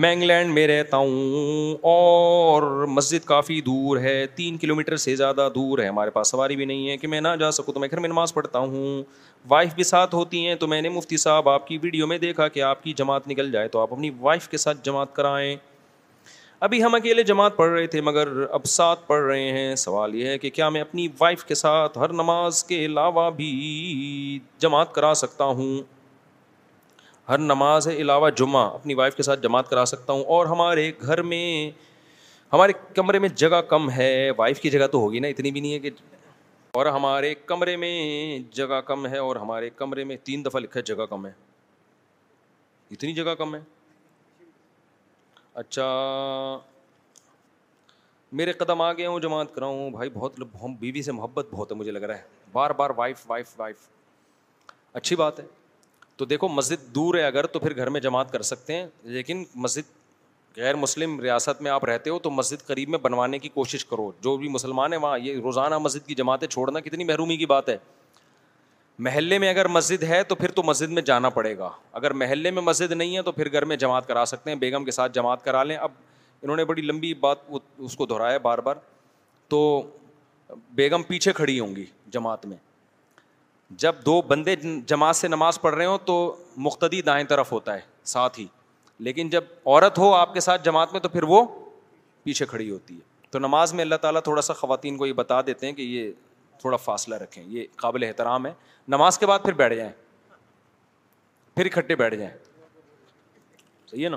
[0.02, 2.62] مینگ لینڈ میں رہتا ہوں اور
[2.94, 6.64] مسجد کافی دور ہے تین کلو میٹر سے زیادہ دور ہے ہمارے پاس سواری بھی
[6.64, 9.02] نہیں ہے کہ میں نہ جا سکوں تو میں گھر میں نماز پڑھتا ہوں
[9.48, 12.48] وائف بھی ساتھ ہوتی ہیں تو میں نے مفتی صاحب آپ کی ویڈیو میں دیکھا
[12.56, 15.54] کہ آپ کی جماعت نکل جائے تو آپ اپنی وائف کے ساتھ جماعت کرائیں
[16.64, 20.26] ابھی ہم اکیلے جماعت پڑھ رہے تھے مگر اب ساتھ پڑھ رہے ہیں سوال یہ
[20.28, 23.50] ہے کہ کیا میں اپنی وائف کے ساتھ ہر نماز کے علاوہ بھی
[24.66, 25.80] جماعت کرا سکتا ہوں
[27.28, 31.22] ہر نماز علاوہ جمعہ اپنی وائف کے ساتھ جماعت کرا سکتا ہوں اور ہمارے گھر
[31.30, 31.44] میں
[32.52, 35.72] ہمارے کمرے میں جگہ کم ہے وائف کی جگہ تو ہوگی نا اتنی بھی نہیں
[35.72, 35.90] ہے کہ
[36.78, 37.92] اور ہمارے کمرے میں
[38.54, 41.32] جگہ کم ہے اور ہمارے کمرے میں تین دفعہ لکھا ہے جگہ کم ہے
[42.90, 43.60] اتنی جگہ کم ہے
[45.62, 45.88] اچھا
[48.38, 50.40] میرے قدم آ گئے ہوں جماعت کراؤں بھائی بہت
[50.78, 52.22] بیوی سے محبت بہت ہے مجھے لگ رہا ہے
[52.52, 53.88] بار بار وائف وائف وائف
[55.00, 55.44] اچھی بات ہے
[56.16, 59.42] تو دیکھو مسجد دور ہے اگر تو پھر گھر میں جماعت کر سکتے ہیں لیکن
[59.64, 59.92] مسجد
[60.56, 64.10] غیر مسلم ریاست میں آپ رہتے ہو تو مسجد قریب میں بنوانے کی کوشش کرو
[64.22, 67.68] جو بھی مسلمان ہیں وہاں یہ روزانہ مسجد کی جماعتیں چھوڑنا کتنی محرومی کی بات
[67.68, 67.76] ہے
[69.06, 71.70] محلے میں اگر مسجد ہے تو پھر تو مسجد میں جانا پڑے گا
[72.00, 74.84] اگر محلے میں مسجد نہیں ہے تو پھر گھر میں جماعت کرا سکتے ہیں بیگم
[74.84, 75.92] کے ساتھ جماعت کرا لیں اب
[76.42, 77.38] انہوں نے بڑی لمبی بات
[77.78, 78.74] اس کو دہرایا بار بار
[79.48, 79.60] تو
[80.74, 82.56] بیگم پیچھے کھڑی ہوں گی جماعت میں
[83.78, 84.54] جب دو بندے
[84.88, 86.14] جماعت سے نماز پڑھ رہے ہوں تو
[86.64, 88.46] مقتدی دائیں طرف ہوتا ہے ساتھ ہی
[89.08, 91.44] لیکن جب عورت ہو آپ کے ساتھ جماعت میں تو پھر وہ
[92.24, 95.40] پیچھے کھڑی ہوتی ہے تو نماز میں اللہ تعالیٰ تھوڑا سا خواتین کو یہ بتا
[95.46, 96.10] دیتے ہیں کہ یہ
[96.60, 98.52] تھوڑا فاصلہ رکھیں یہ قابل احترام ہے
[98.88, 99.92] نماز کے بعد پھر بیٹھ جائیں
[101.54, 102.30] پھر اکٹھے بیٹھ جائیں
[103.90, 104.16] صحیح ہے نا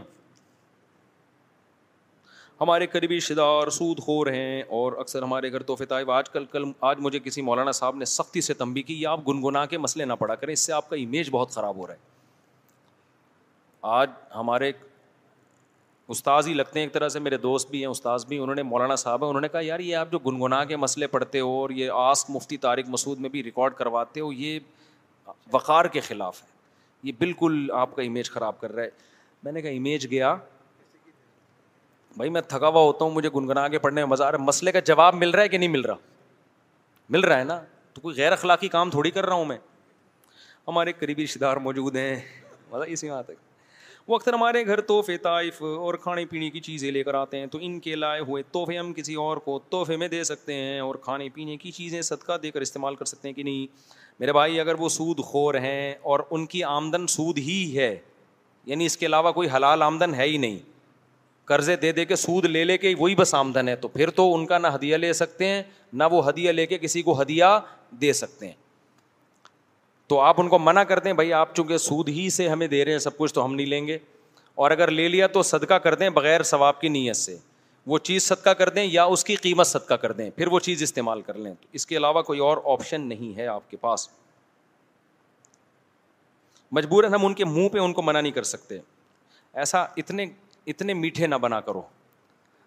[2.61, 6.63] ہمارے قریبی دار سود خور ہیں اور اکثر ہمارے گھر تحفے طائب آج کل کل
[6.91, 10.05] آج مجھے کسی مولانا صاحب نے سختی سے تنبی کی یہ آپ گنگنا کے مسئلے
[10.05, 12.15] نہ پڑا کریں اس سے آپ کا امیج بہت خراب ہو رہا ہے
[13.99, 14.71] آج ہمارے
[16.15, 18.63] استاذ ہی لگتے ہیں ایک طرح سے میرے دوست بھی ہیں استاذ بھی انہوں نے
[18.63, 21.49] مولانا صاحب ہیں انہوں نے کہا یار یہ آپ جو گنگنا کے مسئلے پڑھتے ہو
[21.61, 24.59] اور یہ آس مفتی طارق مسعود میں بھی ریکارڈ کرواتے ہو یہ
[25.53, 26.47] وقار کے خلاف ہے
[27.03, 28.89] یہ بالکل آپ کا امیج خراب کر رہا ہے
[29.43, 30.35] میں نے کہا امیج گیا
[32.17, 34.43] بھائی میں تھکا ہوا ہوتا ہوں مجھے گنگنا کے پڑھنے میں مزہ آ رہا ہے
[34.43, 35.95] مسئلے کا جواب مل رہا ہے کہ نہیں مل رہا
[37.15, 37.59] مل رہا ہے نا
[37.93, 39.57] تو کوئی غیر اخلاقی کام تھوڑی کر رہا ہوں میں
[40.67, 42.15] ہمارے قریبی رشتے دار موجود ہیں
[42.71, 43.35] مزہ اسی بات ہے
[44.07, 47.47] وہ اکثر ہمارے گھر تحفے طائف اور کھانے پینے کی چیزیں لے کر آتے ہیں
[47.51, 50.79] تو ان کے لائے ہوئے تحفے ہم کسی اور کو تحفے میں دے سکتے ہیں
[50.79, 54.33] اور کھانے پینے کی چیزیں صدقہ دے کر استعمال کر سکتے ہیں کہ نہیں میرے
[54.33, 57.95] بھائی اگر وہ سود خور ہیں اور ان کی آمدن سود ہی ہے
[58.71, 60.57] یعنی اس کے علاوہ کوئی حلال آمدن ہے ہی نہیں
[61.47, 64.33] قرضے دے دے کے سود لے لے کے وہی بس آمدن ہے تو پھر تو
[64.35, 65.61] ان کا نہ ہدیہ لے سکتے ہیں
[65.99, 67.45] نہ وہ ہدیہ لے کے کسی کو ہدیہ
[68.01, 68.53] دے سکتے ہیں
[70.09, 72.83] تو آپ ان کو منع کر دیں بھائی آپ چونکہ سود ہی سے ہمیں دے
[72.85, 73.97] رہے ہیں سب کچھ تو ہم نہیں لیں گے
[74.65, 77.35] اور اگر لے لیا تو صدقہ کر دیں بغیر ثواب کی نیت سے
[77.91, 80.81] وہ چیز صدقہ کر دیں یا اس کی قیمت صدقہ کر دیں پھر وہ چیز
[80.83, 84.07] استعمال کر لیں تو اس کے علاوہ کوئی اور آپشن نہیں ہے آپ کے پاس
[86.77, 88.77] مجبوراً ہم ان کے منہ پہ ان کو منع نہیں کر سکتے
[89.63, 90.25] ایسا اتنے
[90.71, 91.81] اتنے میٹھے نہ بنا کرو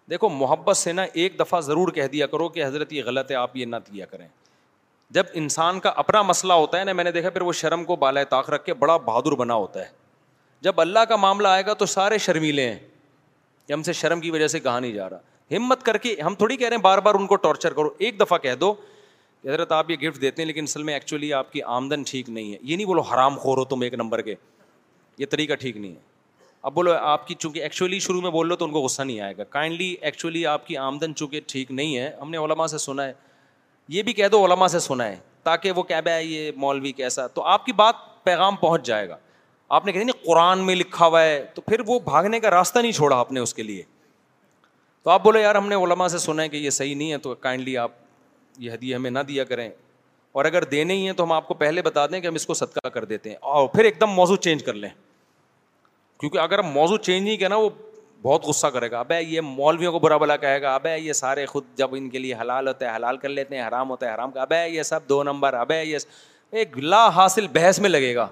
[0.09, 3.35] دیکھو محبت سے نا ایک دفعہ ضرور کہہ دیا کرو کہ حضرت یہ غلط ہے
[3.35, 4.27] آپ یہ نہ کیا کریں
[5.17, 7.95] جب انسان کا اپنا مسئلہ ہوتا ہے نا میں نے دیکھا پھر وہ شرم کو
[8.03, 9.89] بالائے طاق رکھ کے بڑا بہادر بنا ہوتا ہے
[10.67, 12.79] جب اللہ کا معاملہ آئے گا تو سارے شرمیلے ہیں
[13.67, 16.35] کہ ہم سے شرم کی وجہ سے کہا نہیں جا رہا ہمت کر کے ہم
[16.41, 19.47] تھوڑی کہہ رہے ہیں بار بار ان کو ٹارچر کرو ایک دفعہ کہہ دو کہ
[19.47, 22.51] حضرت آپ یہ گفٹ دیتے ہیں لیکن اصل میں ایکچولی آپ کی آمدن ٹھیک نہیں
[22.53, 24.35] ہے یہ نہیں بولو حرام خور ہو تم ایک نمبر کے
[25.17, 26.09] یہ طریقہ ٹھیک نہیں ہے
[26.65, 29.19] اب بولو آپ کی چونکہ ایکچولی شروع میں بول لو تو ان کو غصہ نہیں
[29.21, 32.77] آئے گا کائنڈلی ایکچولی آپ کی آمدن چونکہ ٹھیک نہیں ہے ہم نے علما سے
[32.77, 33.13] سنا ہے
[33.93, 37.25] یہ بھی کہہ دو علما سے سنا ہے تاکہ وہ کہہ ہے یہ مولوی کیسا
[37.33, 39.17] تو آپ کی بات پیغام پہنچ جائے گا
[39.75, 42.79] آپ نے کہا نہیں قرآن میں لکھا ہوا ہے تو پھر وہ بھاگنے کا راستہ
[42.79, 43.83] نہیں چھوڑا آپ نے اس کے لیے
[45.03, 47.17] تو آپ بولو یار ہم نے علما سے سنا ہے کہ یہ صحیح نہیں ہے
[47.17, 47.91] تو کائنڈلی آپ
[48.59, 49.69] یہ ہدیہ ہمیں نہ دیا کریں
[50.33, 52.45] اور اگر دینے ہی ہیں تو ہم آپ کو پہلے بتا دیں کہ ہم اس
[52.45, 54.89] کو صدقہ کر دیتے ہیں اور پھر ایک دم موضوع چینج کر لیں
[56.21, 57.69] کیونکہ اگر موضوع چینج نہیں کیا نا وہ
[58.23, 61.45] بہت غصہ کرے گا ابے یہ مولویوں کو برا بلا کہے گا ابے یہ سارے
[61.45, 64.13] خود جب ان کے لیے حلال ہوتا ہے حلال کر لیتے ہیں حرام ہوتا ہے
[64.13, 65.95] حرام کا ابے یہ سب دو نمبر اب یہ
[66.59, 68.27] ایک لا حاصل بحث میں لگے گا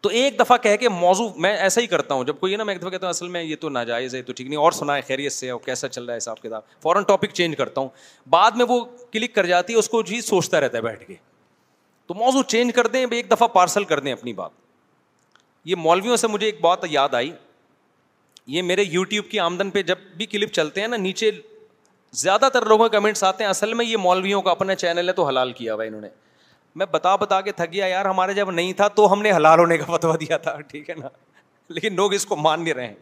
[0.00, 2.74] تو ایک دفعہ کہہ کے موضوع میں ایسا ہی کرتا ہوں جب کوئی نا میں
[2.74, 4.96] ایک دفعہ کہتا ہوں اصل میں یہ تو ناجائز ہے تو ٹھیک نہیں اور سنا
[4.96, 7.88] ہے خیریت سے اور کیسا چل رہا ہے حساب کتاب فوراً ٹاپک چینج کرتا ہوں
[8.30, 8.80] بعد میں وہ
[9.12, 11.14] کلک کر جاتی ہے اس کو جی سوچتا رہتا ہے بیٹھ کے
[12.06, 14.64] تو موضوع چینج کر دیں ایک دفعہ پارسل کر دیں اپنی بات
[15.66, 17.30] یہ مولویوں سے مجھے ایک بات یاد آئی
[18.56, 21.30] یہ میرے یو ٹیوب کی آمدن پہ جب بھی کلپ چلتے ہیں نا نیچے
[22.20, 25.12] زیادہ تر لوگوں کے کمنٹس آتے ہیں اصل میں یہ مولویوں کا اپنا چینل ہے
[25.12, 26.08] تو حلال کیا ہوا انہوں نے
[26.80, 29.58] میں بتا بتا کے تھک گیا یار ہمارے جب نہیں تھا تو ہم نے حلال
[29.58, 31.08] ہونے کا فتوا دیا تھا ٹھیک ہے نا
[31.76, 32.94] لیکن لوگ اس کو مان نہیں رہے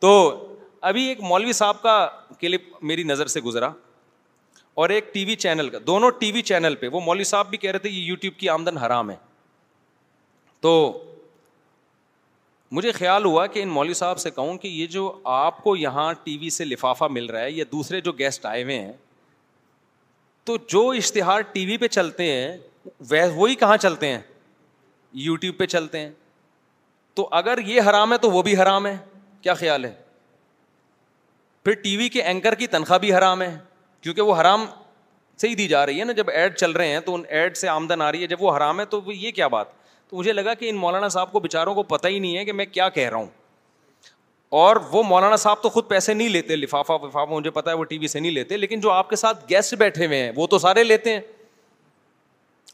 [0.00, 0.10] تو
[0.90, 1.98] ابھی ایک مولوی صاحب کا
[2.40, 3.70] کلپ میری نظر سے گزرا
[4.82, 7.58] اور ایک ٹی وی چینل کا دونوں ٹی وی چینل پہ وہ مولوی صاحب بھی
[7.58, 9.16] کہہ رہے تھے یو ٹیوب کی آمدن حرام ہے
[10.60, 10.72] تو
[12.72, 16.12] مجھے خیال ہوا کہ ان مولوی صاحب سے کہوں کہ یہ جو آپ کو یہاں
[16.24, 18.92] ٹی وی سے لفافہ مل رہا ہے یا دوسرے جو گیسٹ آئے ہوئے ہیں
[20.44, 22.56] تو جو اشتہار ٹی وی پہ چلتے ہیں
[23.10, 24.18] وہ وہی کہاں چلتے ہیں
[25.26, 26.10] یوٹیوب پہ چلتے ہیں
[27.14, 28.96] تو اگر یہ حرام ہے تو وہ بھی حرام ہے
[29.42, 29.92] کیا خیال ہے
[31.64, 33.56] پھر ٹی وی کے اینکر کی تنخواہ بھی حرام ہے
[34.00, 34.66] کیونکہ وہ حرام
[35.42, 37.68] صحیح دی جا رہی ہے نا جب ایڈ چل رہے ہیں تو ان ایڈ سے
[37.68, 39.74] آمدن آ رہی ہے جب وہ حرام ہے تو یہ کیا بات
[40.10, 42.52] تو مجھے لگا کہ ان مولانا صاحب کو بیچاروں کو پتا ہی نہیں ہے کہ
[42.52, 43.26] میں کیا کہہ رہا ہوں
[44.62, 47.84] اور وہ مولانا صاحب تو خود پیسے نہیں لیتے لفافہ وفافہ مجھے پتا ہے وہ
[47.84, 50.46] ٹی وی سے نہیں لیتے لیکن جو آپ کے ساتھ گیسٹ بیٹھے ہوئے ہیں وہ
[50.52, 51.20] تو سارے لیتے ہیں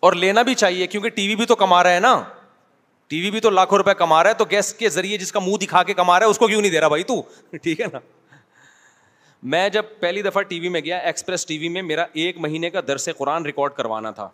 [0.09, 2.23] اور لینا بھی چاہیے کیونکہ ٹی وی بھی تو کما رہا ہے نا
[3.09, 5.41] ٹی وی بھی تو لاکھوں روپے کما رہا ہے تو گیسٹ کے ذریعے جس کا
[5.47, 7.21] منہ دکھا کے کما رہا ہے اس کو کیوں نہیں دے رہا بھائی تو
[7.63, 7.99] ٹھیک ہے نا
[9.55, 12.71] میں جب پہلی دفعہ ٹی وی میں گیا ایکسپریس ٹی وی میں میرا ایک مہینے
[12.71, 14.29] کا درس قرآن ریکارڈ کروانا تھا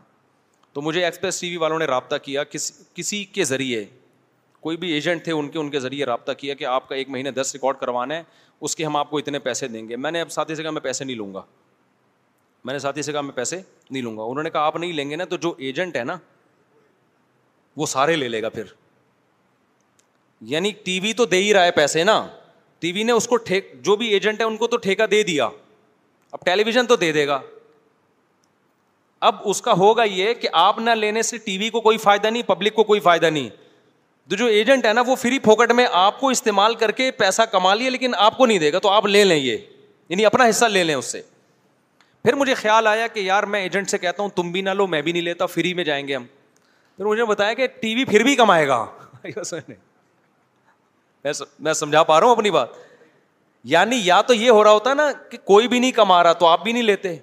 [0.73, 3.85] تو مجھے ایکسپریس ٹی وی والوں نے رابطہ کیا کس کسی کے ذریعے
[4.61, 7.09] کوئی بھی ایجنٹ تھے ان کے ان کے ذریعے رابطہ کیا کہ آپ کا ایک
[7.11, 8.23] مہینے دس ریکارڈ کروانا ہے
[8.66, 10.70] اس کے ہم آپ کو اتنے پیسے دیں گے میں نے اب ساتھی سے کہا
[10.70, 11.43] میں پیسے نہیں لوں گا
[12.65, 14.93] میں نے ساتھی سے کہا میں پیسے نہیں لوں گا انہوں نے کہا آپ نہیں
[14.93, 16.16] لیں گے نا تو جو ایجنٹ ہے نا
[17.77, 18.73] وہ سارے لے لے گا پھر
[20.53, 22.20] یعنی ٹی وی تو دے ہی رہا ہے پیسے نا
[22.81, 23.39] ٹی وی نے اس کو
[23.82, 25.49] جو بھی ایجنٹ ہے ان کو تو ٹھیکہ دے دیا
[26.32, 27.40] اب ٹیلی ویژن تو دے دے گا
[29.27, 32.27] اب اس کا ہوگا یہ کہ آپ نہ لینے سے ٹی وی کو کوئی فائدہ
[32.27, 33.49] نہیں پبلک کو کوئی فائدہ نہیں
[34.31, 37.43] تو جو ایجنٹ ہے نا وہ فری پھوکٹ میں آپ کو استعمال کر کے پیسہ
[37.53, 39.57] کما لیے لیکن آپ کو نہیں دے گا تو آپ لے لیں یہ
[40.09, 41.20] یعنی اپنا حصہ لے لیں اس سے
[42.23, 44.86] پھر مجھے خیال آیا کہ یار میں ایجنٹ سے کہتا ہوں تم بھی نہ لو
[44.86, 46.24] میں بھی نہیں لیتا فری میں جائیں گے ہم
[46.97, 48.85] پھر مجھے بتایا کہ ٹی وی پھر بھی کمائے گا
[51.65, 52.70] میں سمجھا پا رہا ہوں اپنی بات
[53.70, 56.47] یعنی یا تو یہ ہو رہا ہوتا نا کہ کوئی بھی نہیں کما رہا تو
[56.47, 57.16] آپ بھی نہیں لیتے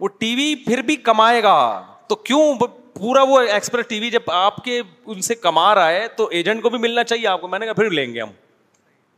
[0.00, 1.54] وہ ٹی وی پھر بھی کمائے گا
[2.08, 2.54] تو کیوں
[2.94, 6.62] پورا وہ ایکسپریس ٹی وی جب آپ کے ان سے کما رہا ہے تو ایجنٹ
[6.62, 8.28] کو بھی ملنا چاہیے آپ کو میں نے کہا پھر لیں گے ہم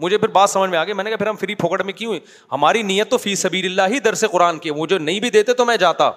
[0.01, 1.93] مجھے پھر بات سمجھ میں آ گئی میں نے کہا پھر ہم فری پھوکٹ میں
[1.93, 2.15] کیوں
[2.53, 5.53] ہماری نیت تو فی سبیر اللہ ہی درس قرآن کی وہ جو نہیں بھی دیتے
[5.61, 6.11] تو میں جاتا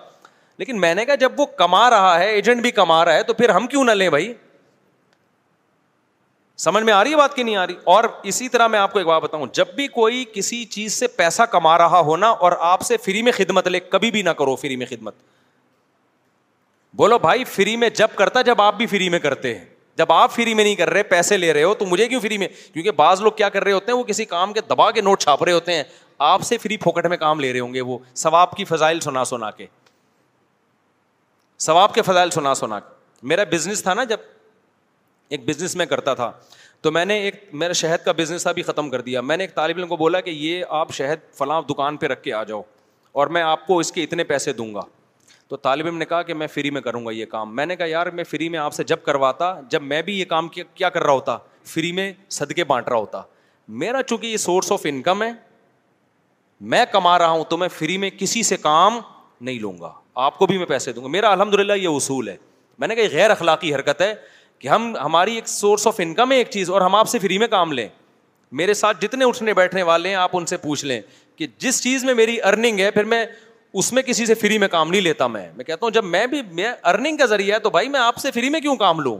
[0.58, 3.34] لیکن میں نے کہا جب وہ کما رہا ہے ایجنٹ بھی کما رہا ہے تو
[3.34, 4.34] پھر ہم کیوں نہ لیں بھائی
[6.64, 8.92] سمجھ میں آ رہی ہے بات کی نہیں آ رہی اور اسی طرح میں آپ
[8.94, 12.52] کو ایک بات بتاؤں جب بھی کوئی کسی چیز سے پیسہ کما رہا ہونا اور
[12.72, 15.14] آپ سے فری میں خدمت لے کبھی بھی نہ کرو فری میں خدمت
[16.98, 19.66] بولو بھائی فری میں جب کرتا جب آپ بھی فری میں کرتے ہیں
[19.98, 22.38] جب آپ فری میں نہیں کر رہے پیسے لے رہے ہو تو مجھے کیوں فری
[22.38, 25.02] میں کیونکہ بعض لوگ کیا کر رہے ہوتے ہیں وہ کسی کام کے دبا کے
[25.02, 25.84] نوٹ چھاپ رہے ہوتے ہیں
[26.32, 29.24] آپ سے فری پھوکٹ میں کام لے رہے ہوں گے وہ ثواب کی فضائل سنا
[29.32, 29.66] سنا کے
[31.68, 32.94] ثواب کے فضائل سنا سنا کے
[33.32, 34.20] میرا بزنس تھا نا جب
[35.32, 36.32] ایک بزنس میں کرتا تھا
[36.82, 39.78] تو میں نے ایک میرا شہد کا بزنس ختم کر دیا میں نے ایک طالب
[39.78, 42.62] علم کو بولا کہ یہ آپ شہد فلاں دکان پہ رکھ کے آ جاؤ
[43.22, 44.82] اور میں آپ کو اس کے اتنے پیسے دوں گا
[45.50, 47.76] تو طالب علم نے کہا کہ میں فری میں کروں گا یہ کام میں نے
[47.76, 50.90] کہا یار میں فری میں آپ سے جب کرواتا جب میں بھی یہ کام کیا
[50.90, 51.38] کر رہا ہوتا
[51.74, 53.22] فری میں صدقے بانٹ رہا ہوتا
[53.84, 55.32] میرا چونکہ یہ سورس آف انکم ہے
[56.74, 59.00] میں کما رہا ہوں تو میں فری میں کسی سے کام
[59.42, 59.92] نہیں لوں گا
[60.26, 62.36] آپ کو بھی میں پیسے دوں گا میرا الحمد للہ یہ اصول ہے
[62.80, 64.14] میں نے کہا یہ غیر اخلاقی حرکت ہے
[64.62, 67.38] کہ ہم ہماری ایک سورس آف انکم ہے ایک چیز اور ہم آپ سے فری
[67.40, 67.88] میں کام لیں
[68.60, 71.00] میرے ساتھ جتنے اٹھنے بیٹھنے والے ہیں آپ ان سے پوچھ لیں
[71.38, 73.26] کہ جس چیز میں میری ارننگ ہے پھر میں
[73.82, 76.26] اس میں کسی سے فری میں کام نہیں لیتا میں میں کہتا ہوں جب میں
[76.28, 79.00] بھی میں ارننگ کا ذریعہ ہے تو بھائی میں آپ سے فری میں کیوں کام
[79.02, 79.18] لوں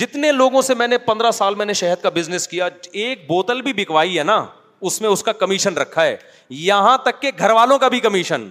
[0.00, 2.68] جتنے لوگوں سے میں نے پندرہ سال میں نے شہد کا بزنس کیا
[3.04, 4.44] ایک بوتل بھی بکوائی ہے نا
[4.88, 6.16] اس میں اس کا کمیشن رکھا ہے
[6.64, 8.48] یہاں تک کہ گھر والوں کا بھی کمیشن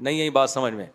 [0.00, 0.86] نہیں یہی بات سمجھ میں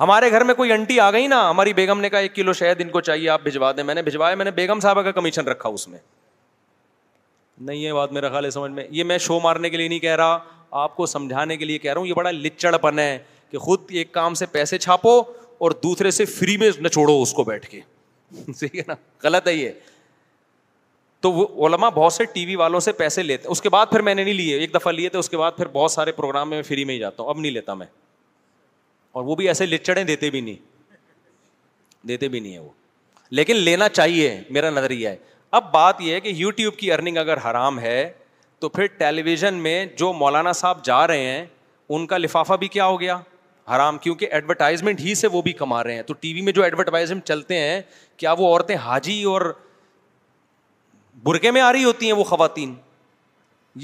[0.00, 2.80] ہمارے گھر میں کوئی انٹی آ گئی نا ہماری بیگم نے کہا ایک کلو شہد
[2.80, 5.48] ان کو چاہیے آپ بھجوا دیں میں نے بھجوایا میں نے بیگم صاحبہ کا کمیشن
[5.48, 5.98] رکھا اس میں
[7.66, 9.98] نہیں یہ بات میرا خیال ہے سمجھ میں یہ میں شو مارنے کے لیے نہیں
[9.98, 10.38] کہہ رہا
[10.82, 13.18] آپ کو سمجھانے کے لیے کہہ رہا ہوں یہ بڑا لچڑ پن ہے
[13.50, 15.18] کہ خود ایک کام سے پیسے چھاپو
[15.58, 17.80] اور دوسرے سے فری میں نچوڑو اس کو بیٹھ کے
[18.62, 19.70] ہے نا غلط ہے یہ
[21.20, 24.02] تو وہ علما بہت سے ٹی وی والوں سے پیسے لیتے اس کے بعد پھر
[24.08, 26.50] میں نے نہیں لیے ایک دفعہ لیے تھے اس کے بعد پھر بہت سارے پروگرام
[26.50, 27.86] میں فری میں ہی جاتا ہوں اب نہیں لیتا میں
[29.14, 30.56] اور وہ بھی ایسے دیتے بھی نہیں
[32.08, 32.68] دیتے بھی نہیں وہ
[33.38, 34.26] لیکن لینا چاہیے
[34.56, 35.16] میرا نظریہ ہے
[35.58, 37.96] اب بات یہ ہے کہ یو ٹیوب کی ارننگ اگر حرام ہے
[38.60, 41.44] تو پھر ٹیلی ویژن میں جو مولانا صاحب جا رہے ہیں
[41.96, 43.18] ان کا لفافہ بھی کیا ہو گیا
[43.74, 46.62] حرام کیونکہ ایڈورٹائزمنٹ ہی سے وہ بھی کما رہے ہیں تو ٹی وی میں جو
[46.62, 47.80] ایڈورٹائزمنٹ چلتے ہیں
[48.16, 49.52] کیا وہ عورتیں حاجی اور
[51.24, 52.74] برقعے میں آ رہی ہوتی ہیں وہ خواتین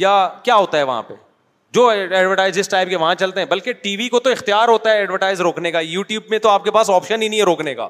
[0.04, 0.12] یا
[0.42, 1.14] کیا ہوتا ہے وہاں پہ
[1.74, 4.98] جو ایڈورٹائز ٹائپ کے وہاں چلتے ہیں بلکہ ٹی وی کو تو اختیار ہوتا ہے
[4.98, 7.86] ایڈورٹائز روکنے کا یوٹیوب میں تو آپ کے پاس آپشن ہی نہیں ہے روکنے کا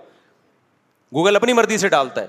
[1.14, 2.26] گوگل اپنی مرضی سے ڈالتا ہے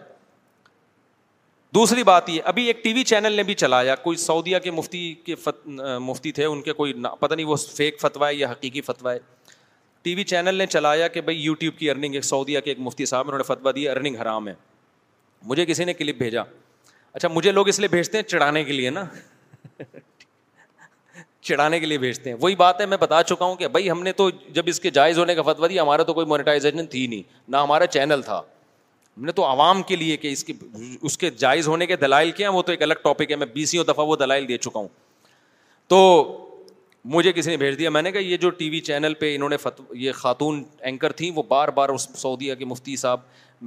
[1.76, 5.14] دوسری بات یہ ابھی ایک ٹی وی چینل نے بھی چلایا کوئی سعودیہ کے مفتی
[5.26, 5.68] کے فت...
[6.02, 9.18] مفتی تھے ان کے کوئی پتہ نہیں وہ فیک فتویٰ ہے یا حقیقی ہے
[10.03, 13.06] ٹی وی چینل نے چلایا کہ بھائی یوٹیوب کی ارننگ ایک سعودیہ کے ایک مفتی
[13.06, 14.53] صاحب انہوں نے فتویٰ دی ارننگ حرام ہے
[15.48, 16.41] مجھے کسی نے کلپ بھیجا
[17.14, 19.03] اچھا مجھے لوگ اس لیے بھیجتے ہیں چڑھانے کے لیے نا
[21.47, 24.01] چڑھانے کے لیے بھیجتے ہیں وہی بات ہے میں بتا چکا ہوں کہ بھائی ہم
[24.03, 27.05] نے تو جب اس کے جائز ہونے کا فتویٰ دیا ہمارا تو کوئی مونیٹائزیشن تھی
[27.07, 28.38] نہیں نہ ہمارا چینل تھا
[29.18, 30.53] ہم نے تو عوام کے لیے کہ اس کے
[31.01, 33.84] اس کے جائز ہونے کے دلائل کیا وہ تو ایک الگ ٹاپک ہے میں بیسوں
[33.93, 34.88] دفعہ وہ دلائل دے چکا ہوں
[35.88, 35.97] تو
[37.13, 39.49] مجھے کسی نے بھیج دیا میں نے کہا یہ جو ٹی وی چینل پہ انہوں
[39.49, 43.19] نے فتو یہ خاتون اینکر تھیں وہ بار بار اس سعودیہ کے مفتی صاحب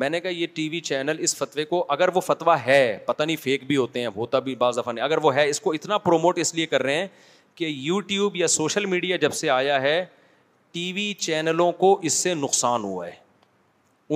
[0.02, 3.22] میں نے کہا یہ ٹی وی چینل اس فتوے کو اگر وہ فتویٰ ہے پتہ
[3.22, 5.72] نہیں فیک بھی ہوتے ہیں ہوتا بھی بعض دفعہ نہیں اگر وہ ہے اس کو
[5.72, 7.06] اتنا پروموٹ اس لیے کر رہے ہیں
[7.55, 10.05] کہ یوٹیوب یا سوشل میڈیا جب سے آیا ہے
[10.72, 13.12] ٹی وی چینلوں کو اس سے نقصان ہوا ہے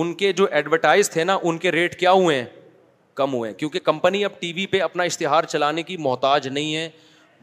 [0.01, 2.45] ان کے جو ایڈورٹائز تھے نا ان کے ریٹ کیا ہوئے ہیں
[3.15, 6.75] کم ہوئے ہیں کیونکہ کمپنی اب ٹی وی پہ اپنا اشتہار چلانے کی محتاج نہیں
[6.75, 6.89] ہے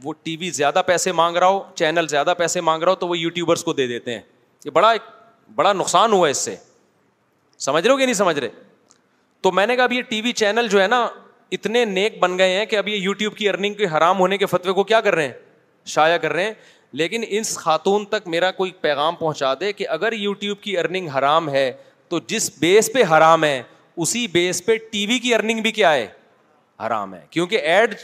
[0.05, 3.09] وہ ٹی وی زیادہ پیسے مانگ رہا ہو چینل زیادہ پیسے مانگ رہا ہو تو
[3.09, 4.20] وہ یوٹیوبرس کو دے دیتے ہیں
[4.64, 5.02] یہ بڑا ایک
[5.55, 6.55] بڑا نقصان ہوا ہے اس سے
[7.66, 8.48] سمجھ رہے ہو کہ نہیں سمجھ رہے
[9.43, 11.06] تو میں نے کہا اب یہ ٹی وی چینل جو ہے نا
[11.52, 14.47] اتنے نیک بن گئے ہیں کہ اب یہ یوٹیوب کی ارننگ کے حرام ہونے کے
[14.47, 15.32] فتوے کو کیا کر رہے ہیں
[15.86, 16.52] شائع کر رہے ہیں
[17.00, 20.76] لیکن اس خاتون تک میرا کوئی پیغام پہنچا دے کہ اگر یو ٹیوب کی
[25.34, 26.06] ارننگ بھی کیا ہے
[26.86, 27.94] حرام ہے کیونکہ ایڈ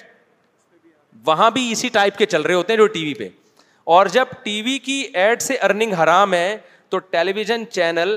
[1.26, 3.28] وہاں بھی اسی ٹائپ کے چل رہے ہوتے ہیں جو ٹی وی پہ
[3.96, 6.56] اور جب ٹی وی کی ایڈ سے ارننگ حرام ہے
[6.90, 8.16] تو television channel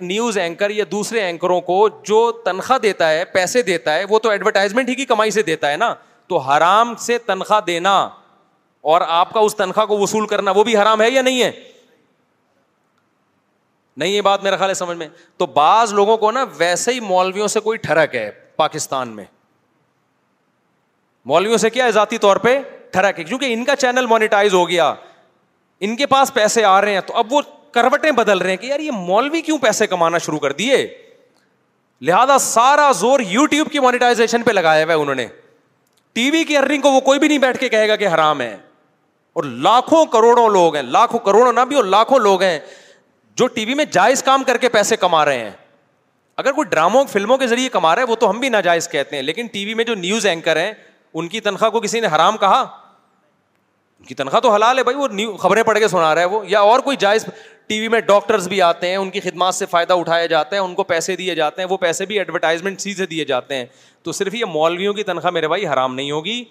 [0.00, 4.28] news anchor یا دوسرے اینکروں کو جو تنخواہ دیتا ہے پیسے دیتا ہے وہ تو
[4.30, 5.94] ایڈورٹائزمنٹ ہی کی کمائی سے دیتا ہے نا
[6.28, 7.94] تو حرام سے تنخواہ دینا
[8.80, 11.50] اور آپ کا اس تنخواہ کو وصول کرنا وہ بھی حرام ہے یا نہیں ہے
[13.96, 17.00] نہیں یہ بات میرا خیال ہے سمجھ میں تو بعض لوگوں کو نا ویسے ہی
[17.00, 19.24] مولویوں سے کوئی ٹھڑک ہے پاکستان میں
[21.26, 22.58] مولویوں سے کیا ہے ذاتی طور پہ
[22.92, 24.92] ٹھڑک ہے کیونکہ ان کا چینل مانیٹائز ہو گیا
[25.88, 27.40] ان کے پاس پیسے آ رہے ہیں تو اب وہ
[27.72, 30.86] کروٹیں بدل رہے ہیں کہ یار یہ مولوی کیوں پیسے کمانا شروع کر دیے
[32.06, 35.26] لہذا سارا زور یو ٹیوب کی مانیٹائزیشن پہ لگایا ہوا ہے انہوں نے
[36.14, 38.40] ٹی وی کی ارننگ کو وہ کوئی بھی نہیں بیٹھ کے کہے گا کہ حرام
[38.40, 38.56] ہے
[39.38, 42.58] اور لاکھوں کروڑوں لوگ ہیں لاکھوں کروڑوں نہ بھی اور لاکھوں لوگ ہیں
[43.36, 45.50] جو ٹی وی میں جائز کام کر کے پیسے کما رہے ہیں
[46.42, 49.20] اگر کوئی ڈراموں فلموں کے ذریعے کما ہیں ہیں وہ تو ہم بھی ناجائز کہتے
[49.22, 50.58] لیکن ٹی وی میں جو نیوز اینکر
[51.14, 54.96] ان کی تنخواہ کو کسی نے حرام کہا ان کی تنخواہ تو حلال ہے بھائی
[54.96, 57.26] وہ نیو خبریں پڑھ کے سنا رہا ہے وہ یا اور کوئی جائز
[57.68, 60.60] ٹی وی میں ڈاکٹرز بھی آتے ہیں ان کی خدمات سے فائدہ اٹھایا جاتا ہے
[60.60, 63.66] ان کو پیسے دیے جاتے ہیں وہ پیسے بھی ایڈورٹائزمنٹ سے دیے جاتے ہیں
[64.02, 66.42] تو صرف یہ مولویوں کی تنخواہ میرے بھائی حرام نہیں ہوگی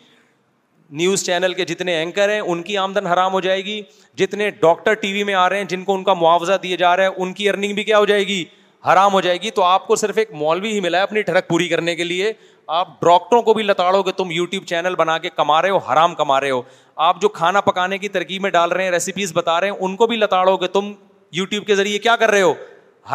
[0.96, 3.82] نیوز چینل کے جتنے اینکر ہیں ان کی آمدن حرام ہو جائے گی
[4.18, 6.96] جتنے ڈاکٹر ٹی وی میں آ رہے ہیں جن کو ان کا معاوضہ دیا جا
[6.98, 8.44] رہا ہے ان کی ارننگ بھی کیا ہو جائے گی
[8.92, 11.48] حرام ہو جائے گی تو آپ کو صرف ایک مولوی ہی ملا ہے اپنی ٹھڑک
[11.48, 12.32] پوری کرنے کے لیے
[12.76, 16.16] آپ ڈاکٹروں کو بھی لتاڑو کہ تم یوٹیوب چینل بنا کے کما رہے ہو حرام
[16.16, 16.62] کما رہے ہو
[17.08, 19.96] آپ جو کھانا پکانے کی ترکیب میں ڈال رہے ہیں ریسیپیز بتا رہے ہیں ان
[19.96, 20.92] کو بھی لتاڑو کہ تم
[21.40, 22.54] یوٹیوب کے ذریعے کیا کر رہے ہو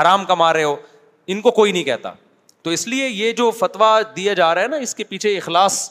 [0.01, 0.75] حرام کما رہے ہو
[1.27, 2.13] ان کو کوئی نہیں کہتا
[2.63, 5.89] تو اس لیے یہ جو فتویٰ دیا جا رہا ہے نا اس کے پیچھے اخلاص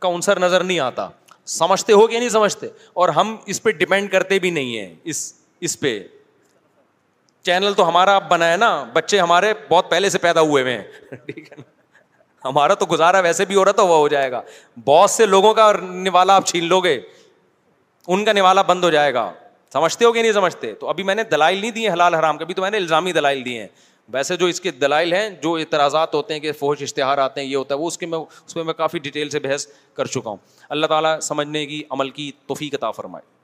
[0.00, 1.08] کا عنصر نظر نہیں آتا
[1.44, 5.32] سمجھتے ہو کہ نہیں سمجھتے اور ہم اس پہ ڈپینڈ کرتے بھی نہیں ہیں اس
[5.68, 5.98] اس پہ
[7.46, 11.16] چینل تو ہمارا بنا ہے نا بچے ہمارے بہت پہلے سے پیدا ہوئے ہوئے ہیں
[11.26, 11.68] ٹھیک ہے نا
[12.48, 14.40] ہمارا تو گزارا ویسے بھی ہو رہا تھا وہ ہو جائے گا
[14.84, 16.98] بہت سے لوگوں کا نوالا آپ چھین لو گے
[18.08, 19.30] ان کا نوالا بند ہو جائے گا
[19.72, 22.38] سمجھتے ہو کہ نہیں سمجھتے تو ابھی میں نے دلائل نہیں دی ہیں حلال حرام
[22.38, 23.66] کبھی تو میں نے الزامی دلائل دی ہیں
[24.12, 27.48] ویسے جو اس کے دلائل ہیں جو اعتراضات ہوتے ہیں کہ فوج اشتہار آتے ہیں
[27.48, 29.66] یہ ہوتا ہے وہ اس کے میں اس میں میں کافی ڈیٹیل سے بحث
[29.96, 30.36] کر چکا ہوں
[30.76, 33.38] اللہ تعالیٰ سمجھنے کی عمل کی توفیق عطا فرمائے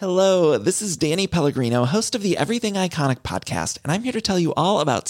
[0.00, 0.34] hello
[0.66, 2.16] this is deal new here
[2.62, 5.08] everything I chance to tell you all about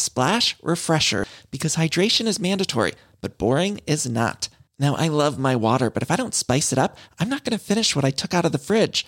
[0.69, 2.87] our fresher because ration is mean door
[3.23, 4.47] but boring is not
[4.83, 7.49] no I love my water but I done spice rip em up
[8.47, 9.03] the fridge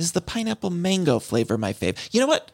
[0.02, 2.54] is the pineapple mango flavour my fave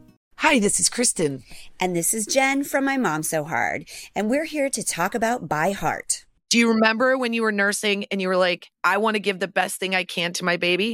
[0.41, 1.37] خریٹین
[1.81, 3.83] and is Jen from my mom so hard
[4.15, 5.15] and we are her talk
[5.49, 6.13] by heart
[6.55, 10.93] remember when you are nursing and you like I want give the best my be